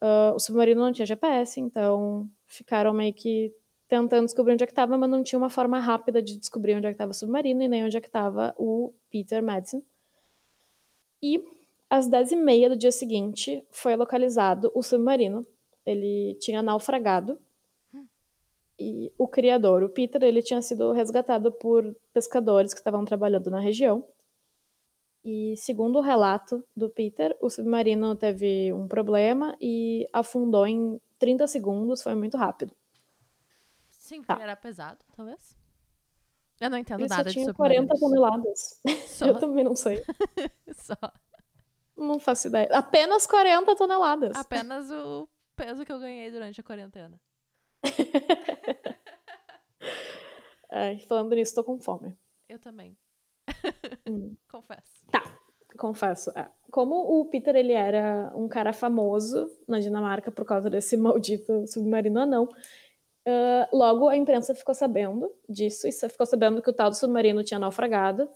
ah, 0.00 0.32
o 0.34 0.38
submarino 0.38 0.80
não 0.80 0.92
tinha 0.92 1.06
GPS, 1.06 1.60
então 1.60 2.28
ficaram 2.46 2.92
meio 2.94 3.12
que 3.14 3.52
tentando 3.88 4.26
descobrir 4.26 4.54
onde 4.54 4.64
é 4.64 4.66
que 4.66 4.72
estava, 4.72 4.98
mas 4.98 5.10
não 5.10 5.22
tinha 5.22 5.38
uma 5.38 5.50
forma 5.50 5.78
rápida 5.80 6.22
de 6.22 6.38
descobrir 6.38 6.74
onde 6.76 6.86
é 6.86 6.90
que 6.90 6.94
estava 6.94 7.12
o 7.12 7.14
submarino 7.14 7.62
e 7.62 7.68
nem 7.68 7.84
onde 7.84 7.96
é 7.96 8.00
que 8.00 8.06
estava 8.08 8.54
o 8.58 8.92
Peter 9.10 9.42
Madsen. 9.42 9.82
E 11.22 11.32
às 11.90 12.08
10h30 12.08 12.68
do 12.70 12.76
dia 12.76 12.92
seguinte 12.92 13.64
foi 13.70 13.96
localizado 13.96 14.70
o 14.74 14.82
submarino. 14.82 15.46
Ele 15.86 16.34
tinha 16.40 16.62
naufragado. 16.62 17.38
E 18.80 19.12
o 19.18 19.26
criador, 19.26 19.82
o 19.82 19.88
Peter, 19.88 20.22
ele 20.22 20.40
tinha 20.40 20.62
sido 20.62 20.92
resgatado 20.92 21.50
por 21.50 21.96
pescadores 22.12 22.72
que 22.72 22.78
estavam 22.78 23.04
trabalhando 23.04 23.50
na 23.50 23.58
região. 23.58 24.04
E 25.24 25.56
segundo 25.56 25.98
o 25.98 26.02
relato 26.02 26.64
do 26.76 26.88
Peter, 26.88 27.36
o 27.40 27.50
submarino 27.50 28.14
teve 28.14 28.72
um 28.72 28.86
problema 28.86 29.56
e 29.60 30.08
afundou 30.12 30.64
em 30.64 31.00
30 31.18 31.48
segundos, 31.48 32.02
foi 32.02 32.14
muito 32.14 32.36
rápido. 32.36 32.72
Sim, 33.90 34.22
Tá. 34.22 34.38
era 34.40 34.54
pesado, 34.54 34.98
talvez. 35.16 35.58
Eu 36.60 36.70
não 36.70 36.78
entendo 36.78 37.00
Ele 37.00 37.08
só 37.08 37.16
nada 37.16 37.30
de 37.30 37.34
tinha 37.34 37.52
40 37.52 37.96
submarinos. 37.96 38.00
toneladas. 38.00 38.80
Só, 39.08 39.26
Eu 39.26 39.40
também 39.40 39.64
não 39.64 39.74
sei. 39.74 40.02
só. 40.76 40.94
Não 41.98 42.18
faço 42.20 42.46
ideia. 42.48 42.68
Apenas 42.72 43.26
40 43.26 43.74
toneladas. 43.76 44.36
Apenas 44.36 44.90
o 44.90 45.28
peso 45.56 45.84
que 45.84 45.92
eu 45.92 45.98
ganhei 45.98 46.30
durante 46.30 46.60
a 46.60 46.64
quarentena. 46.64 47.20
Falando 51.08 51.34
nisso, 51.34 51.54
tô 51.54 51.64
com 51.64 51.78
fome. 51.78 52.16
Eu 52.48 52.58
também, 52.58 52.96
Hum. 54.08 54.34
confesso. 54.50 55.02
Confesso. 55.78 56.30
é. 56.38 56.48
Como 56.70 56.94
o 57.20 57.26
Peter 57.26 57.54
ele 57.54 57.72
era 57.72 58.32
um 58.34 58.48
cara 58.48 58.72
famoso 58.72 59.48
na 59.66 59.78
Dinamarca 59.80 60.30
por 60.30 60.44
causa 60.44 60.68
desse 60.68 60.96
maldito 60.96 61.66
submarino 61.66 62.20
anão, 62.20 62.48
ah, 63.26 63.68
logo 63.72 64.08
a 64.08 64.16
imprensa 64.16 64.54
ficou 64.54 64.74
sabendo 64.74 65.30
disso 65.48 65.86
e 65.86 65.92
ficou 65.92 66.26
sabendo 66.26 66.60
que 66.62 66.70
o 66.70 66.72
tal 66.72 66.90
do 66.90 66.96
submarino 66.96 67.44
tinha 67.44 67.60
naufragado 67.60 68.28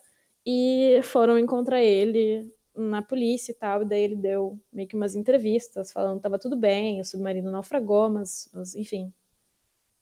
e 0.47 1.01
foram 1.05 1.39
encontrar 1.39 1.83
ele 1.83 2.49
na 2.75 3.03
polícia 3.03 3.53
e 3.53 3.55
tal, 3.55 3.83
e 3.83 3.85
daí 3.85 4.03
ele 4.03 4.17
deu 4.17 4.59
meio 4.73 4.89
que 4.89 4.97
umas 4.97 5.15
entrevistas 5.15 5.93
falando 5.93 6.17
que 6.17 6.23
tava 6.23 6.39
tudo 6.39 6.57
bem, 6.57 7.01
o 7.01 7.05
submarino 7.05 7.51
naufragou, 7.51 8.09
mas, 8.09 8.49
mas 8.53 8.75
enfim, 8.75 9.13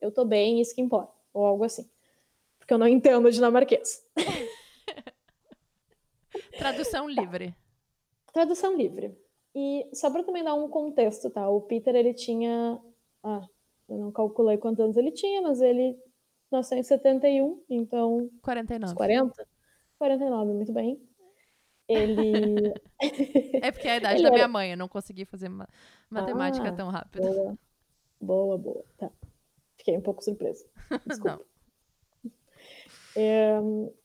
eu 0.01 0.13
tô 0.13 0.25
bem, 0.25 0.61
isso 0.61 0.75
que 0.75 0.81
importa, 0.81 1.13
ou 1.33 1.45
algo 1.45 1.65
assim. 1.65 1.89
Porque 2.59 2.73
eu 2.73 2.79
não 2.79 2.87
entendo 2.87 3.31
dinamarquês. 3.31 4.07
Tradução 6.57 7.09
livre. 7.09 7.55
Tradução 8.33 8.77
livre. 8.77 9.17
E 9.55 9.89
só 9.93 10.11
para 10.11 10.23
também 10.23 10.45
dar 10.45 10.55
um 10.55 10.69
contexto, 10.69 11.29
tá? 11.31 11.49
O 11.49 11.63
Peter, 11.63 11.95
ele 11.95 12.15
tinha. 12.15 12.81
Ah, 13.23 13.45
eu 13.89 13.99
não 13.99 14.13
calculei 14.13 14.57
quantos 14.59 14.81
anos 14.85 14.97
ele 14.97 15.11
tinha, 15.11 15.43
mas 15.43 15.61
ele 15.61 15.99
nasceu 16.51 16.79
em 16.79 16.83
71, 16.83 17.63
então. 17.69 18.19
Uns 18.19 18.41
49. 18.41 18.95
40? 18.95 19.49
49, 19.99 20.53
muito 20.53 20.73
bem. 20.73 21.10
Ele. 21.93 22.73
É 23.63 23.71
porque 23.73 23.89
é 23.89 23.93
a 23.93 23.97
idade 23.97 24.15
Ele 24.17 24.23
da 24.25 24.31
minha 24.31 24.43
era- 24.45 24.49
mãe, 24.49 24.71
eu 24.71 24.77
não 24.77 24.89
consegui 24.89 25.25
fazer 25.25 25.49
ma- 25.49 25.69
matemática 26.09 26.69
Ah, 26.69 26.73
tão 26.73 26.89
rápido. 26.89 27.23
Boa. 27.23 27.59
Boa, 28.21 28.59
boa. 28.59 28.85
Tá. 28.99 29.11
Fiquei 29.77 29.97
um 29.97 30.01
pouco 30.01 30.23
surpresa. 30.23 30.65
Desculpa. 31.07 31.41
Não. 32.25 32.31
É, 33.17 33.59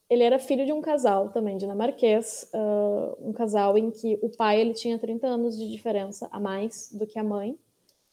ele 0.10 0.24
era 0.24 0.40
filho 0.40 0.66
de 0.66 0.72
um 0.74 0.82
casal 0.82 1.30
também 1.30 1.58
dinamarquês, 1.58 2.50
uh, 2.54 3.16
um 3.30 3.32
casal 3.34 3.78
em 3.78 3.92
que 3.92 4.18
o 4.22 4.30
pai 4.30 4.60
ele 4.62 4.74
tinha 4.74 4.98
30 4.98 5.28
anos 5.28 5.58
de 5.58 5.70
diferença 5.70 6.28
a 6.32 6.40
mais 6.40 6.90
do 6.92 7.06
que 7.06 7.20
a 7.20 7.24
mãe. 7.24 7.58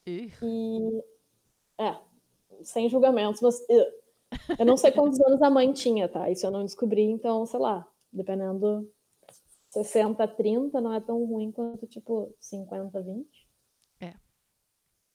Ih, 0.06 0.32
E 0.42 1.02
é, 1.78 1.96
sem 2.62 2.88
julgamentos, 2.90 3.40
mas 3.40 3.58
uh, 3.60 3.92
eu 4.58 4.66
não 4.66 4.76
sei 4.76 4.90
quantos 4.92 5.20
anos 5.20 5.40
a 5.40 5.48
mãe 5.50 5.72
tinha, 5.72 6.08
tá? 6.08 6.28
Isso 6.28 6.44
eu 6.46 6.50
não 6.50 6.64
descobri, 6.64 7.02
então, 7.04 7.46
sei 7.46 7.60
lá, 7.60 7.86
dependendo 8.12 8.90
60, 9.72 10.28
30 10.28 10.80
não 10.80 10.92
é 10.92 11.00
tão 11.00 11.24
ruim 11.24 11.50
quanto 11.50 11.86
tipo 11.86 12.34
50, 12.38 13.00
20. 13.00 13.48
É. 14.00 14.14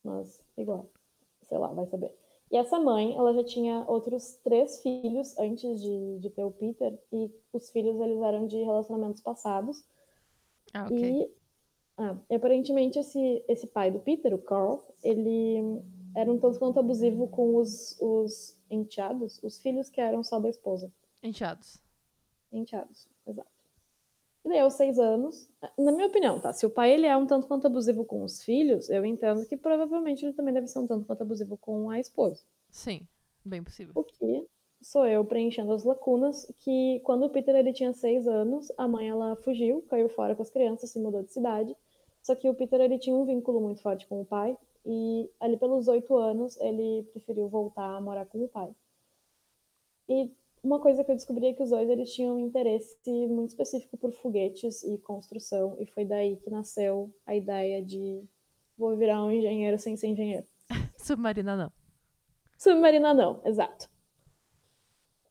Mas 0.04 0.44
igual, 0.58 0.90
sei 1.44 1.60
lá, 1.60 1.68
vai 1.68 1.86
saber. 1.86 2.12
E 2.50 2.58
essa 2.58 2.80
mãe, 2.80 3.16
ela 3.16 3.34
já 3.34 3.44
tinha 3.44 3.86
outros 3.88 4.38
três 4.44 4.82
filhos 4.82 5.38
antes 5.38 5.80
de, 5.82 6.20
de 6.20 6.30
ter 6.32 6.44
o 6.44 6.52
Peter, 6.52 6.98
e 7.12 7.32
os 7.54 7.70
filhos 7.70 8.00
eles 8.00 8.20
eram 8.22 8.48
de 8.48 8.58
relacionamentos 8.58 9.22
passados. 9.22 9.86
ah, 10.74 10.86
ok. 10.86 10.98
E, 10.98 11.32
ah, 11.98 12.18
e 12.30 12.36
aparentemente 12.36 12.98
esse, 12.98 13.44
esse 13.48 13.68
pai 13.68 13.92
do 13.92 14.00
Peter, 14.00 14.34
o 14.34 14.40
Carl, 14.40 14.82
ele 15.04 15.84
era 16.16 16.32
um 16.32 16.40
tanto 16.40 16.58
quanto 16.58 16.80
abusivo 16.80 17.28
com 17.28 17.58
os, 17.58 17.96
os 18.00 18.58
enteados, 18.72 19.40
os 19.44 19.60
filhos 19.60 19.90
que 19.90 20.02
eram 20.02 20.24
só 20.24 20.40
da 20.40 20.50
esposa. 20.50 20.92
Enteados. 21.22 21.80
Enteados, 22.52 23.08
exato. 23.28 23.57
E 24.48 24.50
daí 24.50 24.60
aos 24.60 24.76
seis 24.76 24.98
anos, 24.98 25.50
na 25.78 25.92
minha 25.92 26.08
opinião, 26.08 26.40
tá? 26.40 26.54
Se 26.54 26.66
o 26.66 26.70
pai 26.70 26.94
ele 26.94 27.06
é 27.06 27.18
um 27.18 27.28
tanto 27.28 27.48
quanto 27.48 27.68
abusivo 27.68 28.06
com 28.06 28.24
os 28.24 28.42
filhos, 28.42 28.90
eu 28.90 29.06
entendo 29.06 29.46
que 29.46 29.58
provavelmente 29.58 30.24
ele 30.24 30.32
também 30.32 30.54
deve 30.54 30.68
ser 30.68 30.80
um 30.80 30.88
tanto 30.88 31.06
quanto 31.06 31.22
abusivo 31.22 31.58
com 31.58 31.90
a 31.90 32.00
esposa. 32.00 32.42
Sim, 32.72 33.06
bem 33.44 33.62
possível. 33.62 33.92
O 33.94 34.06
que 34.06 34.48
sou 34.82 35.06
eu 35.06 35.26
preenchendo 35.26 35.74
as 35.74 35.84
lacunas 35.84 36.50
que 36.60 37.02
quando 37.04 37.26
o 37.26 37.30
Peter 37.30 37.54
ele 37.58 37.74
tinha 37.74 37.92
seis 37.92 38.26
anos, 38.26 38.72
a 38.78 38.88
mãe 38.88 39.10
ela 39.10 39.36
fugiu, 39.36 39.82
caiu 39.90 40.08
fora 40.08 40.34
com 40.34 40.44
as 40.44 40.50
crianças, 40.50 40.92
se 40.92 41.00
mudou 41.00 41.24
de 41.24 41.34
cidade. 41.34 41.76
Só 42.24 42.34
que 42.34 42.48
o 42.48 42.54
Peter 42.54 42.80
ele 42.80 42.98
tinha 42.98 43.18
um 43.18 43.26
vínculo 43.26 43.60
muito 43.60 43.82
forte 43.82 44.08
com 44.08 44.22
o 44.22 44.26
pai 44.26 44.58
e 44.86 45.30
ali 45.42 45.58
pelos 45.58 45.90
oito 45.90 46.16
anos 46.16 46.56
ele 46.62 47.04
preferiu 47.12 47.50
voltar 47.50 47.98
a 47.98 48.00
morar 48.00 48.26
com 48.26 48.46
o 48.46 48.48
pai. 48.48 48.74
E 50.08 50.32
uma 50.64 50.80
coisa 50.80 51.04
que 51.04 51.12
eu 51.12 51.16
descobri 51.16 51.48
é 51.48 51.54
que 51.54 51.64
os 51.64 51.70
dois 51.70 51.90
eles 51.90 52.14
tinham 52.14 52.36
um 52.36 52.40
interesse 52.40 52.96
muito 53.28 53.52
específico 53.52 53.98
por 53.98 54.12
foguetes 54.14 54.84
e 54.84 54.98
construção 54.98 55.78
e 55.80 55.86
foi 55.86 56.06
daí 56.06 56.38
que 56.38 56.50
nasceu 56.50 57.14
a 57.26 57.36
ideia 57.36 57.82
de 57.82 58.24
vou 58.78 58.96
virar 58.96 59.24
um 59.24 59.32
engenheiro 59.32 59.78
sem 59.80 59.96
ser 59.96 60.08
engenheiro. 60.08 60.46
Submarina 60.98 61.56
não. 61.56 61.72
Submarina 62.58 63.14
não, 63.14 63.42
exato. 63.46 63.90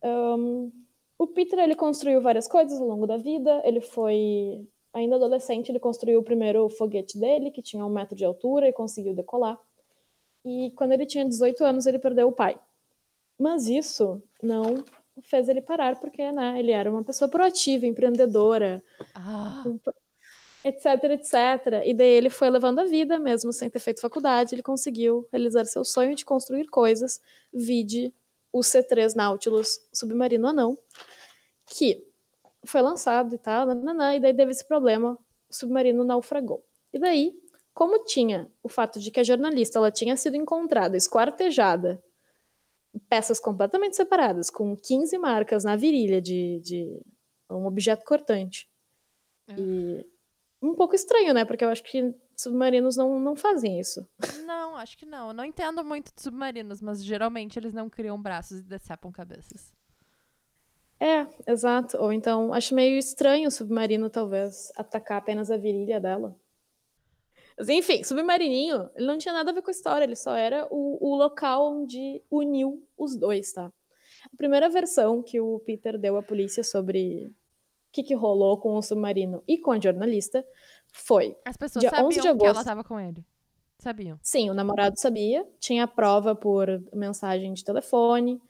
Ahn, 0.02 0.70
o 1.18 1.26
Peter 1.26 1.58
ele 1.58 1.74
construiu 1.74 2.20
várias 2.20 2.46
coisas 2.46 2.80
ao 2.80 2.86
longo 2.86 3.06
da 3.06 3.16
vida. 3.16 3.62
Ele 3.64 3.80
foi 3.80 4.66
ainda 4.92 5.16
adolescente, 5.16 5.70
ele 5.70 5.80
construiu 5.80 6.20
o 6.20 6.24
primeiro 6.24 6.68
foguete 6.70 7.18
dele, 7.18 7.50
que 7.50 7.62
tinha 7.62 7.84
um 7.84 7.90
metro 7.90 8.16
de 8.16 8.24
altura 8.24 8.68
e 8.68 8.72
conseguiu 8.72 9.14
decolar. 9.14 9.58
E 10.44 10.70
quando 10.76 10.92
ele 10.92 11.06
tinha 11.06 11.24
18 11.24 11.64
anos, 11.64 11.86
ele 11.86 11.98
perdeu 11.98 12.28
o 12.28 12.32
pai. 12.32 12.58
Mas 13.38 13.66
isso 13.66 14.22
não 14.42 14.84
fez 15.22 15.48
ele 15.48 15.60
parar, 15.60 15.98
porque 15.98 16.30
né, 16.30 16.58
ele 16.58 16.72
era 16.72 16.90
uma 16.90 17.02
pessoa 17.02 17.28
proativa, 17.28 17.86
empreendedora, 17.86 18.82
Ah, 19.14 19.64
etc, 20.64 21.04
etc. 21.10 21.82
E 21.84 21.94
daí 21.94 22.08
ele 22.08 22.30
foi 22.30 22.50
levando 22.50 22.80
a 22.80 22.84
vida, 22.84 23.18
mesmo 23.18 23.52
sem 23.52 23.70
ter 23.70 23.78
feito 23.78 24.00
faculdade, 24.00 24.54
ele 24.54 24.62
conseguiu 24.62 25.26
realizar 25.30 25.64
seu 25.64 25.84
sonho 25.84 26.14
de 26.14 26.24
construir 26.24 26.66
coisas, 26.66 27.20
vide 27.52 28.12
o 28.52 28.60
C3 28.60 29.14
Nautilus 29.14 29.78
submarino 29.92 30.48
anão, 30.48 30.78
que 31.66 32.04
foi 32.64 32.82
lançado 32.82 33.34
e 33.34 33.38
tal, 33.38 33.66
nananã, 33.66 34.14
e 34.14 34.20
daí 34.20 34.34
teve 34.34 34.50
esse 34.50 34.66
problema, 34.66 35.18
o 35.48 35.54
submarino 35.54 36.04
naufragou. 36.04 36.64
E 36.92 36.98
daí, 36.98 37.34
como 37.72 38.04
tinha 38.04 38.50
o 38.62 38.68
fato 38.68 38.98
de 38.98 39.10
que 39.10 39.20
a 39.20 39.24
jornalista 39.24 39.78
ela 39.78 39.90
tinha 39.90 40.16
sido 40.16 40.36
encontrada 40.36 40.96
esquartejada, 40.96 42.02
peças 43.08 43.40
completamente 43.40 43.96
separadas, 43.96 44.50
com 44.50 44.76
15 44.76 45.18
marcas 45.18 45.64
na 45.64 45.76
virilha 45.76 46.20
de, 46.20 46.60
de 46.60 47.00
um 47.50 47.66
objeto 47.66 48.04
cortante. 48.04 48.68
E 49.48 50.04
um 50.60 50.74
pouco 50.74 50.94
estranho, 50.94 51.32
né? 51.32 51.44
Porque 51.44 51.64
eu 51.64 51.68
acho 51.68 51.82
que 51.82 52.14
submarinos 52.36 52.96
não, 52.96 53.18
não 53.20 53.36
fazem 53.36 53.78
isso. 53.78 54.06
não, 54.44 54.76
acho 54.76 54.96
que 54.96 55.06
não. 55.06 55.28
Eu 55.28 55.34
não 55.34 55.44
entendo 55.44 55.84
muito 55.84 56.12
de 56.14 56.22
submarinos, 56.22 56.80
mas 56.80 57.04
geralmente 57.04 57.58
eles 57.58 57.72
não 57.72 57.88
criam 57.88 58.20
braços 58.20 58.60
e 58.60 58.62
decepam 58.62 59.12
cabeças. 59.12 59.72
É, 60.98 61.26
exato. 61.46 61.98
Ou 61.98 62.12
então, 62.12 62.52
acho 62.52 62.74
meio 62.74 62.98
estranho 62.98 63.48
o 63.48 63.50
submarino, 63.50 64.08
talvez, 64.08 64.72
atacar 64.76 65.18
apenas 65.18 65.50
a 65.50 65.56
virilha 65.56 66.00
dela. 66.00 66.34
Mas 67.58 67.68
enfim, 67.68 68.04
submarininho, 68.04 68.90
ele 68.94 69.06
não 69.06 69.16
tinha 69.16 69.32
nada 69.32 69.50
a 69.50 69.54
ver 69.54 69.62
com 69.62 69.70
a 69.70 69.72
história, 69.72 70.04
ele 70.04 70.16
só 70.16 70.34
era 70.34 70.66
o, 70.70 70.98
o 71.00 71.16
local 71.16 71.72
onde 71.72 72.22
uniu 72.30 72.86
os 72.98 73.16
dois, 73.16 73.52
tá? 73.52 73.72
A 74.32 74.36
primeira 74.36 74.68
versão 74.68 75.22
que 75.22 75.40
o 75.40 75.60
Peter 75.60 75.98
deu 75.98 76.16
à 76.16 76.22
polícia 76.22 76.62
sobre 76.62 77.26
o 77.28 77.32
que, 77.92 78.02
que 78.02 78.14
rolou 78.14 78.58
com 78.58 78.74
o 78.74 78.82
submarino 78.82 79.42
e 79.48 79.56
com 79.56 79.72
a 79.72 79.80
jornalista 79.80 80.44
foi 80.92 81.36
As 81.44 81.56
pessoas 81.56 81.80
Dia 81.80 81.90
11 81.90 82.16
sabiam 82.16 82.34
de 82.34 82.38
que 82.38 82.44
ela 82.44 82.50
agosto. 82.52 82.64
tava 82.66 82.84
com 82.84 83.00
ele. 83.00 83.24
Sabiam. 83.78 84.18
Sim, 84.22 84.50
o 84.50 84.54
namorado 84.54 84.98
sabia, 84.98 85.46
tinha 85.58 85.86
prova 85.86 86.34
por 86.34 86.66
mensagem 86.92 87.52
de 87.54 87.64
telefone. 87.64 88.40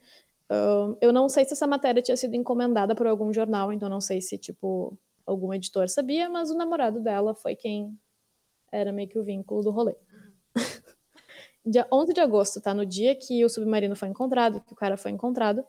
Ahn, 0.49 0.95
eu 1.01 1.13
não 1.13 1.29
sei 1.29 1.45
se 1.45 1.53
essa 1.53 1.67
matéria 1.67 2.01
tinha 2.01 2.17
sido 2.17 2.35
encomendada 2.35 2.95
por 2.95 3.07
algum 3.07 3.31
jornal, 3.33 3.71
então 3.71 3.89
não 3.89 4.01
sei 4.01 4.21
se, 4.21 4.37
tipo, 4.37 4.97
algum 5.25 5.53
editor 5.53 5.89
sabia, 5.89 6.29
mas 6.29 6.49
o 6.49 6.57
namorado 6.57 6.99
dela 7.01 7.35
foi 7.35 7.55
quem 7.55 7.97
era 8.71 8.91
meio 8.91 9.07
que 9.09 9.19
o 9.19 9.23
vínculo 9.23 9.63
do 9.63 9.71
rolê. 9.71 9.95
dia 11.65 11.87
11 11.91 12.13
de 12.13 12.21
agosto, 12.21 12.61
tá? 12.61 12.73
No 12.73 12.85
dia 12.85 13.15
que 13.15 13.43
o 13.43 13.49
submarino 13.49 13.95
foi 13.95 14.09
encontrado, 14.09 14.61
que 14.61 14.73
o 14.73 14.75
cara 14.75 14.97
foi 14.97 15.11
encontrado, 15.11 15.65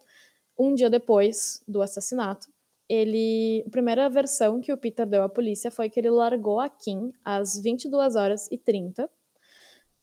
um 0.58 0.74
dia 0.74 0.90
depois 0.90 1.62
do 1.66 1.82
assassinato, 1.82 2.48
ele. 2.88 3.62
A 3.66 3.70
primeira 3.70 4.08
versão 4.08 4.60
que 4.60 4.72
o 4.72 4.76
Peter 4.78 5.06
deu 5.06 5.22
à 5.22 5.28
polícia 5.28 5.70
foi 5.70 5.90
que 5.90 6.00
ele 6.00 6.10
largou 6.10 6.58
a 6.58 6.68
Kim 6.68 7.12
às 7.24 7.58
22 7.60 8.16
horas 8.16 8.48
e 8.50 8.58
30 8.58 9.08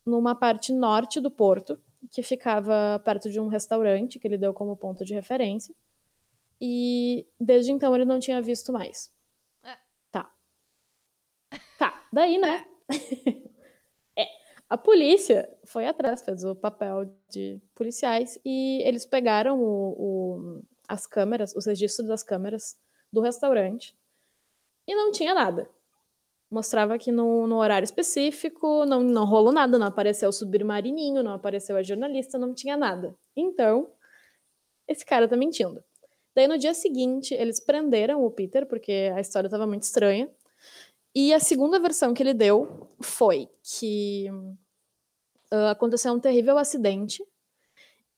numa 0.06 0.36
parte 0.36 0.72
norte 0.72 1.20
do 1.20 1.32
porto, 1.32 1.82
que 2.12 2.22
ficava 2.22 3.02
perto 3.04 3.30
de 3.30 3.40
um 3.40 3.48
restaurante 3.48 4.20
que 4.20 4.28
ele 4.28 4.38
deu 4.38 4.54
como 4.54 4.78
ponto 4.78 5.04
de 5.04 5.16
referência. 5.16 5.74
E 6.62 7.28
desde 7.40 7.72
então 7.72 7.94
ele 7.96 8.06
não 8.06 8.20
tinha 8.20 8.42
visto 8.42 8.72
mais. 8.72 9.12
É. 9.64 9.76
Tá. 10.12 10.32
Tá, 11.80 12.08
daí, 12.14 12.38
né? 12.38 12.66
É. 14.18 14.28
A 14.70 14.78
polícia 14.78 15.50
foi 15.66 15.86
atrás, 15.88 16.22
fez 16.24 16.44
o 16.44 16.56
papel 16.56 17.06
de 17.30 17.60
policiais 17.76 18.40
e 18.46 18.82
eles 18.84 19.06
pegaram 19.06 19.60
o- 19.62 19.96
o- 20.60 20.64
as 20.88 21.06
câmeras, 21.08 21.56
os 21.56 21.66
registros 21.66 22.08
das 22.08 22.24
câmeras 22.24 22.76
do 23.12 23.22
restaurante 23.22 23.96
e 24.88 24.96
não 24.96 25.12
tinha 25.12 25.34
nada. 25.34 25.70
Mostrava 26.52 26.98
que 27.00 27.12
no, 27.12 27.48
no 27.48 27.58
horário 27.58 27.86
específico 27.86 28.86
não, 28.86 29.04
não 29.04 29.26
rolou 29.26 29.54
nada, 29.54 29.80
não 29.80 29.88
apareceu 29.88 30.30
o 30.30 30.34
submarininho, 30.34 31.24
não 31.24 31.34
apareceu 31.34 31.78
a 31.78 31.84
jornalista, 31.84 32.38
não 32.40 32.54
tinha 32.54 32.78
nada. 32.78 33.16
Então, 33.36 33.90
esse 34.88 35.06
cara 35.06 35.28
tá 35.28 35.36
mentindo. 35.38 35.84
Daí 36.36 36.48
no 36.48 36.58
dia 36.58 36.74
seguinte, 36.74 37.34
eles 37.34 37.60
prenderam 37.60 38.24
o 38.26 38.32
Peter, 38.32 38.66
porque 38.68 39.12
a 39.16 39.22
história 39.22 39.48
estava 39.48 39.68
muito 39.68 39.84
estranha. 39.84 40.30
E 41.16 41.34
a 41.34 41.40
segunda 41.40 41.80
versão 41.80 42.14
que 42.14 42.22
ele 42.22 42.34
deu 42.34 42.90
foi 43.02 43.50
que 43.64 44.30
ah, 45.52 45.72
aconteceu 45.72 46.14
um 46.14 46.20
terrível 46.20 46.58
acidente 46.58 47.24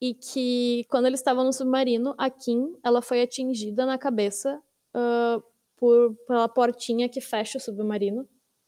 e 0.01 0.13
que 0.13 0.85
quando 0.89 1.05
eles 1.05 1.19
estavam 1.19 1.43
no 1.43 1.53
submarino, 1.53 2.15
a 2.17 2.29
Kim 2.29 2.75
ela 2.83 3.01
foi 3.01 3.21
atingida 3.21 3.85
na 3.85 3.97
cabeça 3.97 4.61
ah, 4.93 5.41
por, 5.75 6.15
pela 6.27 6.49
portinha 6.49 7.07
que 7.07 7.21
fecha 7.21 7.57
o 7.57 7.61
submarino, 7.61 8.27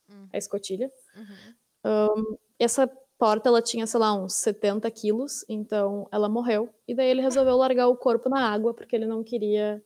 Hum. 0.10 0.28
a 0.34 0.38
escotilha. 0.38 0.92
Uhum. 1.16 2.38
Essa 2.58 2.88
porta 3.18 3.50
ela 3.50 3.62
tinha, 3.62 3.86
sei 3.86 4.00
lá, 4.00 4.14
uns 4.14 4.34
70 4.34 4.90
quilos, 4.92 5.46
então 5.48 6.08
ela 6.12 6.28
morreu. 6.28 6.70
E 6.88 6.96
daí 6.96 7.08
ele 7.10 7.22
resolveu 7.22 7.56
largar 7.56 7.88
o 7.88 7.96
corpo 7.96 8.30
na 8.30 8.50
água 8.52 8.74
porque 8.74 8.96
ele 8.96 9.06
não 9.06 9.24
queria 9.24 9.84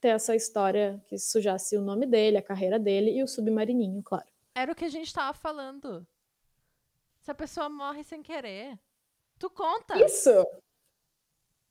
ter 0.00 0.08
essa 0.08 0.34
história 0.34 1.02
que 1.08 1.18
sujasse 1.18 1.76
o 1.76 1.82
nome 1.82 2.06
dele, 2.06 2.38
a 2.38 2.42
carreira 2.42 2.78
dele 2.78 3.10
e 3.10 3.22
o 3.22 3.28
submarininho, 3.28 4.02
claro. 4.02 4.26
Era 4.54 4.72
o 4.72 4.74
que 4.74 4.84
a 4.84 4.88
gente 4.88 5.12
tava 5.12 5.32
falando. 5.36 6.06
Se 7.20 7.30
a 7.30 7.34
pessoa 7.34 7.68
morre 7.68 8.02
sem 8.02 8.22
querer, 8.22 8.78
tu 9.38 9.50
conta. 9.50 10.02
Isso! 10.02 10.30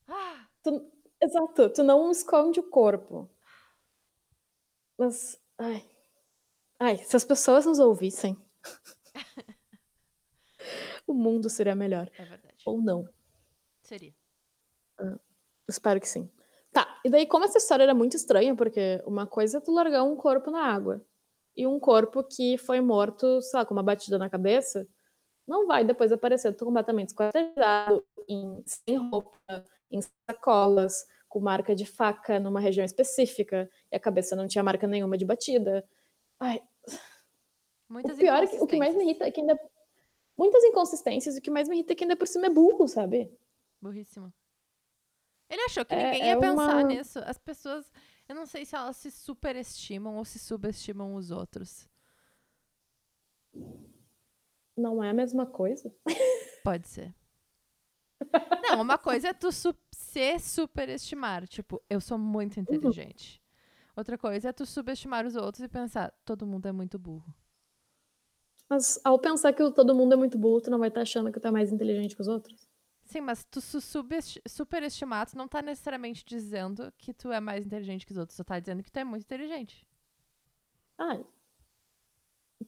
Ah, 0.07 0.47
Tu- 0.63 0.91
exato, 1.21 1.69
tu 1.71 1.83
não 1.83 2.11
esconde 2.11 2.59
o 2.59 2.69
corpo. 2.69 3.29
Mas, 4.97 5.39
ai. 5.57 5.89
Ai, 6.79 6.97
se 6.97 7.15
as 7.15 7.23
pessoas 7.25 7.65
nos 7.65 7.79
ouvissem, 7.79 8.37
o 11.07 11.13
mundo 11.13 11.49
seria 11.49 11.75
melhor. 11.75 12.09
é 12.17 12.25
verdade. 12.25 12.57
Ou 12.65 12.81
não. 12.81 13.07
Seria. 13.81 14.13
Espero 15.67 15.99
que 15.99 16.07
sim. 16.07 16.29
E 17.05 17.09
daí 17.09 17.25
como 17.25 17.45
essa 17.45 17.57
história 17.57 17.83
era 17.83 17.93
muito 17.93 18.15
estranha, 18.15 18.55
porque 18.55 19.01
uma 19.05 19.25
coisa 19.25 19.57
é 19.57 19.61
tu 19.61 19.71
largar 19.71 20.03
um 20.03 20.15
corpo 20.15 20.51
na 20.51 20.65
água, 20.65 21.01
e 21.55 21.65
um 21.65 21.79
corpo 21.79 22.23
que 22.23 22.57
foi 22.57 22.81
morto, 22.81 23.41
sei 23.41 23.59
lá, 23.59 23.65
com 23.65 23.73
uma 23.73 23.83
batida 23.83 24.17
na 24.17 24.29
cabeça, 24.29 24.87
não 25.47 25.65
vai 25.65 25.83
depois 25.83 26.11
aparecer 26.11 26.55
completamente 26.55 27.09
esquartejado, 27.09 28.05
em, 28.27 28.63
sem 28.65 28.97
roupa, 28.97 29.65
em 29.89 29.99
sacolas, 30.29 31.05
com 31.27 31.39
marca 31.39 31.75
de 31.75 31.85
faca 31.85 32.39
numa 32.39 32.59
região 32.59 32.85
específica, 32.85 33.69
e 33.91 33.95
a 33.95 33.99
cabeça 33.99 34.35
não 34.35 34.47
tinha 34.47 34.63
marca 34.63 34.87
nenhuma 34.87 35.17
de 35.17 35.25
batida. 35.25 35.87
Ai, 36.39 36.61
Muitas 37.89 38.15
o 38.15 38.19
pior, 38.19 38.43
é 38.43 38.47
que, 38.47 38.57
o 38.57 38.67
que 38.67 38.77
mais 38.77 38.95
me 38.95 39.03
irrita 39.03 39.25
é 39.25 39.31
que 39.31 39.41
ainda... 39.41 39.59
Muitas 40.37 40.63
inconsistências, 40.63 41.35
e 41.35 41.39
o 41.39 41.41
que 41.41 41.51
mais 41.51 41.67
me 41.67 41.75
irrita 41.75 41.93
é 41.93 41.95
que 41.95 42.03
ainda 42.03 42.15
por 42.15 42.27
cima 42.27 42.45
é 42.45 42.49
burro, 42.49 42.87
sabe? 42.87 43.35
Burríssimo. 43.81 44.31
Ele 45.49 45.61
achou 45.63 45.83
que 45.83 45.95
É- 45.95 46.11
ninguém 46.11 46.21
é 46.21 46.27
ia 46.29 46.39
pensar 46.39 46.53
uma- 46.75 46.83
nisso. 46.83 47.19
As 47.19 47.37
pessoas, 47.37 47.91
eu 48.27 48.35
não 48.35 48.45
sei 48.45 48.65
se 48.65 48.75
elas 48.75 48.95
se 48.97 49.09
superestimam 49.09 50.15
ou 50.17 50.23
se 50.25 50.37
subestimam 50.37 51.15
os 51.15 51.31
outros. 51.31 51.89
Não 54.77 55.03
é 55.03 55.09
a 55.09 55.13
mesma 55.13 55.45
coisa. 55.45 55.93
Pode 56.63 56.87
ser. 56.87 57.13
Não, 58.61 58.81
uma 58.81 58.97
coisa 58.97 59.29
é 59.29 59.33
tu 59.33 59.51
su 59.51 59.73
se 59.91 60.39
superestimar. 60.39 61.47
Tipo, 61.47 61.81
eu 61.89 61.99
sou 61.99 62.17
muito 62.17 62.59
inteligente. 62.59 63.41
Outra 63.95 64.17
coisa 64.17 64.49
é 64.49 64.53
tu 64.53 64.65
subestimar 64.65 65.25
os 65.25 65.35
outros 65.35 65.63
e 65.63 65.67
pensar, 65.67 66.13
todo 66.23 66.45
mundo 66.45 66.67
é 66.67 66.71
muito 66.71 66.97
burro. 66.99 67.33
Mas 68.69 68.99
ao 69.03 69.17
pensar 69.17 69.51
que 69.51 69.71
todo 69.71 69.95
mundo 69.95 70.13
é 70.13 70.15
muito 70.15 70.37
burro, 70.37 70.61
tu 70.61 70.69
não 70.69 70.77
vai 70.79 70.89
estar 70.89 71.01
achando 71.01 71.31
que 71.31 71.39
tu 71.39 71.47
é 71.47 71.51
mais 71.51 71.71
inteligente 71.73 72.15
que 72.15 72.21
os 72.21 72.27
outros? 72.27 72.68
Sim, 73.09 73.21
mas 73.21 73.43
tu 73.43 73.59
superestimar, 74.47 75.27
tu 75.27 75.35
não 75.35 75.47
tá 75.47 75.63
necessariamente 75.63 76.23
dizendo 76.23 76.93
que 76.95 77.11
tu 77.11 77.31
é 77.31 77.39
mais 77.39 77.65
inteligente 77.65 78.05
que 78.05 78.11
os 78.11 78.17
outros. 78.19 78.37
Tu 78.37 78.43
tá 78.43 78.59
dizendo 78.59 78.83
que 78.83 78.91
tu 78.91 78.97
é 78.97 79.03
muito 79.03 79.23
inteligente. 79.23 79.83
Ah, 80.99 81.17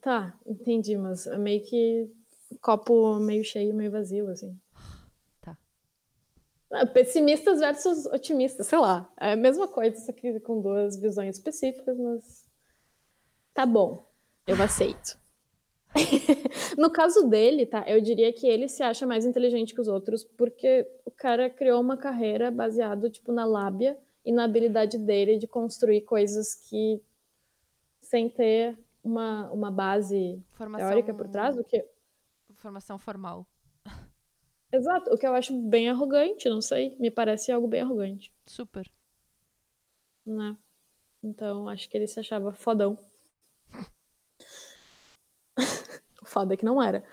tá, 0.02 0.34
entendi, 0.48 0.98
mas 0.98 1.28
é 1.28 1.38
meio 1.38 1.64
que 1.64 2.12
copo 2.60 3.20
meio 3.20 3.44
cheio, 3.44 3.72
meio 3.76 3.92
vazio, 3.92 4.30
assim. 4.32 4.60
Tá. 5.42 5.56
Ah, 6.72 6.88
Pessimistas 6.88 7.60
versus 7.60 8.08
otimistas, 8.08 8.66
sei 8.66 8.80
lá. 8.80 9.08
É 9.20 9.34
a 9.34 9.36
mesma 9.36 9.68
coisa, 9.68 9.96
só 10.04 10.12
que 10.12 10.40
com 10.40 10.60
duas 10.60 10.98
visões 10.98 11.38
específicas, 11.38 11.96
mas 12.00 12.50
tá 13.54 13.64
bom, 13.64 14.10
eu 14.48 14.60
aceito. 14.60 15.21
No 16.78 16.90
caso 16.90 17.28
dele, 17.28 17.66
tá, 17.66 17.84
eu 17.88 18.02
diria 18.02 18.32
que 18.32 18.48
ele 18.48 18.68
se 18.68 18.82
acha 18.82 19.06
mais 19.06 19.26
inteligente 19.26 19.74
que 19.74 19.82
os 19.82 19.88
outros, 19.88 20.24
porque 20.24 20.88
o 21.06 21.12
cara 21.12 21.50
criou 21.50 21.82
uma 21.82 21.98
carreira 21.98 22.50
baseado, 22.50 23.10
tipo, 23.10 23.32
na 23.32 23.46
lábia 23.46 23.98
e 24.24 24.32
na 24.32 24.44
habilidade 24.44 24.98
dele 24.98 25.38
de 25.38 25.48
construir 25.48 26.02
coisas 26.02 26.56
que 26.56 27.02
sem 28.02 28.30
ter 28.30 28.78
uma, 29.04 29.50
uma 29.52 29.72
base 29.72 30.42
Formação, 30.52 30.88
teórica 30.88 31.14
por 31.14 31.28
trás, 31.28 31.58
o 31.58 31.64
que 31.64 31.86
formação 32.56 33.00
formal. 33.00 33.48
exato, 34.72 35.14
o 35.14 35.18
que 35.18 35.26
eu 35.26 35.34
acho 35.34 35.60
bem 35.62 35.90
arrogante, 35.90 36.48
não 36.50 36.62
sei, 36.62 36.96
me 37.00 37.10
parece 37.10 37.52
algo 37.52 37.68
bem 37.68 37.82
arrogante, 37.82 38.32
Super. 38.46 38.90
né? 40.26 40.56
Então, 41.24 41.70
acho 41.70 41.90
que 41.90 41.98
ele 41.98 42.08
se 42.08 42.20
achava 42.20 42.52
fodão. 42.52 42.98
Foda 46.32 46.56
que 46.56 46.64
não 46.64 46.82
era. 46.82 47.04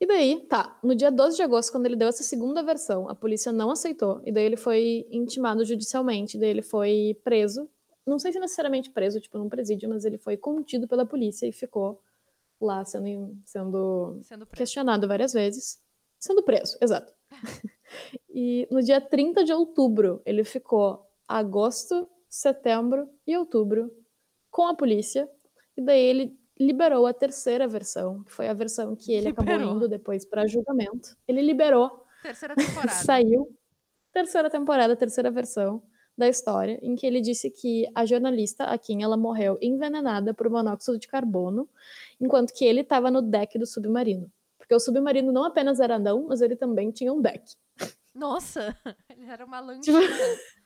E 0.00 0.06
daí, 0.06 0.40
tá, 0.46 0.78
no 0.82 0.94
dia 0.94 1.10
12 1.10 1.36
de 1.36 1.42
agosto, 1.42 1.70
quando 1.70 1.86
ele 1.86 1.96
deu 1.96 2.08
essa 2.08 2.22
segunda 2.22 2.62
versão, 2.62 3.08
a 3.08 3.14
polícia 3.14 3.52
não 3.52 3.70
aceitou, 3.70 4.20
e 4.24 4.32
daí 4.32 4.44
ele 4.44 4.56
foi 4.56 5.06
intimado 5.10 5.64
judicialmente, 5.64 6.38
daí 6.38 6.50
ele 6.50 6.62
foi 6.62 7.18
preso, 7.22 7.68
não 8.06 8.18
sei 8.18 8.32
se 8.32 8.38
necessariamente 8.38 8.90
preso, 8.90 9.20
tipo, 9.20 9.38
num 9.38 9.48
presídio, 9.48 9.88
mas 9.88 10.04
ele 10.04 10.18
foi 10.18 10.36
contido 10.36 10.86
pela 10.86 11.04
polícia 11.04 11.46
e 11.46 11.52
ficou 11.52 12.00
lá 12.60 12.84
sendo, 12.84 13.36
sendo 13.44 14.18
Sendo 14.22 14.46
questionado 14.46 15.06
várias 15.06 15.32
vezes, 15.32 15.78
sendo 16.18 16.42
preso, 16.42 16.78
exato. 16.80 17.12
e 18.30 18.66
no 18.70 18.82
dia 18.82 19.00
30 19.00 19.44
de 19.44 19.52
outubro, 19.52 20.22
ele 20.24 20.44
ficou 20.44 21.06
agosto, 21.28 22.08
setembro 22.28 23.08
e 23.26 23.36
outubro 23.36 23.90
com 24.50 24.66
a 24.66 24.74
polícia, 24.74 25.28
e 25.76 25.82
daí 25.82 26.02
ele 26.02 26.45
liberou 26.58 27.06
a 27.06 27.12
terceira 27.12 27.66
versão, 27.68 28.22
que 28.24 28.32
foi 28.32 28.48
a 28.48 28.54
versão 28.54 28.94
que 28.96 29.12
ele 29.12 29.28
acabou 29.28 29.52
Liberou. 29.54 29.76
indo 29.76 29.88
depois 29.88 30.24
para 30.24 30.46
julgamento. 30.46 31.16
Ele 31.28 31.42
liberou, 31.42 32.04
Terceira 32.22 32.54
temporada. 32.56 32.92
saiu, 32.92 33.54
terceira 34.12 34.48
temporada, 34.50 34.96
terceira 34.96 35.30
versão 35.30 35.82
da 36.16 36.28
história, 36.28 36.78
em 36.82 36.96
que 36.96 37.06
ele 37.06 37.20
disse 37.20 37.50
que 37.50 37.86
a 37.94 38.06
jornalista, 38.06 38.64
a 38.64 38.78
Kim, 38.78 39.02
ela 39.02 39.16
morreu 39.18 39.58
envenenada 39.60 40.32
por 40.32 40.48
monóxido 40.48 40.98
de 40.98 41.06
carbono, 41.06 41.68
enquanto 42.18 42.54
que 42.54 42.64
ele 42.64 42.80
estava 42.80 43.10
no 43.10 43.20
deck 43.20 43.58
do 43.58 43.66
submarino. 43.66 44.32
Porque 44.56 44.74
o 44.74 44.80
submarino 44.80 45.30
não 45.30 45.44
apenas 45.44 45.78
era 45.78 45.98
não, 45.98 46.26
mas 46.26 46.40
ele 46.40 46.56
também 46.56 46.90
tinha 46.90 47.12
um 47.12 47.20
deck. 47.20 47.52
Nossa, 48.14 48.74
ele 49.10 49.26
era 49.30 49.44
uma 49.44 49.60
Tipo 49.80 49.98
lanchinha. 49.98 50.38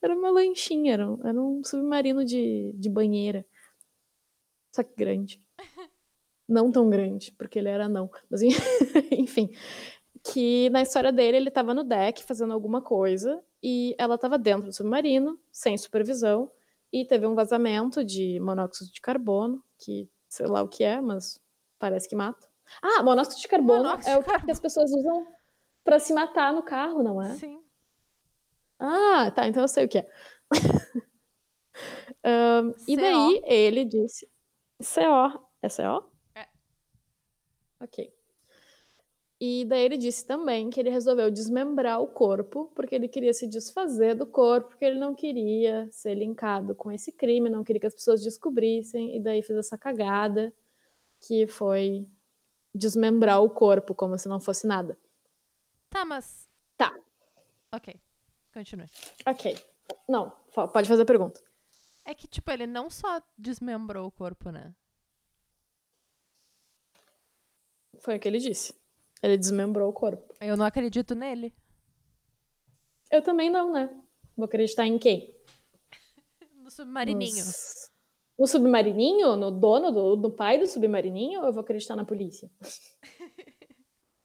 Era 0.00 0.14
uma 0.14 0.30
lanchinha, 0.30 0.92
era 0.94 1.10
um, 1.10 1.26
era 1.26 1.40
um 1.40 1.64
submarino 1.64 2.24
de, 2.24 2.70
de 2.76 2.88
banheira. 2.88 3.44
Só 4.72 4.82
que 4.82 4.94
grande. 4.96 5.42
Não 6.48 6.72
tão 6.72 6.88
grande, 6.88 7.32
porque 7.32 7.58
ele 7.58 7.68
era 7.68 7.88
não. 7.88 8.10
Mas 8.30 8.42
en- 8.42 8.48
enfim. 9.12 9.50
Que 10.22 10.68
na 10.70 10.82
história 10.82 11.12
dele, 11.12 11.36
ele 11.36 11.50
tava 11.50 11.74
no 11.74 11.84
deck 11.84 12.22
fazendo 12.24 12.52
alguma 12.52 12.80
coisa 12.82 13.42
e 13.62 13.94
ela 13.98 14.16
tava 14.18 14.38
dentro 14.38 14.64
do 14.66 14.72
submarino, 14.72 15.38
sem 15.52 15.76
supervisão, 15.76 16.50
e 16.92 17.04
teve 17.04 17.26
um 17.26 17.34
vazamento 17.34 18.02
de 18.04 18.40
monóxido 18.40 18.90
de 18.90 19.00
carbono, 19.00 19.62
que 19.78 20.08
sei 20.28 20.46
lá 20.46 20.62
o 20.62 20.68
que 20.68 20.82
é, 20.84 21.00
mas 21.00 21.40
parece 21.78 22.08
que 22.08 22.16
mata. 22.16 22.46
Ah, 22.82 23.02
monóxido 23.02 23.40
de 23.40 23.48
carbono 23.48 23.84
Monóxido 23.84 24.10
é 24.10 24.18
o 24.18 24.22
que 24.22 24.50
as 24.50 24.60
pessoas 24.60 24.90
usam 24.92 25.26
pra 25.84 25.98
se 25.98 26.12
matar 26.12 26.52
no 26.52 26.62
carro, 26.62 27.02
não 27.02 27.22
é? 27.22 27.34
Sim. 27.36 27.62
Ah, 28.78 29.30
tá, 29.34 29.46
então 29.48 29.62
eu 29.62 29.68
sei 29.68 29.84
o 29.84 29.88
que 29.88 29.98
é. 29.98 30.08
Ahn, 32.24 32.74
e 32.86 32.96
daí 32.96 33.42
ele 33.44 33.84
disse. 33.84 34.28
CO. 34.82 35.48
É 35.62 35.68
CO? 35.68 36.10
É. 36.34 36.46
Ok. 37.80 38.12
E 39.40 39.64
daí 39.66 39.84
ele 39.84 39.96
disse 39.96 40.26
também 40.26 40.68
que 40.68 40.80
ele 40.80 40.90
resolveu 40.90 41.30
desmembrar 41.30 42.00
o 42.00 42.08
corpo, 42.08 42.72
porque 42.74 42.94
ele 42.94 43.06
queria 43.06 43.32
se 43.32 43.46
desfazer 43.46 44.16
do 44.16 44.26
corpo, 44.26 44.70
porque 44.70 44.84
ele 44.84 44.98
não 44.98 45.14
queria 45.14 45.88
ser 45.92 46.14
linkado 46.14 46.74
com 46.74 46.90
esse 46.90 47.12
crime, 47.12 47.48
não 47.48 47.62
queria 47.62 47.78
que 47.80 47.86
as 47.86 47.94
pessoas 47.94 48.20
descobrissem, 48.20 49.16
e 49.16 49.20
daí 49.20 49.40
fez 49.42 49.58
essa 49.58 49.78
cagada, 49.78 50.52
que 51.20 51.46
foi 51.46 52.04
desmembrar 52.74 53.40
o 53.40 53.48
corpo, 53.48 53.94
como 53.94 54.18
se 54.18 54.28
não 54.28 54.40
fosse 54.40 54.66
nada. 54.66 54.98
Tá, 55.88 56.04
mas. 56.04 56.48
Tá. 56.76 56.92
Ok. 57.72 57.94
Continue. 58.52 58.90
Ok. 59.24 59.56
Não, 60.08 60.32
pode 60.52 60.88
fazer 60.88 61.02
a 61.02 61.06
pergunta. 61.06 61.40
É 62.08 62.14
que, 62.14 62.26
tipo, 62.26 62.50
ele 62.50 62.66
não 62.66 62.88
só 62.88 63.22
desmembrou 63.36 64.06
o 64.06 64.10
corpo, 64.10 64.50
né? 64.50 64.74
Foi 68.00 68.16
o 68.16 68.18
que 68.20 68.26
ele 68.26 68.38
disse. 68.38 68.74
Ele 69.22 69.36
desmembrou 69.36 69.90
o 69.90 69.92
corpo. 69.92 70.34
Eu 70.40 70.56
não 70.56 70.64
acredito 70.64 71.14
nele. 71.14 71.54
Eu 73.10 73.20
também 73.20 73.50
não, 73.50 73.70
né? 73.70 73.88
Vou 74.34 74.46
acreditar 74.46 74.86
em 74.86 74.98
quem? 74.98 75.36
No 76.56 76.70
submarininho. 76.70 77.44
Nos- 77.44 77.90
No 78.38 78.46
submarininho? 78.46 79.36
No 79.36 79.50
dono, 79.50 79.92
do, 79.92 80.16
do 80.16 80.30
pai 80.32 80.58
do 80.58 80.66
submarininho? 80.66 81.40
Ou 81.40 81.46
eu 81.48 81.52
vou 81.52 81.60
acreditar 81.60 81.94
na 81.94 82.06
polícia? 82.06 82.50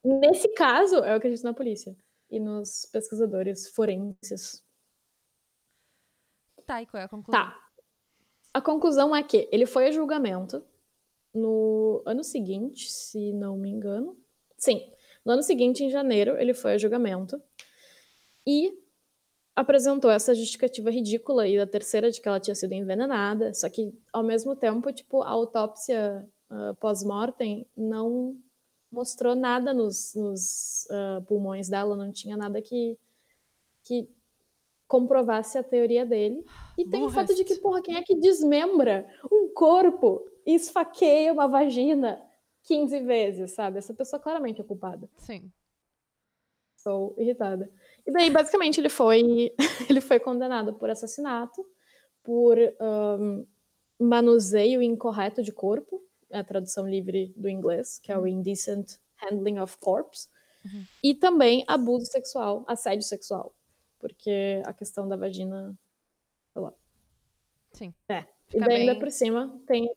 Nesse 0.06 0.48
caso, 0.54 0.96
eu 0.96 1.16
acredito 1.16 1.44
na 1.44 1.54
polícia. 1.54 1.94
E 2.30 2.40
nos 2.40 2.86
pesquisadores 2.94 3.68
forenses. 3.76 4.64
Tá, 6.66 6.82
e 6.82 6.86
qual 6.88 7.02
é 7.02 7.06
a 7.06 7.10
conclusão? 7.10 7.42
Tá. 7.42 7.63
A 8.54 8.62
conclusão 8.62 9.16
é 9.16 9.24
que 9.24 9.50
ele 9.52 9.66
foi 9.66 9.88
a 9.88 9.92
julgamento 9.92 10.64
no 11.34 12.04
ano 12.06 12.24
seguinte, 12.24 12.92
se 12.92 13.34
não 13.34 13.58
me 13.58 13.70
engano. 13.70 14.16
Sim, 14.56 14.92
no 15.26 15.34
ano 15.34 15.44
seguinte, 15.44 15.84
em 15.84 15.90
janeiro, 15.90 16.38
ele 16.38 16.54
foi 16.54 16.74
a 16.74 16.78
julgamento 16.78 17.42
e 18.46 18.72
apresentou 19.56 20.12
essa 20.12 20.34
justificativa 20.34 20.92
ridícula 20.92 21.48
e 21.48 21.60
a 21.60 21.68
terceira 21.68 22.12
de 22.12 22.20
que 22.20 22.28
ela 22.28 22.40
tinha 22.40 22.56
sido 22.56 22.74
envenenada, 22.74 23.54
só 23.54 23.70
que 23.70 23.94
ao 24.12 24.24
mesmo 24.24 24.56
tempo, 24.56 24.92
tipo, 24.92 25.22
a 25.22 25.30
autópsia 25.30 26.28
ah, 26.50 26.76
pós-mortem 26.80 27.66
não 27.76 28.36
mostrou 28.92 29.36
nada 29.36 29.74
nos, 29.74 30.14
nos, 30.16 30.88
ah, 30.92 31.22
pulmões 31.28 31.70
dela, 31.70 31.96
não 31.96 32.12
tinha 32.12 32.36
nada 32.36 32.62
que, 32.62 32.98
que 33.84 34.08
comprovasse 34.94 35.58
a 35.58 35.64
teoria 35.64 36.06
dele. 36.06 36.46
E 36.78 36.86
tem 36.86 37.04
o 37.04 37.10
fato 37.10 37.34
de 37.34 37.44
que, 37.44 37.56
porra, 37.56 37.82
quem 37.82 37.96
é 37.96 38.04
que 38.04 38.14
desmembra 38.14 39.08
um 39.32 39.52
corpo 39.52 40.24
e 40.46 40.54
esfaqueia 40.54 41.34
uma 41.34 41.48
vagina 41.48 42.22
15 42.66 43.00
vezes, 43.00 43.54
sabe? 43.54 43.80
Essa 43.80 43.92
pessoa 43.92 44.20
claramente 44.20 44.62
é 44.62 44.64
culpada. 44.64 45.10
Sim. 45.18 45.52
Sou 46.76 47.16
irritada. 47.18 47.72
E 48.06 48.12
daí, 48.12 48.30
basicamente, 48.30 48.80
ele 48.80 48.90
foi, 48.90 49.52
ele 49.90 50.00
foi 50.00 50.20
condenado 50.20 50.76
por 50.76 50.92
assassinato, 50.92 51.66
por 52.22 52.56
um, 53.20 53.48
manuseio 54.00 54.80
incorreto 54.80 55.42
de 55.42 55.52
corpo, 55.52 56.04
é 56.30 56.38
a 56.38 56.44
tradução 56.44 56.88
livre 56.88 57.34
do 57.36 57.50
inglês, 57.50 57.98
que 57.98 58.12
é 58.12 58.18
o 58.18 58.28
indecent 58.28 59.00
handling 59.18 59.58
of 59.58 59.76
corpse, 59.80 60.28
Uhum. 60.66 60.86
e 61.04 61.14
também 61.14 61.66
abuso 61.68 62.06
sexual, 62.06 62.64
assédio 62.66 63.04
sexual, 63.04 63.54
porque 64.04 64.62
a 64.66 64.74
questão 64.74 65.08
da 65.08 65.16
vagina, 65.16 65.74
lá. 66.54 66.74
Sim. 67.72 67.94
É. 68.10 68.26
E 68.50 68.52
Fica 68.52 68.66
daí, 68.66 68.82
ainda 68.82 68.92
bem- 68.92 69.00
por 69.00 69.10
cima, 69.10 69.58
tem. 69.66 69.90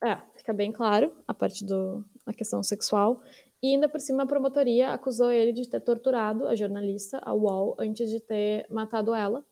É, 0.00 0.16
fica 0.36 0.52
bem 0.52 0.70
claro 0.70 1.12
a 1.26 1.34
parte 1.34 1.64
do, 1.64 2.04
a 2.24 2.32
questão 2.32 2.62
sexual. 2.62 3.20
E 3.60 3.74
ainda 3.74 3.88
por 3.88 4.00
cima, 4.00 4.22
a 4.22 4.26
promotoria 4.26 4.92
acusou 4.92 5.32
ele 5.32 5.52
de 5.52 5.68
ter 5.68 5.80
torturado 5.80 6.46
a 6.46 6.54
jornalista, 6.54 7.18
a 7.20 7.32
Wall, 7.34 7.74
antes 7.80 8.08
de 8.08 8.20
ter 8.20 8.64
matado 8.70 9.12
ela. 9.12 9.44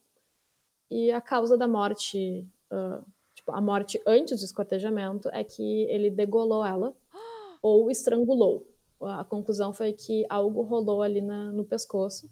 E 0.88 1.10
a 1.10 1.20
causa 1.20 1.58
da 1.58 1.66
morte, 1.66 2.46
ah, 2.70 3.02
tipo, 3.34 3.50
a 3.50 3.60
morte 3.60 4.00
antes 4.06 4.38
do 4.38 4.44
esquartejamento, 4.44 5.28
é 5.32 5.42
que 5.42 5.82
ele 5.90 6.10
degolou 6.10 6.64
ela 6.64 6.94
ou 7.60 7.90
estrangulou. 7.90 8.64
A 9.00 9.24
conclusão 9.24 9.74
foi 9.74 9.92
que 9.92 10.24
algo 10.30 10.62
rolou 10.62 11.02
ali 11.02 11.20
na- 11.20 11.50
no 11.52 11.64
pescoço 11.64 12.30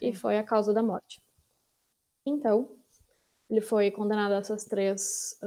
e 0.00 0.12
Sim. 0.12 0.14
foi 0.14 0.38
a 0.38 0.44
causa 0.44 0.72
da 0.72 0.82
morte. 0.82 1.20
Então, 2.26 2.76
ele 3.50 3.60
foi 3.60 3.90
condenado 3.90 4.32
a 4.32 4.36
essas 4.36 4.64
três, 4.64 5.38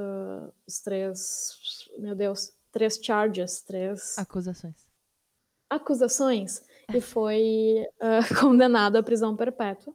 os 0.66 0.80
três, 0.80 1.88
meu 1.98 2.14
Deus, 2.14 2.52
três 2.70 2.96
charges, 3.02 3.62
três 3.62 4.16
Acusações. 4.18 4.86
acusações 5.68 6.62
e 6.94 7.00
foi 7.00 7.86
ah, 8.00 8.20
condenado 8.40 8.96
à 8.96 9.02
prisão 9.02 9.34
perpétua. 9.36 9.94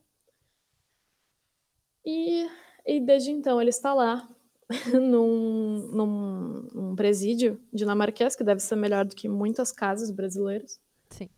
E, 2.06 2.50
e 2.86 3.00
desde 3.00 3.32
então 3.32 3.62
ele 3.62 3.70
está 3.70 3.94
lá 3.94 4.28
num, 4.92 5.88
num, 5.94 6.62
num 6.74 6.96
presídio 6.96 7.62
dinamarquês, 7.72 8.36
que 8.36 8.44
deve 8.44 8.60
ser 8.60 8.76
melhor 8.76 9.06
do 9.06 9.16
que 9.16 9.30
muitas 9.30 9.72
casas 9.72 10.10
brasileiras, 10.10 10.80
Sim. 11.12 11.30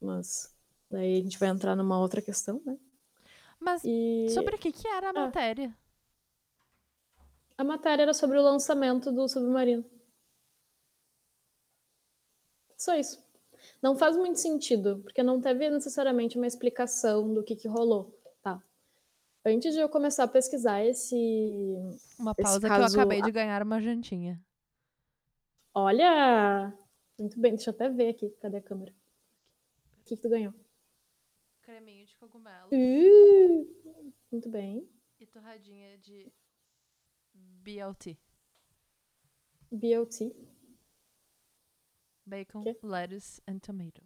mas 0.00 0.54
daí 0.90 1.18
a 1.18 1.22
gente 1.22 1.38
vai 1.38 1.48
entrar 1.48 1.74
numa 1.76 1.98
outra 1.98 2.20
questão, 2.22 2.60
né? 2.64 2.78
Mas 3.60 3.82
E 3.84 4.28
sobre 4.30 4.54
o 4.54 4.58
que, 4.58 4.70
que 4.72 4.86
era 4.86 5.08
a 5.08 5.10
Ah. 5.10 5.12
matéria? 5.26 5.76
a 7.56 7.64
matéria 7.64 8.02
era 8.04 8.14
sobre 8.14 8.38
o 8.38 8.42
lançamento 8.42 9.10
do 9.10 9.28
submarino. 9.28 9.84
Só 12.76 12.94
isso. 12.94 13.20
Não 13.82 13.96
faz 13.96 14.16
muito 14.16 14.38
sentido, 14.38 15.00
porque 15.02 15.22
não 15.22 15.40
teve 15.40 15.68
necessariamente 15.68 16.36
uma 16.36 16.46
explicação 16.46 17.34
do 17.34 17.42
que, 17.42 17.56
que 17.56 17.66
rolou, 17.66 18.16
tá? 18.42 18.62
Antes 19.44 19.74
de 19.74 19.80
eu 19.80 19.88
começar 19.88 20.24
a 20.24 20.28
pesquisar 20.28 20.84
esse. 20.84 21.16
Uma 22.18 22.32
Esse 22.38 22.42
pausa 22.42 22.60
que 22.60 22.68
caso- 22.68 22.96
eu 22.96 23.00
acabei 23.00 23.20
de 23.22 23.30
ganhar 23.32 23.62
uma 23.62 23.80
jantinha. 23.80 24.40
Olha! 25.74 26.72
Muito 27.18 27.38
bem, 27.40 27.54
deixa 27.56 27.70
eu 27.70 27.74
até 27.74 27.88
ver 27.88 28.10
aqui. 28.10 28.30
Cadê 28.40 28.58
a 28.58 28.62
câmera? 28.62 28.92
O 30.00 30.04
que, 30.04 30.14
que 30.16 30.22
tu 30.22 30.28
ganhou? 30.28 30.54
Creminho 31.68 32.06
de 32.06 32.16
cogumelo 32.16 32.70
Uh, 32.72 34.14
muito 34.32 34.48
bem. 34.48 34.88
e 35.20 35.26
torradinha 35.26 35.98
de 35.98 36.32
BLT. 37.34 38.16
BLT. 39.70 40.34
Bacon, 42.24 42.62
Quê? 42.62 42.78
lettuce 42.82 43.42
and 43.46 43.58
tomato. 43.58 44.02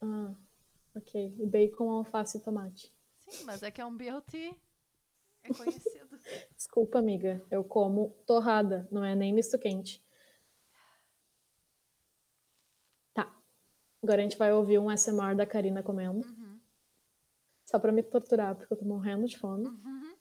Ah, 0.00 0.34
ok. 0.96 1.30
Bacon, 1.46 1.88
alface 1.88 2.38
e 2.38 2.40
tomate. 2.40 2.92
Sim, 3.20 3.44
mas 3.44 3.62
é 3.62 3.70
que 3.70 3.80
é 3.80 3.86
um 3.86 3.96
BLT. 3.96 4.56
É 5.44 5.54
conhecido. 5.54 6.18
Desculpa, 6.56 6.98
amiga. 6.98 7.46
Eu 7.48 7.62
como 7.62 8.10
torrada, 8.26 8.88
não 8.90 9.04
é 9.04 9.14
nem 9.14 9.32
misto 9.32 9.56
quente. 9.56 10.04
Tá. 13.14 13.32
Agora 14.02 14.20
a 14.20 14.22
gente 14.22 14.38
vai 14.38 14.52
ouvir 14.52 14.78
um 14.78 14.90
SMR 14.90 15.34
da 15.34 15.46
Karina 15.46 15.82
comendo. 15.82 16.26
Uhum. 16.26 16.58
Só 17.66 17.78
pra 17.78 17.92
me 17.92 18.02
torturar, 18.02 18.54
porque 18.54 18.72
eu 18.72 18.78
tô 18.78 18.84
morrendo 18.84 19.26
de 19.26 19.38
fome. 19.38 19.66
Uhum. 19.66 20.14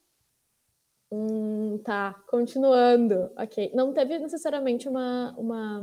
Hum, 1.09 1.77
tá, 1.83 2.13
continuando. 2.27 3.31
Ok. 3.37 3.71
Não 3.73 3.93
teve 3.93 4.19
necessariamente 4.19 4.89
uma, 4.89 5.33
uma, 5.37 5.79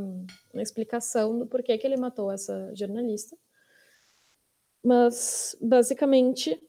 uma 0.53 0.63
explicação 0.63 1.39
do 1.39 1.47
porquê 1.47 1.79
que 1.79 1.87
ele 1.87 1.97
matou 1.97 2.31
essa 2.31 2.75
jornalista. 2.75 3.37
Mas, 4.85 5.57
basicamente, 5.63 6.61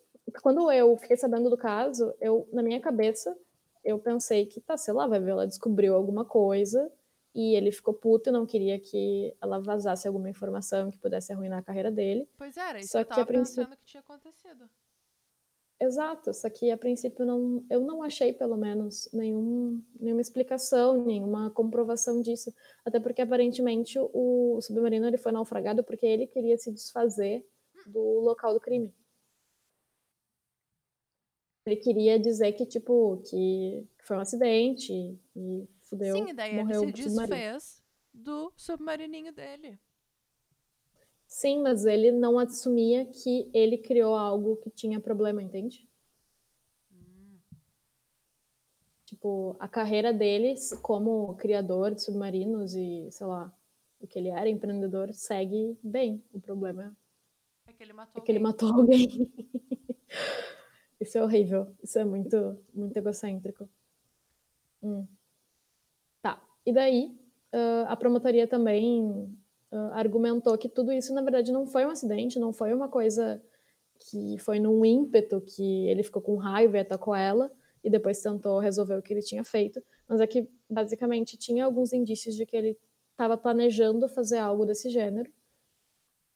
quando 0.42 0.72
eu 0.72 0.96
fiquei 0.98 1.18
sabendo 1.18 1.50
do 1.50 1.58
caso, 1.58 2.14
eu, 2.22 2.48
na 2.54 2.64
minha 2.64 2.80
cabeça, 2.80 3.36
eu 3.84 4.00
pensei 4.00 4.46
que, 4.46 4.62
tá, 4.62 4.78
sei 4.78 4.94
lá, 4.94 5.06
vai 5.06 5.20
ver, 5.20 5.32
ela 5.32 5.46
descobriu 5.48 5.94
alguma 5.94 6.24
coisa 6.24 6.90
e 7.36 7.54
ele 7.54 7.70
ficou 7.72 7.94
puto 7.94 8.30
e 8.30 8.32
não 8.32 8.46
queria 8.46 8.80
que 8.80 9.36
ela 9.42 9.60
vazasse 9.60 10.08
alguma 10.08 10.30
informação 10.30 10.90
que 10.90 10.98
pudesse 10.98 11.34
arruinar 11.34 11.60
a 11.60 11.64
carreira 11.64 11.92
dele. 11.92 12.28
Pois 12.38 12.56
era, 12.56 12.80
isso 12.80 12.94
Só 12.94 13.00
que 13.00 13.04
eu 13.04 13.06
que 13.08 13.12
a 13.12 13.16
tava 13.18 13.28
princípio- 13.28 13.64
pensando 13.66 13.78
que 13.78 13.86
tinha 13.86 14.00
acontecido. 14.02 14.70
Exato, 15.78 16.34
só 16.34 16.50
que 16.50 16.72
a 16.72 16.78
princípio 16.78 17.26
não, 17.26 17.62
eu 17.70 17.82
não 17.82 18.02
achei, 18.02 18.32
pelo 18.32 18.56
menos, 18.56 19.10
nenhum, 19.12 19.84
nenhuma 20.00 20.22
explicação, 20.22 21.04
nenhuma 21.06 21.52
comprovação 21.52 22.22
disso. 22.22 22.54
Até 22.86 22.98
porque, 22.98 23.22
aparentemente, 23.22 24.00
o 24.00 24.58
submarino 24.62 25.06
ele 25.06 25.18
foi 25.18 25.34
naufragado 25.34 25.84
porque 25.84 26.06
ele 26.06 26.28
queria 26.28 26.58
se 26.58 26.72
desfazer 26.72 27.46
do 27.86 28.22
local 28.22 28.54
do 28.54 28.60
crime. 28.62 28.96
Ele 31.66 31.76
queria 31.76 32.18
dizer 32.18 32.54
que, 32.54 32.66
tipo, 32.66 33.18
que 33.30 33.86
foi 34.06 34.16
um 34.16 34.22
acidente 34.22 34.94
e 35.36 35.68
fudeu, 35.90 36.16
Sim, 36.16 36.30
e 36.30 36.34
daí 36.34 36.56
ele 36.56 36.64
morreu 36.64 36.80
se 36.80 36.86
o 36.86 36.98
submarino. 36.98 37.28
desfez 37.28 37.84
do 38.14 38.52
submarininho 38.56 39.34
dele. 39.34 39.80
Sim, 41.28 41.62
mas 41.62 41.86
ele 41.86 42.12
não 42.12 42.40
assumia 42.40 43.06
que 43.06 43.48
ele 43.54 43.78
criou 43.78 44.16
algo 44.16 44.58
que 44.58 44.72
tinha 44.72 45.00
problema, 45.00 45.42
entende? 45.44 45.88
Tipo, 49.06 49.56
a 49.60 49.68
carreira 49.68 50.12
dele 50.12 50.56
como 50.82 51.36
criador 51.36 51.94
de 51.94 52.02
submarinos 52.04 52.74
e, 52.76 53.08
sei 53.12 53.28
lá, 53.28 53.54
o 54.00 54.08
que 54.08 54.18
ele 54.18 54.30
era, 54.30 54.50
empreendedor, 54.50 55.14
segue 55.14 55.78
bem. 55.84 56.24
O 56.34 56.40
problema 56.40 56.96
É 57.68 57.74
que 57.74 57.84
ele 57.84 57.94
matou 57.94 58.18
é 58.18 58.22
que 58.22 58.32
ele 58.32 58.40
alguém. 58.40 58.44
matou 58.44 58.70
alguém. 58.74 59.32
Isso 61.00 61.18
é 61.18 61.24
horrível. 61.24 61.76
Isso 61.84 62.00
é 62.00 62.06
muito, 62.06 62.58
muito 62.74 62.98
egocêntrico. 62.98 63.70
Hum. 64.82 65.08
E 66.66 66.74
daí, 66.74 67.16
ah, 67.54 67.86
a 67.90 67.96
promotoria 67.96 68.48
também 68.48 69.30
ah, 69.72 69.92
argumentou 69.94 70.58
que 70.58 70.70
tudo 70.70 70.92
isso, 70.92 71.14
na 71.14 71.22
verdade, 71.22 71.52
não 71.52 71.66
foi 71.66 71.86
um 71.86 71.90
acidente, 71.90 72.40
não 72.40 72.52
foi 72.52 72.74
uma 72.74 72.90
coisa 72.90 73.42
que 74.00 74.38
foi 74.40 74.60
num 74.60 74.86
ímpeto 74.86 75.42
que 75.42 75.88
ele 75.88 76.04
ficou 76.04 76.22
com 76.22 76.36
raiva 76.36 76.78
e 76.78 76.82
atacou 76.82 77.16
ela 77.16 77.52
e 77.84 77.90
depois 77.90 78.22
tentou 78.22 78.60
resolver 78.60 78.98
o 78.98 79.02
que 79.02 79.14
ele 79.14 79.22
tinha 79.22 79.44
feito, 79.44 79.82
mas 80.08 80.20
é 80.20 80.28
que 80.28 80.50
basicamente 80.70 81.38
tinha 81.38 81.64
alguns 81.66 81.94
indícios 81.94 82.36
de 82.36 82.46
que 82.46 82.58
ele 82.58 82.78
estava 83.12 83.38
planejando 83.38 84.10
fazer 84.10 84.40
algo 84.40 84.66
desse 84.66 84.90
gênero. 84.90 85.32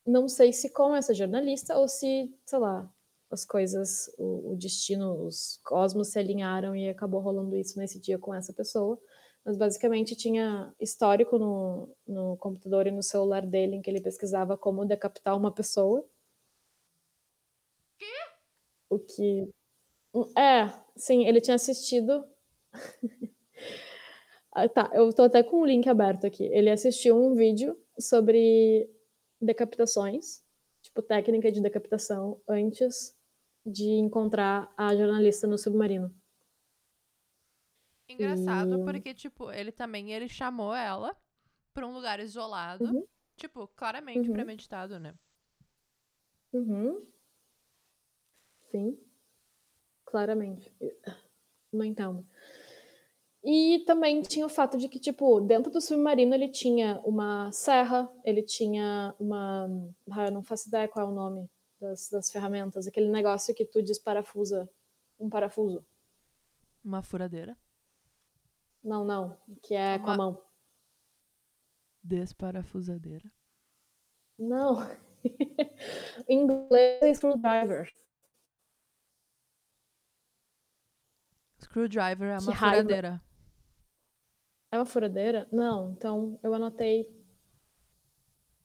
Não 0.06 0.28
sei 0.28 0.54
se 0.54 0.70
com 0.70 0.96
essa 0.96 1.14
jornalista 1.14 1.78
ou 1.78 1.88
se, 1.88 2.34
sei 2.46 2.60
lá, 2.60 2.90
as 3.30 3.46
coisas, 3.46 4.10
o, 4.18 4.54
o 4.54 4.56
destino, 4.56 5.26
os 5.26 5.60
cosmos 5.64 6.10
se 6.10 6.20
alinharam 6.20 6.76
e 6.76 6.90
acabou 6.90 7.20
rolando 7.20 7.56
isso 7.56 7.78
nesse 7.78 8.00
dia 8.00 8.18
com 8.18 8.34
essa 8.34 8.54
pessoa. 8.54 9.00
Mas 9.46 9.58
basicamente 9.58 10.16
tinha 10.16 10.74
histórico 10.80 11.38
no, 11.40 11.90
no 12.08 12.38
computador 12.38 12.88
e 12.88 12.92
no 12.92 13.02
celular 13.02 13.46
dele 13.46 13.78
em 13.78 13.82
que 13.82 13.90
ele 13.90 14.02
pesquisava 14.02 14.58
como 14.58 14.86
decapitar 14.86 15.36
uma 15.36 15.52
pessoa. 15.52 16.06
O 18.90 19.00
que. 19.00 19.50
É, 20.38 20.74
sim, 20.98 21.26
ele 21.26 21.42
tinha 21.42 21.56
assistido. 21.56 22.26
Ah, 24.52 24.68
tá, 24.68 24.90
eu 24.94 25.14
tô 25.14 25.22
até 25.24 25.44
com 25.44 25.62
o 25.62 25.66
link 25.66 25.88
aberto 25.88 26.26
aqui. 26.26 26.44
Ele 26.46 26.72
assistiu 26.72 27.16
um 27.16 27.36
vídeo 27.36 27.78
sobre 28.00 28.90
decapitações, 29.40 30.44
tipo 30.82 31.02
técnica 31.02 31.52
de 31.52 31.62
decapitação, 31.62 32.42
antes 32.48 33.16
de 33.66 33.86
encontrar 33.86 34.74
a 34.76 34.96
jornalista 34.96 35.46
no 35.48 35.58
submarino. 35.58 36.14
Engraçado, 38.10 38.82
E- 38.82 38.84
porque, 38.84 39.14
tipo, 39.14 39.52
ele 39.52 39.72
também 39.72 40.12
ele 40.12 40.28
chamou 40.28 40.74
ela 40.74 41.16
pra 41.74 41.86
um 41.88 41.94
lugar 41.94 42.20
isolado. 42.20 42.84
Uhum. 42.86 43.06
Tipo, 43.38 43.68
claramente 43.70 44.28
Uhum. 44.28 44.34
premeditado, 44.34 45.00
né? 45.00 45.14
Uhum. 46.52 47.06
Sim. 48.72 48.98
Claramente. 50.06 50.74
Não 51.72 51.86
entendo. 51.86 52.26
E 53.44 53.84
também 53.86 54.22
tinha 54.22 54.46
o 54.46 54.50
fato 54.50 54.78
de 54.78 54.90
que, 54.90 55.00
tipo, 55.00 55.40
dentro 55.40 55.72
do 55.72 55.80
submarino 55.80 56.34
ele 56.34 56.50
tinha 56.50 57.00
uma 57.06 57.52
serra, 57.52 58.12
ele 58.26 58.44
tinha 58.44 59.16
uma. 59.20 59.68
Ah, 60.12 60.26
eu 60.26 60.32
não 60.32 60.44
faço 60.44 60.68
ideia 60.68 60.88
qual 60.88 61.08
é 61.08 61.10
o 61.10 61.14
nome. 61.14 61.50
das, 61.80 62.10
das 62.10 62.30
ferramentas, 62.30 62.86
aquele 62.88 63.08
negócio 63.10 63.56
que 63.56 63.64
tu 63.64 63.82
desparafusa 63.82 64.70
um 65.18 65.30
parafuso. 65.30 65.86
Uma 66.84 67.02
furadeira. 67.02 67.58
Não, 68.84 69.04
não, 69.06 69.38
que 69.62 69.74
é 69.76 70.00
com 70.00 70.08
a 70.10 70.14
Uma- 70.14 70.18
mão. 70.18 70.46
Desparafusadeira. 72.04 73.32
Não. 74.38 74.78
em 76.30 76.40
inglês 76.44 77.02
é 77.04 77.14
screwdriver. 77.14 77.94
Screwdriver 81.62 82.30
é 82.30 82.38
Que 82.38 82.44
uma 82.44 82.54
raiva. 82.54 82.76
furadeira. 82.78 83.22
É 84.72 84.78
uma 84.78 84.86
furadeira? 84.86 85.48
Não, 85.52 85.92
então 85.92 86.40
eu 86.42 86.54
anotei. 86.54 87.10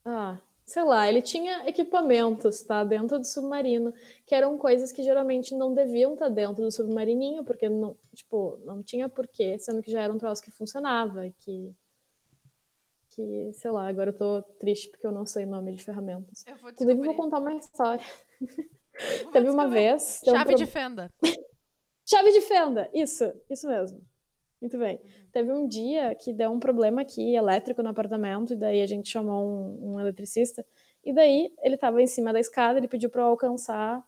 Ah, 0.05 0.39
sei 0.65 0.83
lá, 0.83 1.07
ele 1.07 1.21
tinha 1.21 1.67
equipamentos, 1.67 2.63
tá? 2.63 2.83
Dentro 2.83 3.19
do 3.19 3.25
submarino, 3.25 3.93
que 4.25 4.33
eram 4.33 4.57
coisas 4.57 4.91
que 4.91 5.03
geralmente 5.03 5.53
não 5.53 5.73
deviam 5.73 6.13
estar 6.13 6.29
dentro 6.29 6.63
do 6.63 6.71
submarininho, 6.71 7.43
porque 7.43 7.69
não, 7.69 7.95
tipo, 8.13 8.57
não 8.65 8.81
tinha 8.81 9.07
porquê, 9.07 9.57
sendo 9.59 9.81
que 9.81 9.91
já 9.91 10.01
era 10.01 10.11
um 10.11 10.17
troço 10.17 10.41
que 10.41 10.51
funcionava, 10.51 11.27
e 11.27 11.31
que. 11.33 11.73
Que, 13.11 13.53
sei 13.53 13.71
lá, 13.71 13.87
agora 13.87 14.09
eu 14.09 14.17
tô 14.17 14.41
triste 14.59 14.89
porque 14.89 15.07
eu 15.07 15.11
não 15.11 15.25
sei 15.25 15.45
o 15.45 15.49
nome 15.49 15.73
de 15.73 15.81
ferramentas. 15.83 16.43
Eu 16.45 16.57
vou 16.57 16.69
Inclusive, 16.69 17.01
vou 17.01 17.15
contar 17.15 17.39
uma 17.39 17.53
história. 17.55 18.03
Teve 19.31 19.49
uma 19.49 19.69
vez. 19.69 20.21
um 20.27 20.31
Chave 20.31 20.49
pro- 20.49 20.57
de 20.57 20.65
fenda. 20.65 21.09
Chave 22.05 22.31
de 22.33 22.41
fenda, 22.41 22.89
isso, 22.93 23.23
isso 23.49 23.67
mesmo. 23.67 24.05
Muito 24.61 24.77
bem. 24.77 24.99
Teve 25.31 25.51
um 25.51 25.67
dia 25.67 26.15
que 26.15 26.33
deu 26.33 26.51
um 26.51 26.59
problema 26.59 27.01
aqui 27.01 27.35
elétrico 27.35 27.83
no 27.83 27.89
apartamento, 27.89 28.53
e 28.53 28.55
daí 28.55 28.81
a 28.81 28.87
gente 28.87 29.09
chamou 29.09 29.45
um, 29.45 29.93
um 29.93 29.99
eletricista. 29.99 30.65
E 31.03 31.13
daí 31.13 31.53
ele 31.61 31.75
estava 31.75 32.01
em 32.01 32.07
cima 32.07 32.33
da 32.33 32.39
escada, 32.39 32.79
ele 32.79 32.87
pediu 32.87 33.09
para 33.09 33.21
eu 33.21 33.27
alcançar, 33.27 34.03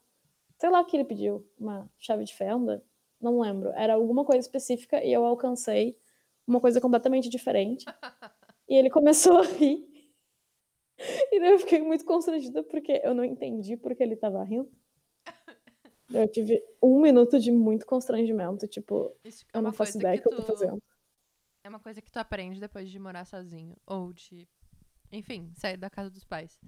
sei 0.57 0.69
lá 0.69 0.81
o 0.81 0.85
que 0.85 0.97
ele 0.97 1.05
pediu, 1.05 1.45
uma 1.59 1.89
chave 1.99 2.23
de 2.23 2.33
fenda, 2.33 2.83
não 3.21 3.39
lembro. 3.39 3.69
Era 3.75 3.93
alguma 3.93 4.25
coisa 4.25 4.39
específica 4.39 5.03
e 5.03 5.11
eu 5.13 5.25
alcancei 5.25 5.97
uma 6.47 6.59
coisa 6.59 6.81
completamente 6.81 7.29
diferente. 7.29 7.85
E 8.69 8.75
ele 8.75 8.89
começou 8.89 9.37
a 9.37 9.43
rir. 9.43 9.87
E 11.31 11.39
daí 11.39 11.51
eu 11.51 11.59
fiquei 11.59 11.81
muito 11.81 12.03
constrangida 12.03 12.61
porque 12.63 12.99
eu 13.01 13.13
não 13.13 13.23
entendi 13.23 13.77
porque 13.77 14.03
ele 14.03 14.15
estava 14.15 14.43
rindo. 14.43 14.69
Eu 16.13 16.27
tive 16.27 16.63
um 16.81 17.01
minuto 17.01 17.39
de 17.39 17.51
muito 17.51 17.85
constrangimento, 17.85 18.67
tipo, 18.67 19.13
Isso 19.23 19.45
é 19.53 19.57
eu 19.57 19.61
uma 19.61 19.69
não 19.69 19.73
faço 19.73 19.97
ideia 19.97 20.15
que 20.17 20.23
que 20.23 20.27
eu 20.33 20.37
tô 20.37 20.43
tu- 20.43 20.47
fazendo. 20.47 20.81
É 21.63 21.69
uma 21.69 21.79
coisa 21.79 22.01
que 22.01 22.09
tu 22.11 22.17
aprende 22.17 22.59
depois 22.59 22.89
de 22.89 22.97
morar 22.97 23.25
sozinho. 23.25 23.75
Ou 23.85 24.13
de. 24.13 24.47
Enfim, 25.11 25.51
sair 25.55 25.77
da 25.77 25.89
casa 25.89 26.09
dos 26.09 26.23
pais. 26.23 26.59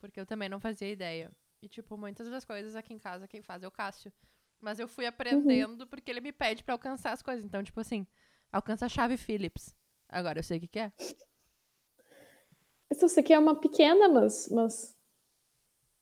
Porque 0.00 0.20
eu 0.20 0.26
também 0.26 0.48
não 0.48 0.60
fazia 0.60 0.90
ideia. 0.90 1.30
E, 1.60 1.68
tipo, 1.68 1.96
muitas 1.96 2.28
das 2.30 2.44
coisas 2.44 2.76
aqui 2.76 2.94
em 2.94 2.98
casa 2.98 3.26
quem 3.26 3.42
faz 3.42 3.62
é 3.62 3.66
o 3.68 3.70
Cássio. 3.70 4.12
Mas 4.60 4.78
eu 4.78 4.86
fui 4.88 5.04
Uhum. 5.04 5.08
aprendendo 5.08 5.86
porque 5.86 6.10
ele 6.10 6.20
me 6.20 6.32
pede 6.32 6.62
pra 6.62 6.74
alcançar 6.74 7.12
as 7.12 7.22
coisas. 7.22 7.44
Então, 7.44 7.62
tipo 7.64 7.80
assim, 7.80 8.06
alcança 8.52 8.86
a 8.86 8.88
chave 8.88 9.16
Phillips. 9.16 9.74
Agora 10.08 10.38
eu 10.38 10.42
sei 10.44 10.58
o 10.58 10.60
que, 10.60 10.68
que 10.68 10.78
é. 10.78 10.92
Isso 12.90 13.04
eu 13.04 13.08
sei 13.08 13.22
que 13.22 13.32
é 13.32 13.38
uma 13.38 13.54
pequena, 13.58 14.08
mas, 14.08 14.48
mas 14.48 14.96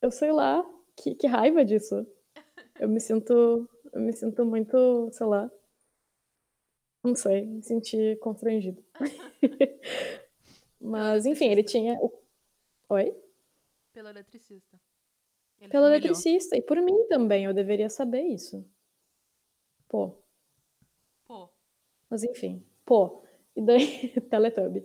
eu 0.01 0.11
sei 0.11 0.31
lá, 0.31 0.63
que, 0.95 1.15
que 1.15 1.27
raiva 1.27 1.63
disso. 1.65 2.05
Eu 2.79 2.87
me 2.89 2.99
sinto, 2.99 3.67
eu 3.93 4.01
me 4.01 4.13
sinto 4.13 4.45
muito, 4.45 5.09
sei 5.11 5.25
lá, 5.27 5.51
não 7.03 7.15
sei, 7.15 7.45
me 7.45 7.63
senti 7.63 8.15
constrangido. 8.17 8.83
mas 10.79 11.25
enfim, 11.25 11.47
ele 11.47 11.63
tinha 11.63 11.93
o... 11.99 12.11
Oi? 12.89 13.15
Pelo 13.93 14.09
eletricista. 14.09 14.79
Ele 15.59 15.69
Pelo 15.71 15.85
humilhou. 15.87 16.17
eletricista 16.17 16.55
e 16.57 16.61
por 16.61 16.77
mim 16.81 17.07
também, 17.07 17.45
eu 17.45 17.53
deveria 17.53 17.89
saber 17.89 18.21
isso. 18.21 18.63
Pô, 19.87 20.17
Pô. 21.27 21.49
Mas 22.09 22.23
enfim, 22.23 22.63
pô. 22.85 23.23
E 23.55 23.61
daí, 23.61 24.09
Teletubby. 24.29 24.83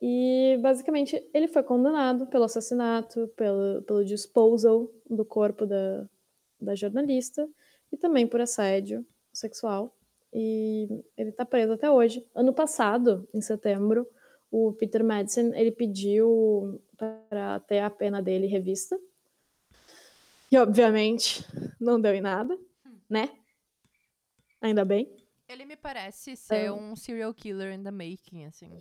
E 0.00 0.58
basicamente 0.62 1.28
ele 1.34 1.46
foi 1.46 1.62
condenado 1.62 2.26
pelo 2.26 2.44
assassinato, 2.44 3.28
pelo, 3.36 3.82
pelo 3.82 4.04
disposal 4.04 4.90
do 5.08 5.24
corpo 5.24 5.66
da, 5.66 6.08
da 6.60 6.74
jornalista 6.74 7.48
e 7.92 7.96
também 7.96 8.26
por 8.26 8.40
assédio 8.40 9.06
sexual. 9.32 9.96
E 10.32 11.02
ele 11.16 11.32
tá 11.32 11.44
preso 11.44 11.72
até 11.72 11.90
hoje. 11.90 12.24
Ano 12.34 12.52
passado, 12.52 13.28
em 13.34 13.40
setembro, 13.40 14.06
o 14.50 14.72
Peter 14.72 15.02
Madsen 15.04 15.52
ele 15.58 15.72
pediu 15.72 16.80
para 16.96 17.58
ter 17.60 17.80
a 17.80 17.90
pena 17.90 18.22
dele 18.22 18.46
revista. 18.46 18.98
E 20.52 20.56
obviamente 20.58 21.44
não 21.80 22.00
deu 22.00 22.14
em 22.14 22.20
nada, 22.20 22.58
né? 23.08 23.30
Ainda 24.60 24.84
bem. 24.84 25.10
Ele 25.48 25.64
me 25.64 25.76
parece 25.76 26.36
ser 26.36 26.66
É. 26.66 26.72
um 26.72 26.94
serial 26.94 27.32
killer 27.34 27.72
in 27.72 27.82
the 27.82 27.90
making, 27.90 28.44
assim. 28.44 28.78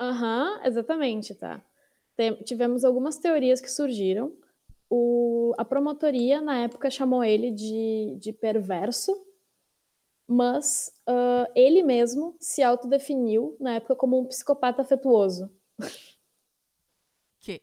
Aham, 0.00 0.60
exatamente, 0.64 1.34
tá. 1.34 1.62
Tem- 2.16 2.36
tivemos 2.44 2.84
algumas 2.84 3.18
teorias 3.18 3.60
que 3.60 3.70
surgiram. 3.70 4.34
O, 4.88 5.52
a 5.58 5.64
promotoria, 5.64 6.40
na 6.40 6.58
época, 6.58 6.90
chamou 6.90 7.24
ele 7.24 7.50
de, 7.50 8.16
de 8.20 8.32
perverso, 8.32 9.12
mas 10.28 10.92
ah, 11.06 11.48
ele 11.54 11.82
mesmo 11.82 12.36
se 12.40 12.62
autodefiniu, 12.62 13.56
na 13.60 13.74
época, 13.74 13.96
como 13.96 14.18
um 14.18 14.26
psicopata 14.26 14.82
afetuoso. 14.82 15.50
Que? 17.40 17.60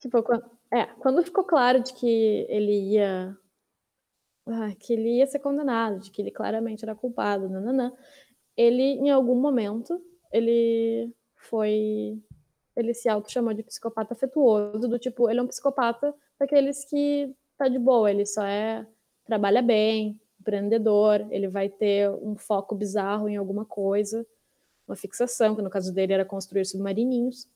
Tipo, 0.00 0.22
quando, 0.22 0.44
é, 0.72 0.86
quando 0.86 1.24
ficou 1.24 1.44
claro 1.44 1.80
de 1.80 1.92
que 1.92 2.46
ele 2.48 2.92
ia. 2.92 3.36
ah, 4.46 4.74
que 4.78 4.92
ele 4.92 5.18
ia 5.18 5.26
ser 5.26 5.38
condenado, 5.40 6.00
de 6.00 6.10
que 6.10 6.22
ele 6.22 6.30
claramente 6.30 6.84
era 6.84 6.94
culpado, 6.94 7.48
nananã, 7.48 7.92
ele, 8.56 8.82
em 8.82 9.10
algum 9.10 9.34
momento, 9.34 10.00
ele 10.32 11.12
foi. 11.34 12.20
Ele 12.76 12.94
se 12.94 13.08
auto-chamou 13.08 13.52
de 13.52 13.62
psicopata 13.62 14.14
afetuoso, 14.14 14.88
do 14.88 14.98
tipo, 14.98 15.28
ele 15.28 15.40
é 15.40 15.42
um 15.42 15.46
psicopata 15.46 16.14
daqueles 16.40 16.84
que 16.86 17.32
tá 17.58 17.68
de 17.68 17.78
boa, 17.78 18.10
ele 18.10 18.24
só 18.24 18.42
é. 18.42 18.86
trabalha 19.24 19.60
bem, 19.60 20.18
empreendedor, 20.40 21.26
ele 21.30 21.46
vai 21.46 21.68
ter 21.68 22.10
um 22.10 22.34
foco 22.34 22.74
bizarro 22.74 23.28
em 23.28 23.36
alguma 23.36 23.66
coisa, 23.66 24.26
uma 24.88 24.96
fixação, 24.96 25.54
que 25.54 25.62
no 25.62 25.68
caso 25.68 25.92
dele 25.92 26.14
era 26.14 26.24
construir 26.24 26.64
submarininhos. 26.64 27.46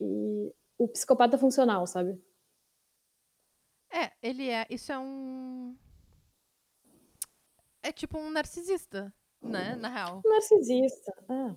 E 0.00 0.54
o 0.78 0.86
psicopata 0.88 1.36
funcional, 1.36 1.86
sabe? 1.86 2.18
É, 3.92 4.12
ele 4.22 4.48
é. 4.48 4.66
Isso 4.70 4.92
é 4.92 4.98
um. 4.98 5.76
É 7.82 7.92
tipo 7.92 8.16
um 8.16 8.30
narcisista, 8.30 9.12
né? 9.42 9.74
Na 9.74 9.88
real. 9.88 10.22
Narcisista. 10.24 11.12
Ah, 11.28 11.56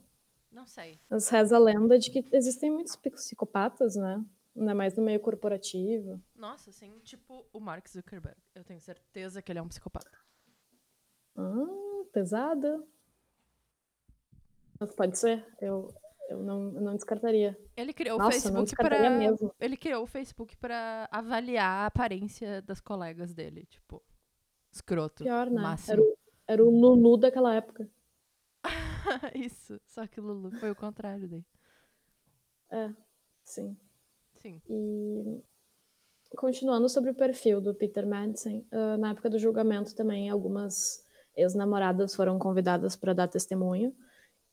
Não 0.51 0.66
sei. 0.66 0.99
mas 1.07 1.30
reza 1.30 1.55
a 1.55 1.59
lenda 1.59 1.97
de 1.99 2.09
que 2.09 2.26
existem 2.32 2.72
muitos 2.72 2.95
psicopatas, 2.95 3.95
né? 3.95 4.24
Ainda 4.55 4.73
mais 4.73 4.95
no 4.95 5.03
meio 5.03 5.19
corporativo. 5.19 6.21
Nossa, 6.33 6.69
assim, 6.69 6.99
tipo 6.99 7.45
o 7.51 7.59
Mark 7.59 7.87
Zuckerberg. 7.89 8.37
Eu 8.53 8.63
tenho 8.63 8.79
certeza 8.79 9.41
que 9.41 9.51
ele 9.51 9.59
é 9.59 9.61
um 9.61 9.67
psicopata. 9.67 10.17
Ah, 11.35 12.05
pesada. 12.13 12.81
Mas 14.79 14.93
pode 14.93 15.17
ser. 15.17 15.45
Eu, 15.59 15.93
eu, 16.29 16.41
não, 16.41 16.73
eu 16.73 16.81
não 16.81 16.95
descartaria. 16.95 17.57
Ele 17.75 17.93
criou 17.93 18.17
Nossa, 18.17 18.29
o 18.29 18.41
Facebook 18.41 18.75
para 18.75 19.09
mesmo. 19.09 19.53
ele 19.59 19.75
criou 19.75 20.03
o 20.03 20.07
Facebook 20.07 20.57
para 20.57 21.07
avaliar 21.11 21.83
a 21.83 21.85
aparência 21.87 22.61
das 22.61 22.79
colegas 22.79 23.33
dele, 23.33 23.65
tipo, 23.65 24.01
escroto. 24.71 25.23
Pior, 25.23 25.49
né? 25.49 25.61
Máximo. 25.61 25.93
Era 25.93 26.01
o, 26.01 26.17
era 26.47 26.63
o 26.63 26.69
Lulu 26.69 27.17
daquela 27.17 27.53
época. 27.53 27.89
Isso, 29.35 29.79
só 29.85 30.07
que 30.07 30.19
o 30.19 30.23
Lulu 30.23 30.51
foi 30.59 30.71
o 30.71 30.75
contrário 30.75 31.27
daí. 31.27 31.45
É, 32.71 32.93
sim. 33.43 33.77
Sim. 34.45 34.61
E 34.69 35.41
continuando 36.37 36.87
sobre 36.87 37.09
o 37.09 37.15
perfil 37.15 37.59
do 37.59 37.73
Peter 37.73 38.05
Madsen, 38.05 38.63
ah, 38.71 38.95
na 38.95 39.09
época 39.09 39.27
do 39.27 39.39
julgamento 39.39 39.95
também 39.95 40.29
algumas 40.29 41.03
ex-namoradas 41.35 42.13
foram 42.13 42.37
convidadas 42.37 42.95
para 42.95 43.13
dar 43.13 43.27
testemunho 43.27 43.95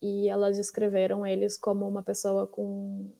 e 0.01 0.31
elas 0.31 0.57
descreveram 0.57 1.27
eles 1.27 1.59
como 1.59 1.87
uma 1.87 2.03
pessoa 2.03 2.47
com, 2.47 3.13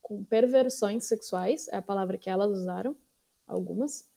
com 0.00 0.24
perversões 0.24 1.04
sexuais, 1.04 1.68
é 1.68 1.76
a 1.76 1.82
palavra 1.82 2.16
que 2.16 2.30
elas 2.30 2.50
usaram, 2.50 2.96
algumas. 3.46 4.08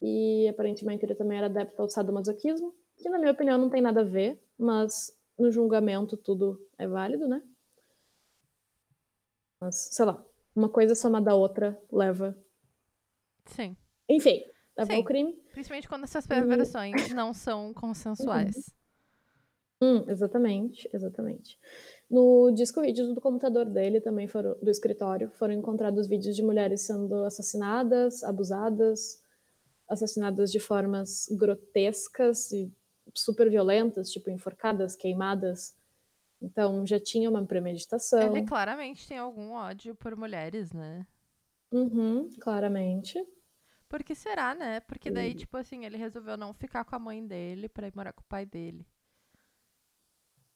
E 0.00 0.46
aparentemente 0.48 1.04
ele 1.04 1.16
também 1.16 1.38
era 1.38 1.48
adepto 1.48 1.82
ao 1.82 1.90
sadomasoquismo, 1.90 2.72
que 2.96 3.10
na 3.10 3.18
minha 3.18 3.32
opinião 3.32 3.58
não 3.58 3.68
tem 3.68 3.82
nada 3.82 4.02
a 4.02 4.04
ver, 4.04 4.40
mas 4.56 5.12
no 5.36 5.50
julgamento 5.50 6.16
tudo 6.16 6.64
é 6.78 6.86
válido, 6.86 7.26
né? 7.26 7.42
Mas, 9.60 9.88
sei 9.90 10.04
lá, 10.04 10.24
uma 10.58 10.68
coisa 10.68 10.94
somada 10.94 11.30
à 11.30 11.34
outra 11.34 11.80
leva. 11.90 12.36
Sim. 13.46 13.76
Enfim, 14.08 14.42
leva 14.76 14.90
Sim. 14.90 14.96
ao 14.96 15.04
crime. 15.04 15.32
Principalmente 15.52 15.88
quando 15.88 16.04
essas 16.04 16.26
perversões 16.26 17.10
não 17.14 17.32
são 17.32 17.72
consensuais. 17.72 18.56
Hum, 19.80 20.04
exatamente, 20.08 20.90
exatamente. 20.92 21.56
No 22.10 22.50
disco 22.50 22.80
vídeo 22.80 23.14
do 23.14 23.20
computador 23.20 23.66
dele, 23.66 24.00
também 24.00 24.26
foram, 24.26 24.56
do 24.60 24.70
escritório, 24.70 25.30
foram 25.30 25.54
encontrados 25.54 26.08
vídeos 26.08 26.34
de 26.34 26.42
mulheres 26.42 26.82
sendo 26.82 27.22
assassinadas, 27.22 28.24
abusadas, 28.24 29.22
assassinadas 29.88 30.50
de 30.50 30.58
formas 30.58 31.28
grotescas 31.30 32.50
e 32.50 32.72
super 33.14 33.48
violentas, 33.48 34.10
tipo 34.10 34.30
enforcadas, 34.30 34.96
queimadas. 34.96 35.76
Então 36.40 36.86
já 36.86 37.00
tinha 37.00 37.28
uma 37.28 37.44
premeditação. 37.44 38.36
Ele 38.36 38.46
claramente 38.46 39.06
tem 39.06 39.18
algum 39.18 39.52
ódio 39.52 39.94
por 39.94 40.16
mulheres, 40.16 40.72
né? 40.72 41.06
Uhum, 41.70 42.28
claramente. 42.40 43.18
Por 43.88 44.02
que 44.04 44.14
será, 44.14 44.54
né? 44.54 44.80
Porque 44.80 45.10
daí, 45.10 45.34
tipo 45.34 45.56
assim, 45.56 45.84
ele 45.84 45.96
resolveu 45.96 46.36
não 46.36 46.52
ficar 46.52 46.84
com 46.84 46.94
a 46.94 46.98
mãe 46.98 47.26
dele 47.26 47.68
pra 47.68 47.88
ir 47.88 47.92
morar 47.96 48.12
com 48.12 48.20
o 48.20 48.24
pai 48.24 48.44
dele. 48.44 48.86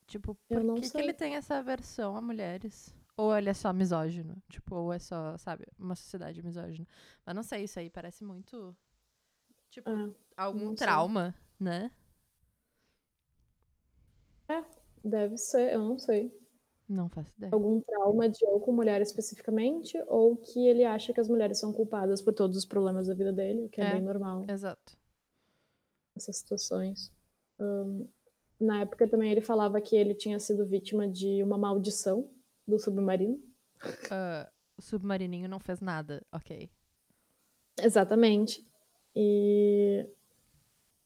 Tipo, 0.07 0.35
por 0.49 0.75
que, 0.75 0.91
que 0.91 0.99
ele 0.99 1.15
tem 1.15 1.37
essa 1.37 1.57
aversão 1.57 2.17
a 2.17 2.21
mulheres? 2.21 2.95
Ou 3.17 3.35
ele 3.37 3.49
é 3.49 3.55
só 3.55 3.73
misógino? 3.73 4.37
Tipo, 4.51 4.75
ou 4.75 4.93
é 4.93 4.99
só, 4.99 5.37
sabe, 5.39 5.65
uma 5.79 5.95
sociedade 5.95 6.43
misógina. 6.43 6.87
Mas 7.25 7.35
não 7.35 7.43
sei, 7.43 7.65
isso 7.65 7.79
aí 7.79 7.89
parece 7.89 8.23
muito. 8.25 8.77
Tipo, 9.71 9.89
É, 9.89 10.15
algum 10.37 10.67
não 10.67 10.77
sei. 10.77 10.87
trauma, 10.87 11.35
né? 11.59 11.91
Deve 15.05 15.37
ser, 15.37 15.73
eu 15.73 15.81
não 15.81 15.99
sei. 15.99 16.33
Não 16.89 17.09
faço 17.09 17.31
ideia. 17.37 17.53
Algum 17.55 17.81
trauma 17.81 18.29
de 18.29 18.45
ou 18.47 18.61
com 18.61 18.73
mulher 18.73 19.01
especificamente, 19.01 19.97
ou 20.09 20.37
que 20.37 20.67
ele 20.67 20.85
acha 20.85 21.13
que 21.13 21.21
as 21.21 21.29
mulheres 21.29 21.59
são 21.59 21.73
culpadas 21.73 22.21
por 22.21 22.35
todos 22.35 22.57
os 22.57 22.65
problemas 22.67 23.07
da 23.07 23.15
vida 23.15 23.33
dele, 23.33 23.65
o 23.65 23.69
que 23.69 23.81
é, 23.81 23.85
É. 23.85 23.93
bem 23.95 24.03
normal 24.03 24.45
Exato. 24.49 24.97
nessas 26.15 26.37
situações. 26.37 27.11
Ahn, 27.59 28.07
na 28.61 28.83
época 28.83 29.09
também 29.09 29.31
ele 29.33 29.41
falava 29.41 29.81
que 29.81 29.97
ele 29.97 30.15
tinha 30.15 30.39
sido 30.39 30.67
vítima 30.67 31.09
de 31.09 31.43
uma 31.43 31.57
maldição 31.57 32.29
do 32.67 32.79
submarino. 32.79 33.41
Ah, 34.11 34.51
o 34.77 34.83
submarininho 34.83 35.49
não 35.49 35.59
fez 35.61 35.81
nada, 35.81 36.25
ok. 36.33 36.71
Exatamente. 37.81 38.67
E. 39.17 40.07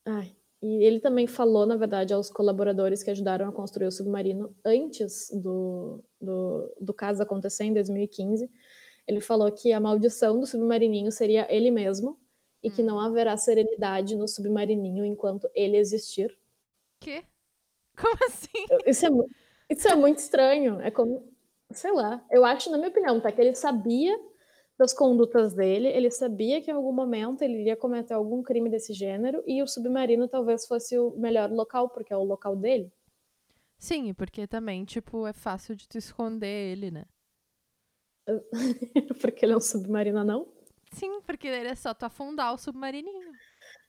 Ai, 0.04 0.36
e 0.66 0.84
ele 0.84 0.98
também 0.98 1.28
falou, 1.28 1.64
na 1.64 1.76
verdade, 1.76 2.12
aos 2.12 2.28
colaboradores 2.28 3.00
que 3.00 3.10
ajudaram 3.10 3.48
a 3.48 3.52
construir 3.52 3.86
o 3.86 3.92
submarino 3.92 4.52
antes 4.64 5.30
do, 5.32 6.02
do, 6.20 6.74
do 6.80 6.92
caso 6.92 7.22
acontecer, 7.22 7.64
em 7.64 7.72
2015. 7.72 8.50
Ele 9.06 9.20
falou 9.20 9.52
que 9.52 9.72
a 9.72 9.78
maldição 9.78 10.40
do 10.40 10.46
submarininho 10.46 11.12
seria 11.12 11.46
ele 11.54 11.70
mesmo 11.70 12.18
e 12.62 12.68
que 12.68 12.82
não 12.82 12.98
haverá 12.98 13.36
serenidade 13.36 14.16
no 14.16 14.26
submarininho 14.26 15.04
enquanto 15.04 15.48
ele 15.54 15.76
existir. 15.76 16.36
Que? 17.00 17.22
Como 17.96 18.18
assim? 18.26 18.66
Isso 18.84 19.06
é, 19.06 19.10
isso 19.70 19.88
é 19.88 19.94
muito 19.94 20.18
estranho. 20.18 20.80
É 20.80 20.90
como, 20.90 21.32
sei 21.70 21.92
lá, 21.92 22.24
eu 22.28 22.44
acho, 22.44 22.72
na 22.72 22.76
minha 22.76 22.90
opinião, 22.90 23.20
tá? 23.20 23.30
Que 23.30 23.40
ele 23.40 23.54
sabia 23.54 24.18
das 24.78 24.92
condutas 24.92 25.54
dele, 25.54 25.88
ele 25.88 26.10
sabia 26.10 26.60
que 26.60 26.70
em 26.70 26.74
algum 26.74 26.92
momento 26.92 27.42
ele 27.42 27.60
iria 27.60 27.76
cometer 27.76 28.12
algum 28.14 28.42
crime 28.42 28.68
desse 28.68 28.92
gênero 28.92 29.42
e 29.46 29.62
o 29.62 29.66
submarino 29.66 30.28
talvez 30.28 30.66
fosse 30.66 30.98
o 30.98 31.10
melhor 31.16 31.50
local, 31.50 31.88
porque 31.88 32.12
é 32.12 32.16
o 32.16 32.24
local 32.24 32.54
dele. 32.56 32.92
Sim, 33.78 34.12
porque 34.14 34.46
também, 34.46 34.84
tipo, 34.84 35.26
é 35.26 35.32
fácil 35.32 35.74
de 35.74 35.88
tu 35.88 35.96
esconder 35.98 36.72
ele, 36.72 36.90
né? 36.90 37.04
porque 39.20 39.44
ele 39.44 39.52
é 39.52 39.56
um 39.56 39.60
submarino 39.60 40.24
não? 40.24 40.46
Sim, 40.92 41.20
porque 41.22 41.46
ele 41.48 41.68
é 41.68 41.74
só 41.74 41.92
tu 41.94 42.04
afundar 42.04 42.54
o 42.54 42.58
submarininho. 42.58 43.32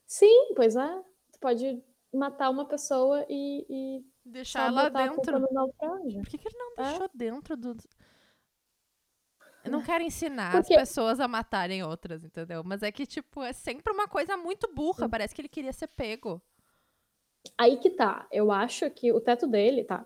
Sim, 0.05 0.53
pois 0.55 0.75
é. 0.75 1.01
Tu 1.33 1.39
pode 1.39 1.83
matar 2.13 2.49
uma 2.49 2.65
pessoa 2.67 3.25
e, 3.29 3.65
e 3.69 4.05
Deixar 4.25 4.67
ela 4.67 4.89
dentro. 4.89 5.39
no 5.39 5.47
naufrágio. 5.51 6.21
Por 6.21 6.29
que, 6.29 6.37
que 6.37 6.47
ele 6.47 6.57
não 6.57 6.71
É. 6.85 6.89
deixou 6.89 7.09
dentro 7.13 7.57
do. 7.57 7.75
Eu 9.67 9.71
não 9.71 9.83
quero 9.83 10.03
ensinar 10.03 10.51
Porque- 10.51 10.73
as 10.73 10.79
pessoas 10.81 11.19
a 11.19 11.27
matarem 11.27 11.83
outras, 11.83 12.23
entendeu? 12.23 12.63
Mas 12.65 12.81
é 12.83 12.91
que, 12.91 13.05
tipo, 13.05 13.41
é 13.43 13.53
sempre 13.53 13.91
uma 13.93 14.07
coisa 14.07 14.35
muito 14.37 14.73
burra. 14.73 15.07
Parece 15.07 15.33
que 15.35 15.41
ele 15.41 15.49
queria 15.49 15.73
ser 15.73 15.87
pego. 15.87 16.41
Aí 17.57 17.77
que 17.77 17.89
tá. 17.89 18.27
Eu 18.31 18.51
acho 18.51 18.89
que 18.91 19.11
o 19.11 19.21
teto 19.21 19.47
dele, 19.47 19.83
tá? 19.83 20.05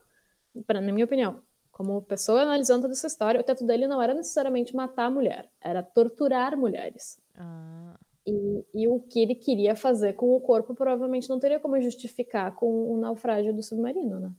Pra, 0.68 0.80
na 0.82 0.92
minha 0.92 1.06
opinião, 1.06 1.42
como 1.72 2.02
pessoa 2.02 2.42
analisando 2.42 2.82
toda 2.84 2.94
essa 2.94 3.08
história, 3.08 3.40
o 3.40 3.44
teto 3.44 3.66
dele 3.66 3.88
não 3.88 4.02
era 4.02 4.14
necessariamente 4.14 4.76
matar 4.76 5.06
a 5.06 5.10
mulher, 5.10 5.50
era 5.62 5.82
torturar 5.82 6.56
mulheres. 6.58 7.20
Ah, 7.36 7.98
E, 8.28 8.66
e 8.76 8.88
o 8.88 9.00
que 9.00 9.20
ele 9.20 9.34
queria 9.34 9.76
fazer 9.76 10.14
com 10.14 10.36
o 10.36 10.40
corpo 10.42 10.76
provavelmente 10.76 11.28
não 11.28 11.40
teria 11.40 11.60
como 11.60 11.82
justificar 11.82 12.54
com 12.54 12.92
o 12.94 12.98
naufrágio 13.00 13.52
do 13.54 13.64
submarino, 13.64 14.20
né? 14.20 14.32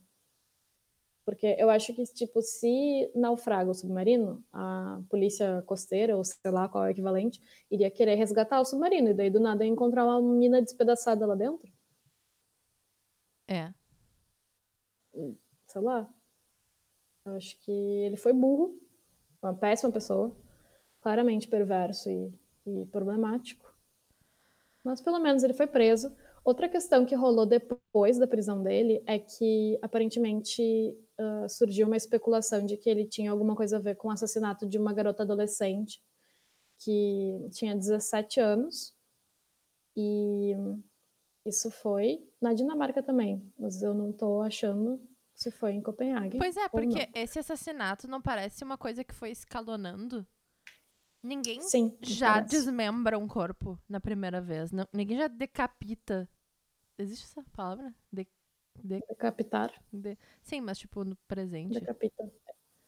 Porque 1.24 1.54
eu 1.58 1.70
acho 1.70 1.94
que, 1.94 2.02
tipo, 2.04 2.42
se 2.42 3.10
naufraga 3.14 3.70
o 3.70 3.74
submarino, 3.74 4.44
a 4.52 5.00
polícia 5.08 5.62
costeira, 5.66 6.16
ou 6.16 6.24
sei 6.24 6.50
lá 6.50 6.68
qual 6.68 6.84
é 6.84 6.88
o 6.88 6.90
equivalente, 6.90 7.40
iria 7.70 7.90
querer 7.90 8.16
resgatar 8.16 8.60
o 8.60 8.64
submarino, 8.64 9.10
e 9.10 9.14
daí 9.14 9.30
do 9.30 9.38
nada 9.38 9.64
ia 9.64 9.70
encontrar 9.70 10.04
uma 10.04 10.20
mina 10.20 10.60
despedaçada 10.60 11.24
lá 11.26 11.34
dentro. 11.34 11.72
é. 13.48 13.72
sei 15.68 15.80
lá. 15.80 16.08
Eu 17.24 17.34
acho 17.36 17.56
que 17.60 17.70
ele 17.70 18.16
foi 18.16 18.32
burro, 18.32 18.76
uma 19.40 19.54
péssima 19.54 19.92
pessoa, 19.92 20.34
claramente 21.00 21.46
perverso 21.46 22.10
e, 22.10 22.32
e 22.66 22.86
problemático. 22.86 23.72
Mas 24.84 25.00
pelo 25.00 25.20
menos 25.20 25.44
ele 25.44 25.54
foi 25.54 25.66
preso. 25.66 26.12
Outra 26.44 26.68
questão 26.68 27.06
que 27.06 27.14
rolou 27.14 27.46
depois 27.46 28.18
da 28.18 28.26
prisão 28.26 28.62
dele 28.62 29.02
é 29.06 29.18
que 29.18 29.78
aparentemente 29.80 30.96
ah, 31.22 31.48
surgiu 31.48 31.86
uma 31.86 31.96
especulação 31.96 32.64
de 32.66 32.76
que 32.76 32.90
ele 32.90 33.06
tinha 33.06 33.30
alguma 33.30 33.54
coisa 33.54 33.76
a 33.76 33.80
ver 33.80 33.96
com 33.96 34.08
o 34.08 34.10
assassinato 34.10 34.66
de 34.68 34.78
uma 34.78 34.92
garota 34.92 35.22
adolescente 35.22 36.02
que 36.78 37.48
tinha 37.52 37.74
17 37.76 38.40
anos. 38.40 38.94
E 39.96 40.52
isso 41.46 41.70
foi 41.70 42.26
na 42.40 42.54
Dinamarca 42.54 43.02
também, 43.02 43.42
mas 43.58 43.82
eu 43.82 43.94
não 43.94 44.12
tô 44.12 44.40
achando 44.42 45.00
se 45.34 45.50
foi 45.50 45.72
em 45.72 45.82
Copenhague. 45.82 46.38
Pois 46.38 46.56
é, 46.56 46.68
porque 46.68 47.06
não. 47.06 47.12
esse 47.14 47.38
assassinato 47.38 48.06
não 48.06 48.20
parece 48.22 48.62
uma 48.64 48.78
coisa 48.78 49.02
que 49.04 49.14
foi 49.14 49.30
escalonando. 49.30 50.26
Ninguém 51.22 51.60
Sim, 51.62 51.96
já 52.00 52.34
parece. 52.34 52.50
desmembra 52.50 53.18
um 53.18 53.28
corpo 53.28 53.78
na 53.88 54.00
primeira 54.00 54.40
vez. 54.40 54.72
Não- 54.72 54.88
ninguém 54.92 55.18
já 55.18 55.28
decapita. 55.28 56.28
Existe 56.98 57.24
essa 57.24 57.44
palavra? 57.52 57.94
De, 58.12 58.26
Decapitar, 58.82 59.72
de- 59.92 60.18
Sim, 60.42 60.60
mas 60.60 60.78
tipo 60.78 61.04
no 61.04 61.16
presente. 61.28 61.74
decapita. 61.74 62.30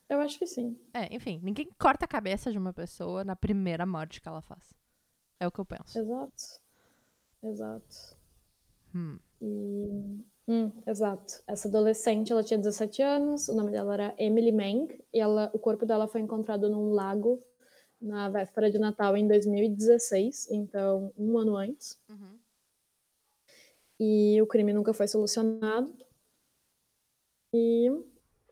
Eu 0.09 0.21
acho 0.21 0.39
que 0.39 0.47
sim. 0.47 0.79
É, 0.93 1.15
enfim, 1.15 1.41
ninguém 1.43 1.69
corta 1.79 2.05
a 2.05 2.09
cabeça 2.09 2.51
de 2.53 2.59
uma 2.59 2.73
pessoa 2.73 3.25
na 3.25 3.35
primeira 3.35 3.87
morte 3.87 4.21
que 4.21 4.29
ela 4.29 4.43
faz. 4.43 4.75
É 5.41 5.47
o 5.47 5.53
que 5.53 5.61
eu 5.61 5.65
penso. 5.65 5.99
Exato. 5.99 6.61
Exato. 7.43 8.17
Hum. 8.95 9.19
E... 9.41 10.25
Hum, 10.47 10.71
exato. 10.87 11.43
Essa 11.47 11.69
adolescente, 11.69 12.31
ela 12.31 12.45
tinha 12.45 12.59
17 12.59 13.01
anos, 13.03 13.49
o 13.49 13.55
nome 13.55 13.71
dela 13.71 13.95
era 13.95 14.15
Emily 14.19 14.53
Meng, 14.53 14.89
e 15.13 15.19
ela, 15.19 15.51
o 15.55 15.59
corpo 15.59 15.87
dela 15.87 16.07
foi 16.07 16.21
encontrado 16.21 16.69
num 16.69 16.91
lago 16.93 17.43
na 18.01 18.29
véspera 18.29 18.71
de 18.71 18.79
Natal 18.79 19.17
em 19.17 19.27
2016, 19.27 20.51
então 20.51 21.13
um 21.17 21.39
ano 21.39 21.57
antes. 21.57 21.99
Uhum. 22.11 22.39
E 23.99 24.41
o 24.43 24.47
crime 24.47 24.73
nunca 24.73 24.93
foi 24.93 25.07
solucionado. 25.07 25.95
E 27.55 27.89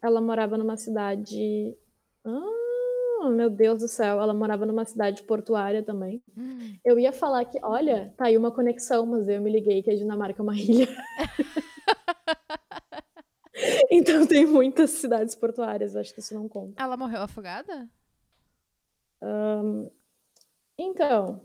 ela 0.00 0.20
morava 0.20 0.56
numa 0.56 0.76
cidade. 0.76 1.76
Ah, 2.24 3.30
meu 3.30 3.50
Deus 3.50 3.80
do 3.80 3.88
céu, 3.88 4.20
ela 4.20 4.34
morava 4.34 4.66
numa 4.66 4.84
cidade 4.84 5.22
portuária 5.22 5.82
também. 5.82 6.22
Hum. 6.36 6.76
Eu 6.84 6.98
ia 6.98 7.12
falar 7.12 7.44
que, 7.44 7.58
olha, 7.62 8.12
tá 8.16 8.26
aí 8.26 8.36
uma 8.36 8.52
conexão, 8.52 9.06
mas 9.06 9.28
eu 9.28 9.40
me 9.40 9.50
liguei 9.50 9.82
que 9.82 9.90
a 9.90 9.96
Dinamarca 9.96 10.40
é 10.40 10.42
uma 10.42 10.56
ilha. 10.56 10.86
então 13.90 14.26
tem 14.26 14.46
muitas 14.46 14.90
cidades 14.90 15.34
portuárias, 15.34 15.96
acho 15.96 16.14
que 16.14 16.20
isso 16.20 16.34
não 16.34 16.48
conta. 16.48 16.82
Ela 16.82 16.96
morreu 16.96 17.22
afogada? 17.22 17.88
Então, 20.78 21.40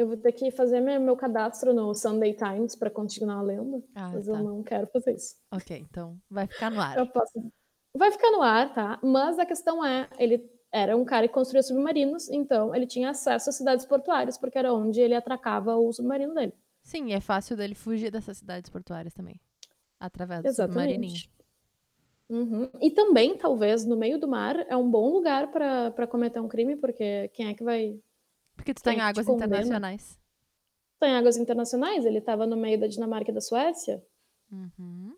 eu 0.00 0.06
vou 0.06 0.16
ter 0.16 0.32
que 0.32 0.50
fazer 0.50 0.80
meu, 0.80 0.98
meu 0.98 1.14
cadastro 1.14 1.74
no 1.74 1.94
Sunday 1.94 2.32
Times 2.32 2.74
para 2.74 2.90
continuar 2.90 3.42
lendo, 3.42 3.84
Ah, 3.94 4.10
mas 4.14 4.26
tá. 4.26 4.32
eu 4.32 4.42
não 4.42 4.62
quero 4.62 4.86
fazer 4.86 5.14
isso. 5.14 5.36
Ok, 5.52 5.76
então 5.78 6.18
vai 6.30 6.46
ficar 6.46 6.70
no 6.70 6.80
ar. 6.80 6.96
Eu 6.96 7.06
posso. 7.06 7.52
Vai 7.94 8.10
ficar 8.10 8.30
no 8.30 8.40
ar, 8.40 8.72
tá? 8.72 8.98
Mas 9.02 9.38
a 9.38 9.44
questão 9.44 9.84
é, 9.84 10.08
ele 10.18 10.50
era 10.72 10.96
um 10.96 11.04
cara 11.04 11.28
que 11.28 11.34
construía 11.34 11.62
submarinos, 11.62 12.30
então 12.30 12.74
ele 12.74 12.86
tinha 12.86 13.10
acesso 13.10 13.50
às 13.50 13.56
cidades 13.56 13.84
portuárias, 13.84 14.38
porque 14.38 14.56
era 14.58 14.72
onde 14.72 15.00
ele 15.00 15.14
atracava 15.14 15.76
o 15.76 15.92
submarino 15.92 16.32
dele. 16.34 16.54
Sim, 16.82 17.12
é 17.12 17.20
fácil 17.20 17.56
dele 17.56 17.74
fugir 17.74 18.10
dessas 18.10 18.38
cidades 18.38 18.70
portuárias 18.70 19.12
também. 19.12 19.38
Através 19.98 20.42
do 20.42 20.50
submarininho. 20.50 21.12
Exatamente. 21.12 21.30
Uhum. 22.30 22.70
E 22.80 22.90
também, 22.92 23.36
talvez, 23.36 23.84
no 23.84 23.96
meio 23.96 24.18
do 24.18 24.28
mar 24.28 24.56
é 24.68 24.76
um 24.76 24.88
bom 24.88 25.10
lugar 25.10 25.50
para 25.50 26.06
cometer 26.06 26.40
um 26.40 26.48
crime, 26.48 26.76
porque 26.76 27.28
quem 27.34 27.48
é 27.48 27.54
que 27.54 27.64
vai. 27.64 28.00
Porque 28.60 28.74
tu 28.74 28.82
tá 28.82 28.90
Quem 28.90 28.98
em 28.98 29.02
que 29.02 29.14
te 29.14 29.20
águas 29.20 29.28
internacionais. 29.28 30.20
Tá 30.98 31.08
em 31.08 31.16
águas 31.16 31.36
internacionais, 31.38 32.04
ele 32.04 32.18
estava 32.18 32.46
no 32.46 32.56
meio 32.56 32.78
da 32.78 32.86
Dinamarca 32.86 33.30
e 33.30 33.34
da 33.34 33.40
Suécia. 33.40 34.04
Uhum. 34.52 35.16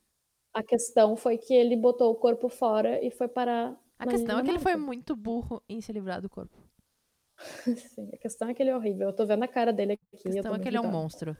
A 0.54 0.62
questão 0.62 1.16
foi 1.16 1.36
que 1.36 1.52
ele 1.52 1.76
botou 1.76 2.12
o 2.12 2.14
corpo 2.14 2.48
fora 2.48 3.04
e 3.04 3.10
foi 3.10 3.26
parar. 3.26 3.76
A 3.98 4.06
questão 4.06 4.38
é 4.38 4.44
que 4.44 4.50
ele 4.50 4.60
foi 4.60 4.76
muito 4.76 5.16
burro 5.16 5.60
em 5.68 5.80
se 5.80 5.92
livrar 5.92 6.22
do 6.22 6.30
corpo. 6.30 6.56
Sim, 7.96 8.10
a 8.12 8.16
questão 8.16 8.48
é 8.48 8.54
que 8.54 8.62
ele 8.62 8.70
é 8.70 8.76
horrível. 8.76 9.08
Eu 9.08 9.12
tô 9.12 9.26
vendo 9.26 9.42
a 9.42 9.48
cara 9.48 9.72
dele 9.72 9.94
aqui. 9.94 10.04
A 10.14 10.18
questão 10.18 10.54
é 10.54 10.58
que 10.60 10.68
ele 10.68 10.76
é 10.76 10.80
um 10.80 10.90
monstro. 10.90 11.36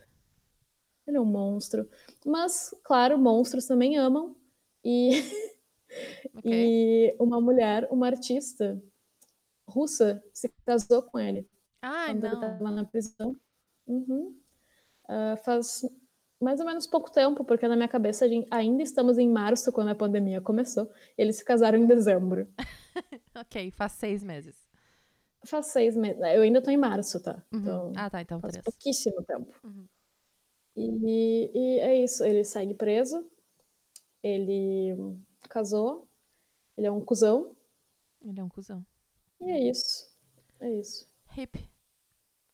Ele 1.06 1.16
é 1.16 1.20
um 1.20 1.24
monstro. 1.24 1.88
Mas, 2.26 2.74
claro, 2.82 3.16
monstros 3.18 3.66
também 3.66 3.96
amam. 3.96 4.34
E, 4.84 5.10
Ok. 6.34 6.50
e 6.52 7.16
uma 7.20 7.40
mulher, 7.40 7.86
uma 7.92 8.06
artista 8.06 8.82
russa, 9.68 10.20
se 10.32 10.48
casou 10.66 11.02
com 11.02 11.18
ele 11.20 11.48
Ai, 11.82 12.12
quando 12.14 12.24
ele 12.24 12.34
não. 12.36 12.42
estava 12.42 12.70
na 12.70 12.84
prisão. 12.84 13.36
Uhum. 13.86 14.40
Ah, 15.08 15.36
faz 15.44 15.82
mais 16.40 16.58
ou 16.60 16.66
menos 16.66 16.86
pouco 16.86 17.10
tempo, 17.10 17.44
porque 17.44 17.68
na 17.68 17.76
minha 17.76 17.88
cabeça 17.88 18.28
gente- 18.28 18.48
ainda 18.50 18.82
estamos 18.82 19.16
em 19.18 19.28
março, 19.28 19.70
quando 19.72 19.88
a 19.90 19.94
pandemia 19.94 20.40
começou. 20.40 20.90
Eles 21.18 21.36
se 21.36 21.44
casaram 21.44 21.78
em 21.78 21.86
dezembro. 21.86 22.48
Ok, 23.34 23.70
faz 23.70 23.92
seis 23.92 24.22
meses. 24.22 24.56
Faz 25.46 25.66
seis 25.68 25.96
meses. 25.96 26.20
Eu 26.20 26.42
ainda 26.42 26.60
tô 26.62 26.70
em 26.70 26.76
março, 26.76 27.20
tá? 27.22 27.42
Uhum. 27.52 27.60
Então, 27.60 27.92
ah, 27.96 28.10
tá, 28.10 28.20
então 28.20 28.38
faz 28.40 28.52
três. 28.52 28.64
pouquíssimo 28.64 29.22
tempo. 29.24 29.52
Uhum. 29.64 29.86
E, 30.76 31.50
e 31.54 31.78
é 31.80 31.96
isso, 32.04 32.22
ele 32.24 32.44
segue 32.44 32.74
preso, 32.74 33.26
ele 34.22 34.94
casou, 35.48 36.06
ele 36.76 36.86
é 36.86 36.92
um 36.92 37.00
cuzão, 37.00 37.56
Ele 38.22 38.38
é 38.40 38.44
um 38.44 38.48
cuzão. 38.48 38.84
e 39.40 39.50
é 39.50 39.68
isso. 39.70 40.08
É 40.60 40.70
isso. 40.70 41.08
Hip. 41.36 41.68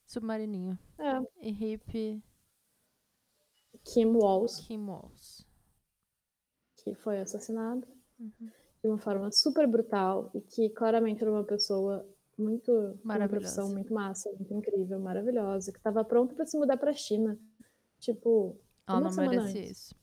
Submarininho. 0.09 0.77
É, 0.99 1.21
E 1.47 1.51
hip 1.75 2.23
Kim 3.85 4.07
Walls, 4.17 4.61
Kim 4.67 4.85
Walls. 4.89 5.47
que 6.79 6.95
foi 6.95 7.21
assassinado 7.21 7.87
Uhum. 8.19 8.51
de 8.83 8.89
uma 8.89 8.99
forma 8.99 9.31
super 9.31 9.67
brutal 9.69 10.31
e 10.35 10.41
que 10.41 10.71
claramente 10.71 11.23
era 11.23 11.31
uma 11.31 11.45
pessoa 11.45 12.05
muito 12.37 12.73
uma 12.73 12.99
Maravilhosa. 13.05 13.29
profissão 13.41 13.69
muito 13.73 13.93
massa, 13.93 14.31
muito 14.33 14.53
incrível, 14.55 14.99
maravilhosa, 14.99 15.71
que 15.73 15.79
estava 15.79 16.05
pronta 16.05 16.35
para 16.35 16.47
se 16.47 16.57
mudar 16.59 16.77
para 16.77 16.91
a 16.91 16.95
China. 16.95 17.39
Tipo, 18.01 18.57
Ela 18.89 19.01
Uma 19.01 19.11
não 19.11 19.17
merecia 19.17 19.61
antes. 19.61 19.71
isso. 19.71 19.95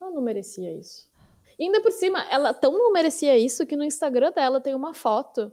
Ela 0.00 0.10
não 0.10 0.22
merecia 0.22 0.72
isso. 0.74 1.10
E 1.58 1.64
ainda 1.64 1.80
por 1.80 1.92
cima, 1.92 2.22
ela 2.30 2.52
tão 2.52 2.72
não 2.72 2.92
merecia 2.92 3.38
isso 3.38 3.64
que 3.66 3.76
no 3.76 3.84
Instagram 3.84 4.32
dela 4.32 4.60
tem 4.60 4.74
uma 4.74 4.92
foto 4.92 5.50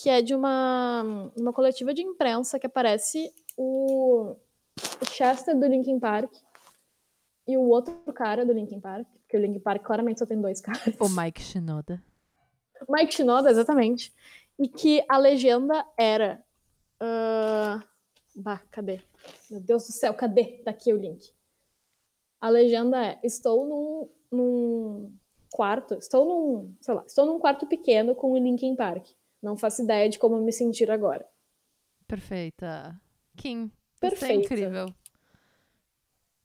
que 0.00 0.08
é 0.08 0.22
de 0.22 0.34
uma, 0.34 1.30
uma 1.36 1.52
coletiva 1.52 1.92
de 1.92 2.02
imprensa 2.02 2.58
que 2.58 2.66
aparece 2.66 3.34
o, 3.56 4.36
o 5.00 5.04
Chester 5.10 5.58
do 5.58 5.66
Linkin 5.66 5.98
Park 5.98 6.32
e 7.46 7.56
o 7.56 7.62
outro 7.62 7.94
cara 8.12 8.46
do 8.46 8.52
Linkin 8.52 8.80
Park, 8.80 9.08
porque 9.20 9.36
o 9.36 9.40
Linkin 9.40 9.58
Park 9.58 9.82
claramente 9.82 10.20
só 10.20 10.26
tem 10.26 10.40
dois 10.40 10.60
caras. 10.62 10.94
O 11.00 11.08
Mike 11.08 11.42
Shinoda. 11.42 12.02
Mike 12.88 13.12
Shinoda, 13.12 13.50
exatamente. 13.50 14.12
E 14.58 14.68
que 14.68 15.04
a 15.08 15.18
legenda 15.18 15.84
era. 15.96 16.44
ah, 17.00 17.82
bah, 18.36 18.62
cadê? 18.70 19.00
Meu 19.50 19.60
Deus 19.60 19.86
do 19.86 19.92
céu, 19.92 20.14
cadê? 20.14 20.62
Tá 20.64 20.70
aqui 20.70 20.92
o 20.92 20.96
link. 20.96 21.32
A 22.40 22.48
legenda 22.48 23.04
é: 23.04 23.18
Estou 23.24 23.66
num, 23.66 24.08
num 24.30 25.12
quarto, 25.50 25.94
estou 25.94 26.24
num, 26.24 26.74
sei 26.80 26.94
lá, 26.94 27.04
estou 27.04 27.26
num 27.26 27.40
quarto 27.40 27.66
pequeno 27.66 28.14
com 28.14 28.32
o 28.32 28.38
Linkin 28.38 28.76
Park. 28.76 29.08
Não 29.42 29.56
faço 29.56 29.82
ideia 29.82 30.08
de 30.08 30.18
como 30.18 30.40
me 30.40 30.52
sentir 30.52 30.90
agora. 30.90 31.26
Perfeita. 32.06 33.00
Kim. 33.36 33.66
Você 34.00 34.06
é 34.06 34.10
Perfeita. 34.10 34.34
incrível. 34.44 34.86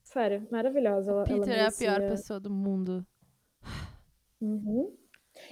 Sério, 0.04 0.48
maravilhosa. 0.52 1.12
Ela, 1.12 1.26
ela 1.28 1.40
Peter 1.46 1.58
é 1.60 1.66
a 1.66 1.72
pior 1.72 2.00
pessoa 2.02 2.40
do 2.40 2.50
mundo. 2.50 3.06
Uhum. 4.42 4.96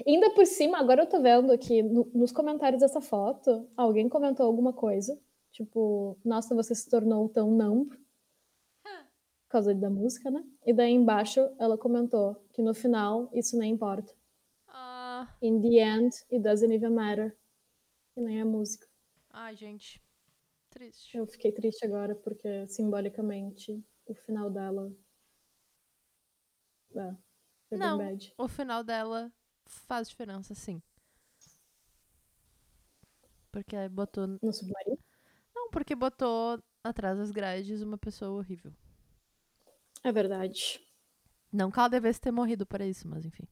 Ainda 0.05 0.29
por 0.35 0.45
cima, 0.45 0.77
agora 0.77 1.03
eu 1.03 1.07
tô 1.09 1.21
vendo 1.21 1.51
aqui 1.51 1.81
no- 1.81 2.09
nos 2.13 2.31
comentários 2.31 2.81
dessa 2.81 3.01
foto, 3.01 3.67
alguém 3.75 4.07
comentou 4.07 4.45
alguma 4.45 4.71
coisa. 4.73 5.19
Tipo, 5.51 6.17
nossa, 6.23 6.53
você 6.55 6.75
se 6.75 6.89
tornou 6.89 7.27
tão 7.29 7.49
não. 7.51 7.85
Por 7.85 9.53
causa 9.53 9.73
da 9.73 9.89
música, 9.89 10.31
né? 10.31 10.43
E 10.65 10.71
daí 10.71 10.93
embaixo 10.93 11.41
ela 11.59 11.77
comentou 11.77 12.35
que 12.53 12.61
no 12.61 12.73
final 12.73 13.29
isso 13.33 13.57
nem 13.57 13.73
importa. 13.73 14.13
In 15.41 15.61
the 15.61 15.79
end, 15.79 16.11
it 16.31 16.43
doesn't 16.43 16.71
even 16.73 16.91
matter. 16.93 17.35
E 18.15 18.21
nem 18.21 18.41
a 18.41 18.45
música. 18.45 18.87
ai, 19.31 19.55
gente. 19.55 20.01
Triste. 20.69 21.17
Eu 21.17 21.25
fiquei 21.27 21.51
triste 21.51 21.85
agora 21.85 22.15
porque 22.15 22.67
simbolicamente 22.67 23.83
o 24.05 24.13
final 24.13 24.49
dela. 24.49 24.91
É, 26.95 27.15
foi 27.69 27.77
bem 27.77 27.79
Não. 27.79 27.97
bad. 27.97 28.33
O 28.37 28.47
final 28.47 28.83
dela 28.83 29.31
faz 29.65 30.09
diferença, 30.09 30.53
sim. 30.53 30.81
Porque 33.51 33.89
botou. 33.89 34.27
No 34.41 34.53
submarino? 34.53 34.97
Não, 35.53 35.69
porque 35.69 35.95
botou 35.95 36.59
atrás 36.83 37.17
das 37.17 37.31
grades 37.31 37.81
uma 37.81 37.97
pessoa 37.97 38.31
horrível. 38.31 38.73
É 40.03 40.11
verdade. 40.11 40.79
Não 41.51 41.69
que 41.69 41.79
ela 41.79 41.89
devesse 41.89 42.19
ter 42.21 42.31
morrido 42.31 42.65
para 42.65 42.85
isso, 42.85 43.07
mas 43.07 43.25
enfim. 43.25 43.47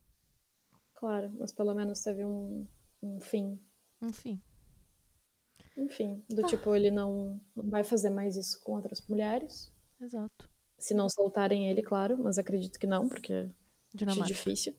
Claro, 0.99 1.31
mas 1.39 1.53
pelo 1.53 1.73
menos 1.73 2.03
teve 2.03 2.25
um, 2.25 2.67
um 3.01 3.21
fim. 3.21 3.57
Enfim. 4.01 4.41
Enfim, 5.77 6.21
do 6.29 6.43
tipo, 6.43 6.75
ele 6.75 6.91
não, 6.91 7.39
vai 7.55 7.85
fazer 7.85 8.09
mais 8.09 8.35
isso 8.35 8.61
com 8.61 8.73
outras 8.73 9.07
mulheres. 9.07 9.71
Exato. 10.01 10.49
Se 10.77 10.93
não 10.93 11.07
soltarem 11.07 11.69
ele, 11.69 11.81
claro, 11.81 12.17
mas 12.21 12.37
acredito 12.37 12.77
que 12.77 12.85
não, 12.85 13.07
porque 13.07 13.49
Dinamarca. 13.93 14.27
difícil. 14.27 14.75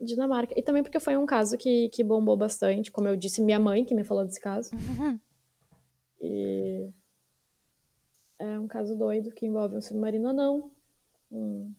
Dinamarca. 0.00 0.52
E 0.58 0.62
também 0.62 0.82
porque 0.82 0.98
foi 0.98 1.16
um 1.16 1.24
caso 1.26 1.56
que, 1.56 1.88
que 1.90 2.02
bombou 2.02 2.36
bastante, 2.36 2.90
como 2.90 3.06
eu 3.06 3.16
disse, 3.16 3.40
minha 3.40 3.60
mãe 3.60 3.84
que 3.84 3.94
me 3.94 4.02
falou 4.02 4.24
desse 4.24 4.40
caso. 4.40 4.70
E 6.20 6.90
é 8.38 8.58
um 8.58 8.66
caso 8.66 8.96
doido 8.96 9.30
que 9.30 9.46
envolve 9.46 9.76
um 9.76 9.80
submarino 9.80 10.32
não, 10.32 10.72
um 11.30 11.72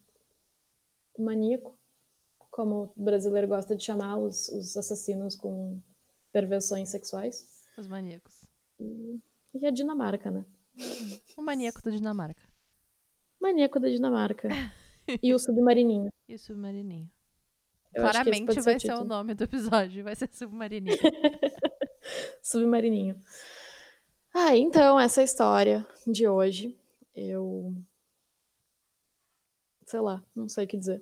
maníaco, 1.19 1.76
como 2.57 2.91
o 2.97 3.03
brasileiro 3.03 3.47
gosta 3.47 3.75
de 3.75 3.83
chamar 3.83 4.17
os, 4.17 4.49
os 4.49 4.75
assassinos 4.75 5.35
com 5.35 5.79
perversões 6.33 6.89
sexuais. 6.89 7.47
Os 7.77 7.87
maníacos. 7.87 8.33
E 9.53 9.63
a 9.63 9.69
Dinamarca, 9.69 10.31
né? 10.31 10.43
O 11.37 11.43
maníaco 11.43 11.83
da 11.83 11.91
Dinamarca. 11.91 12.41
Maníaco 13.39 13.79
da 13.79 13.87
Dinamarca. 13.87 14.49
e 15.21 15.35
o 15.35 15.39
submarininho. 15.39 16.09
E 16.27 16.35
o 16.35 16.39
submarininho. 16.39 17.09
Eu 17.93 18.01
Claramente 18.01 18.55
ser 18.55 18.61
vai 18.61 18.77
ser 18.77 18.93
o 18.95 19.05
nome 19.05 19.33
do 19.33 19.45
episódio. 19.45 20.03
Vai 20.03 20.13
ser 20.13 20.27
submarininho. 20.33 20.97
Submarininho. 22.43 23.21
Ah, 24.33 24.57
então, 24.57 24.99
essa 24.99 25.21
é 25.21 25.23
a 25.23 25.25
história 25.25 25.87
de 26.05 26.27
hoje. 26.27 26.77
Eu. 27.15 27.73
Sei 29.85 30.01
lá, 30.01 30.21
não 30.35 30.49
sei 30.49 30.65
o 30.65 30.67
que 30.67 30.75
dizer. 30.75 31.01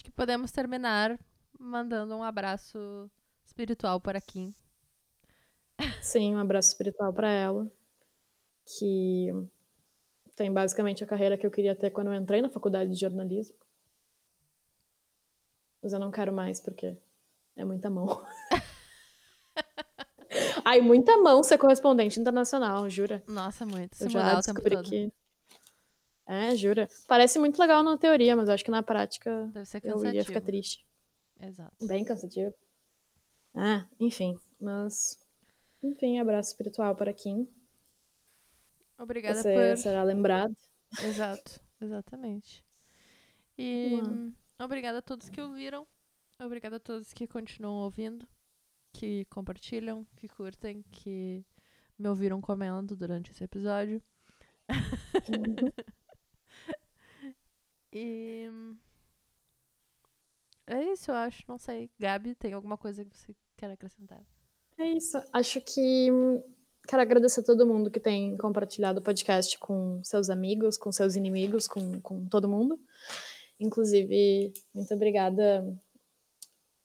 Acho 0.00 0.04
que 0.06 0.12
podemos 0.12 0.50
terminar 0.50 1.20
mandando 1.58 2.16
um 2.16 2.22
abraço 2.22 3.10
espiritual 3.44 4.00
para 4.00 4.18
Kim. 4.18 4.54
Sim, 6.00 6.36
um 6.36 6.38
abraço 6.38 6.70
espiritual 6.70 7.12
para 7.12 7.28
ela, 7.28 7.70
que 8.64 9.28
tem 10.34 10.50
basicamente 10.50 11.04
a 11.04 11.06
carreira 11.06 11.36
que 11.36 11.46
eu 11.46 11.50
queria 11.50 11.76
ter 11.76 11.90
quando 11.90 12.06
eu 12.06 12.14
entrei 12.14 12.40
na 12.40 12.48
faculdade 12.48 12.90
de 12.90 12.98
jornalismo. 12.98 13.54
Mas 15.82 15.92
eu 15.92 15.98
não 15.98 16.10
quero 16.10 16.32
mais 16.32 16.62
porque 16.62 16.96
é 17.54 17.62
muita 17.62 17.90
mão. 17.90 18.24
Ai, 20.64 20.80
muita 20.80 21.18
mão 21.18 21.42
ser 21.42 21.58
correspondente 21.58 22.18
internacional, 22.18 22.88
jura? 22.88 23.22
Nossa, 23.28 23.66
muito. 23.66 23.96
Se 23.96 24.04
Eu 24.04 24.08
já 24.08 24.36
descobri 24.36 24.82
que. 24.82 25.12
É, 26.30 26.54
jura. 26.54 26.88
Parece 27.08 27.40
muito 27.40 27.58
legal 27.60 27.82
na 27.82 27.98
teoria, 27.98 28.36
mas 28.36 28.46
eu 28.48 28.54
acho 28.54 28.64
que 28.64 28.70
na 28.70 28.84
prática 28.84 29.48
Deve 29.52 29.66
ser 29.66 29.78
eu 29.78 29.80
cansativo. 29.82 30.08
iria 30.10 30.24
ficar 30.24 30.40
triste. 30.40 30.86
Exato. 31.40 31.86
Bem 31.88 32.04
cansativo. 32.04 32.54
Ah, 33.52 33.84
enfim, 33.98 34.38
mas. 34.60 35.18
Enfim, 35.82 36.20
abraço 36.20 36.50
espiritual 36.50 36.94
para 36.94 37.12
Kim. 37.12 37.48
Obrigada 38.96 39.42
Você 39.42 39.52
por. 39.52 39.76
será 39.78 40.04
lembrado. 40.04 40.56
Exato, 41.02 41.60
exatamente. 41.80 42.64
E 43.58 43.98
obrigada 44.56 44.98
a 44.98 45.02
todos 45.02 45.28
que 45.28 45.40
ouviram. 45.40 45.84
Obrigada 46.38 46.76
a 46.76 46.80
todos 46.80 47.12
que 47.12 47.26
continuam 47.26 47.82
ouvindo, 47.82 48.24
que 48.92 49.24
compartilham, 49.24 50.06
que 50.16 50.28
curtem, 50.28 50.84
que 50.92 51.44
me 51.98 52.08
ouviram 52.08 52.40
comendo 52.40 52.94
durante 52.94 53.32
esse 53.32 53.42
episódio. 53.42 54.00
E 57.92 58.48
é 60.66 60.92
isso, 60.92 61.10
eu 61.10 61.14
acho. 61.16 61.42
Não 61.48 61.58
sei. 61.58 61.90
Gabi, 61.98 62.34
tem 62.34 62.52
alguma 62.52 62.78
coisa 62.78 63.04
que 63.04 63.16
você 63.16 63.34
quer 63.56 63.70
acrescentar? 63.70 64.20
É 64.78 64.86
isso. 64.86 65.20
Acho 65.32 65.60
que 65.60 66.08
quero 66.86 67.02
agradecer 67.02 67.40
a 67.40 67.44
todo 67.44 67.66
mundo 67.66 67.90
que 67.90 68.00
tem 68.00 68.36
compartilhado 68.36 69.00
o 69.00 69.02
podcast 69.02 69.58
com 69.58 70.02
seus 70.02 70.30
amigos, 70.30 70.78
com 70.78 70.90
seus 70.90 71.16
inimigos, 71.16 71.66
com, 71.66 72.00
com 72.00 72.24
todo 72.26 72.48
mundo. 72.48 72.80
Inclusive, 73.58 74.52
muito 74.72 74.94
obrigada. 74.94 75.66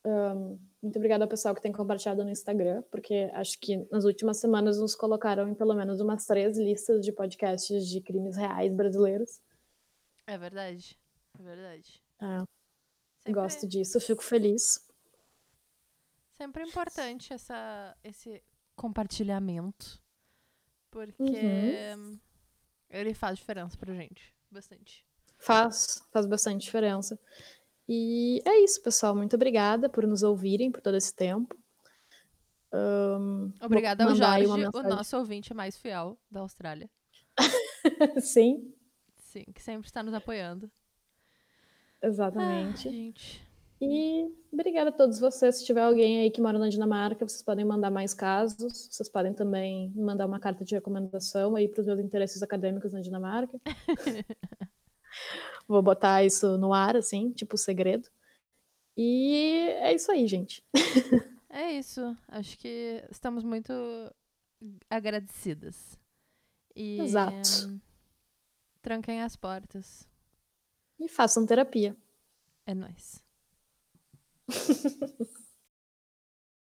Um, 0.05 0.59
muito 0.81 0.97
obrigada 0.97 1.23
ao 1.23 1.29
pessoal 1.29 1.55
que 1.55 1.61
tem 1.61 1.71
compartilhado 1.71 2.23
no 2.23 2.29
Instagram, 2.29 2.83
porque 2.91 3.31
acho 3.33 3.59
que 3.59 3.87
nas 3.91 4.03
últimas 4.03 4.37
semanas 4.37 4.79
nos 4.79 4.93
colocaram 4.93 5.47
em 5.47 5.55
pelo 5.55 5.73
menos 5.73 5.99
umas 5.99 6.25
três 6.25 6.57
listas 6.57 7.03
de 7.03 7.11
podcasts 7.11 7.87
de 7.87 8.01
crimes 8.01 8.35
reais 8.35 8.71
brasileiros. 8.73 9.39
É 10.27 10.37
verdade. 10.37 10.97
É 11.39 11.43
verdade. 11.43 12.01
É, 12.21 13.31
gosto 13.31 13.67
disso, 13.67 13.99
fico 13.99 14.23
feliz. 14.23 14.79
sempre 16.37 16.63
é 16.63 16.67
importante 16.67 17.33
essa, 17.33 17.95
esse 18.03 18.43
compartilhamento. 18.75 20.01
Porque 20.91 21.23
Uhum. 21.23 22.19
ele 22.89 23.13
faz 23.13 23.37
diferença 23.37 23.77
pra 23.77 23.93
gente. 23.93 24.33
Bastante. 24.49 25.05
Faz, 25.37 26.01
faz 26.11 26.25
bastante 26.25 26.61
diferença. 26.63 27.19
E 27.87 28.41
é 28.45 28.59
isso, 28.63 28.81
pessoal. 28.81 29.15
Muito 29.15 29.35
obrigada 29.35 29.89
por 29.89 30.07
nos 30.07 30.23
ouvirem 30.23 30.71
por 30.71 30.81
todo 30.81 30.95
esse 30.97 31.13
tempo. 31.13 31.55
Vou 32.71 33.53
Obrigada 33.61 34.03
ao 34.03 34.15
Jorge, 34.15 34.47
o 34.47 34.83
nosso 34.83 35.17
ouvinte 35.17 35.53
mais 35.53 35.77
fiel 35.77 36.17
da 36.29 36.41
Austrália. 36.41 36.89
Sim, 38.21 38.73
Sim, 39.35 39.43
que 39.53 39.61
sempre 39.61 39.85
está 39.85 40.01
nos 40.01 40.13
apoiando. 40.13 40.71
exatamente. 42.01 42.87
Ah, 42.87 42.91
gente. 42.91 43.45
E 43.81 44.33
obrigada 44.49 44.91
a 44.91 44.93
todos 44.93 45.19
vocês. 45.19 45.57
Se 45.57 45.65
tiver 45.65 45.81
alguém 45.81 46.21
aí 46.21 46.31
que 46.31 46.39
mora 46.39 46.57
na 46.57 46.69
Dinamarca, 46.69 47.27
vocês 47.27 47.41
podem 47.41 47.65
mandar 47.65 47.91
mais 47.91 48.13
casos. 48.13 48.87
Vocês 48.89 49.09
podem 49.09 49.33
também 49.33 49.91
mandar 49.93 50.25
uma 50.25 50.39
carta 50.39 50.63
de 50.63 50.73
recomendação 50.73 51.53
aí 51.57 51.67
para 51.67 51.81
os 51.81 51.85
meus 51.85 51.99
interesses 51.99 52.41
acadêmicos 52.41 52.93
na 52.93 53.01
Dinamarca. 53.01 53.59
Vou 55.67 55.81
botar 55.81 56.23
isso 56.23 56.57
no 56.57 56.73
ar, 56.73 56.95
assim, 56.95 57.31
tipo 57.31 57.57
segredo. 57.57 58.07
E 58.95 59.67
é 59.81 59.93
isso 59.93 60.09
aí, 60.13 60.25
gente. 60.27 60.63
É 61.49 61.73
isso. 61.73 62.15
Acho 62.29 62.57
que 62.57 63.03
estamos 63.11 63.43
muito 63.43 63.73
agradecidas. 64.89 65.99
E 66.73 66.99
Exato. 66.99 67.81
Tranquem 68.85 69.23
as 69.23 69.35
portas. 69.35 70.07
E 70.99 71.09
façam 71.09 71.43
terapia. 71.43 71.97
É 72.67 72.75
nóis. 72.75 73.19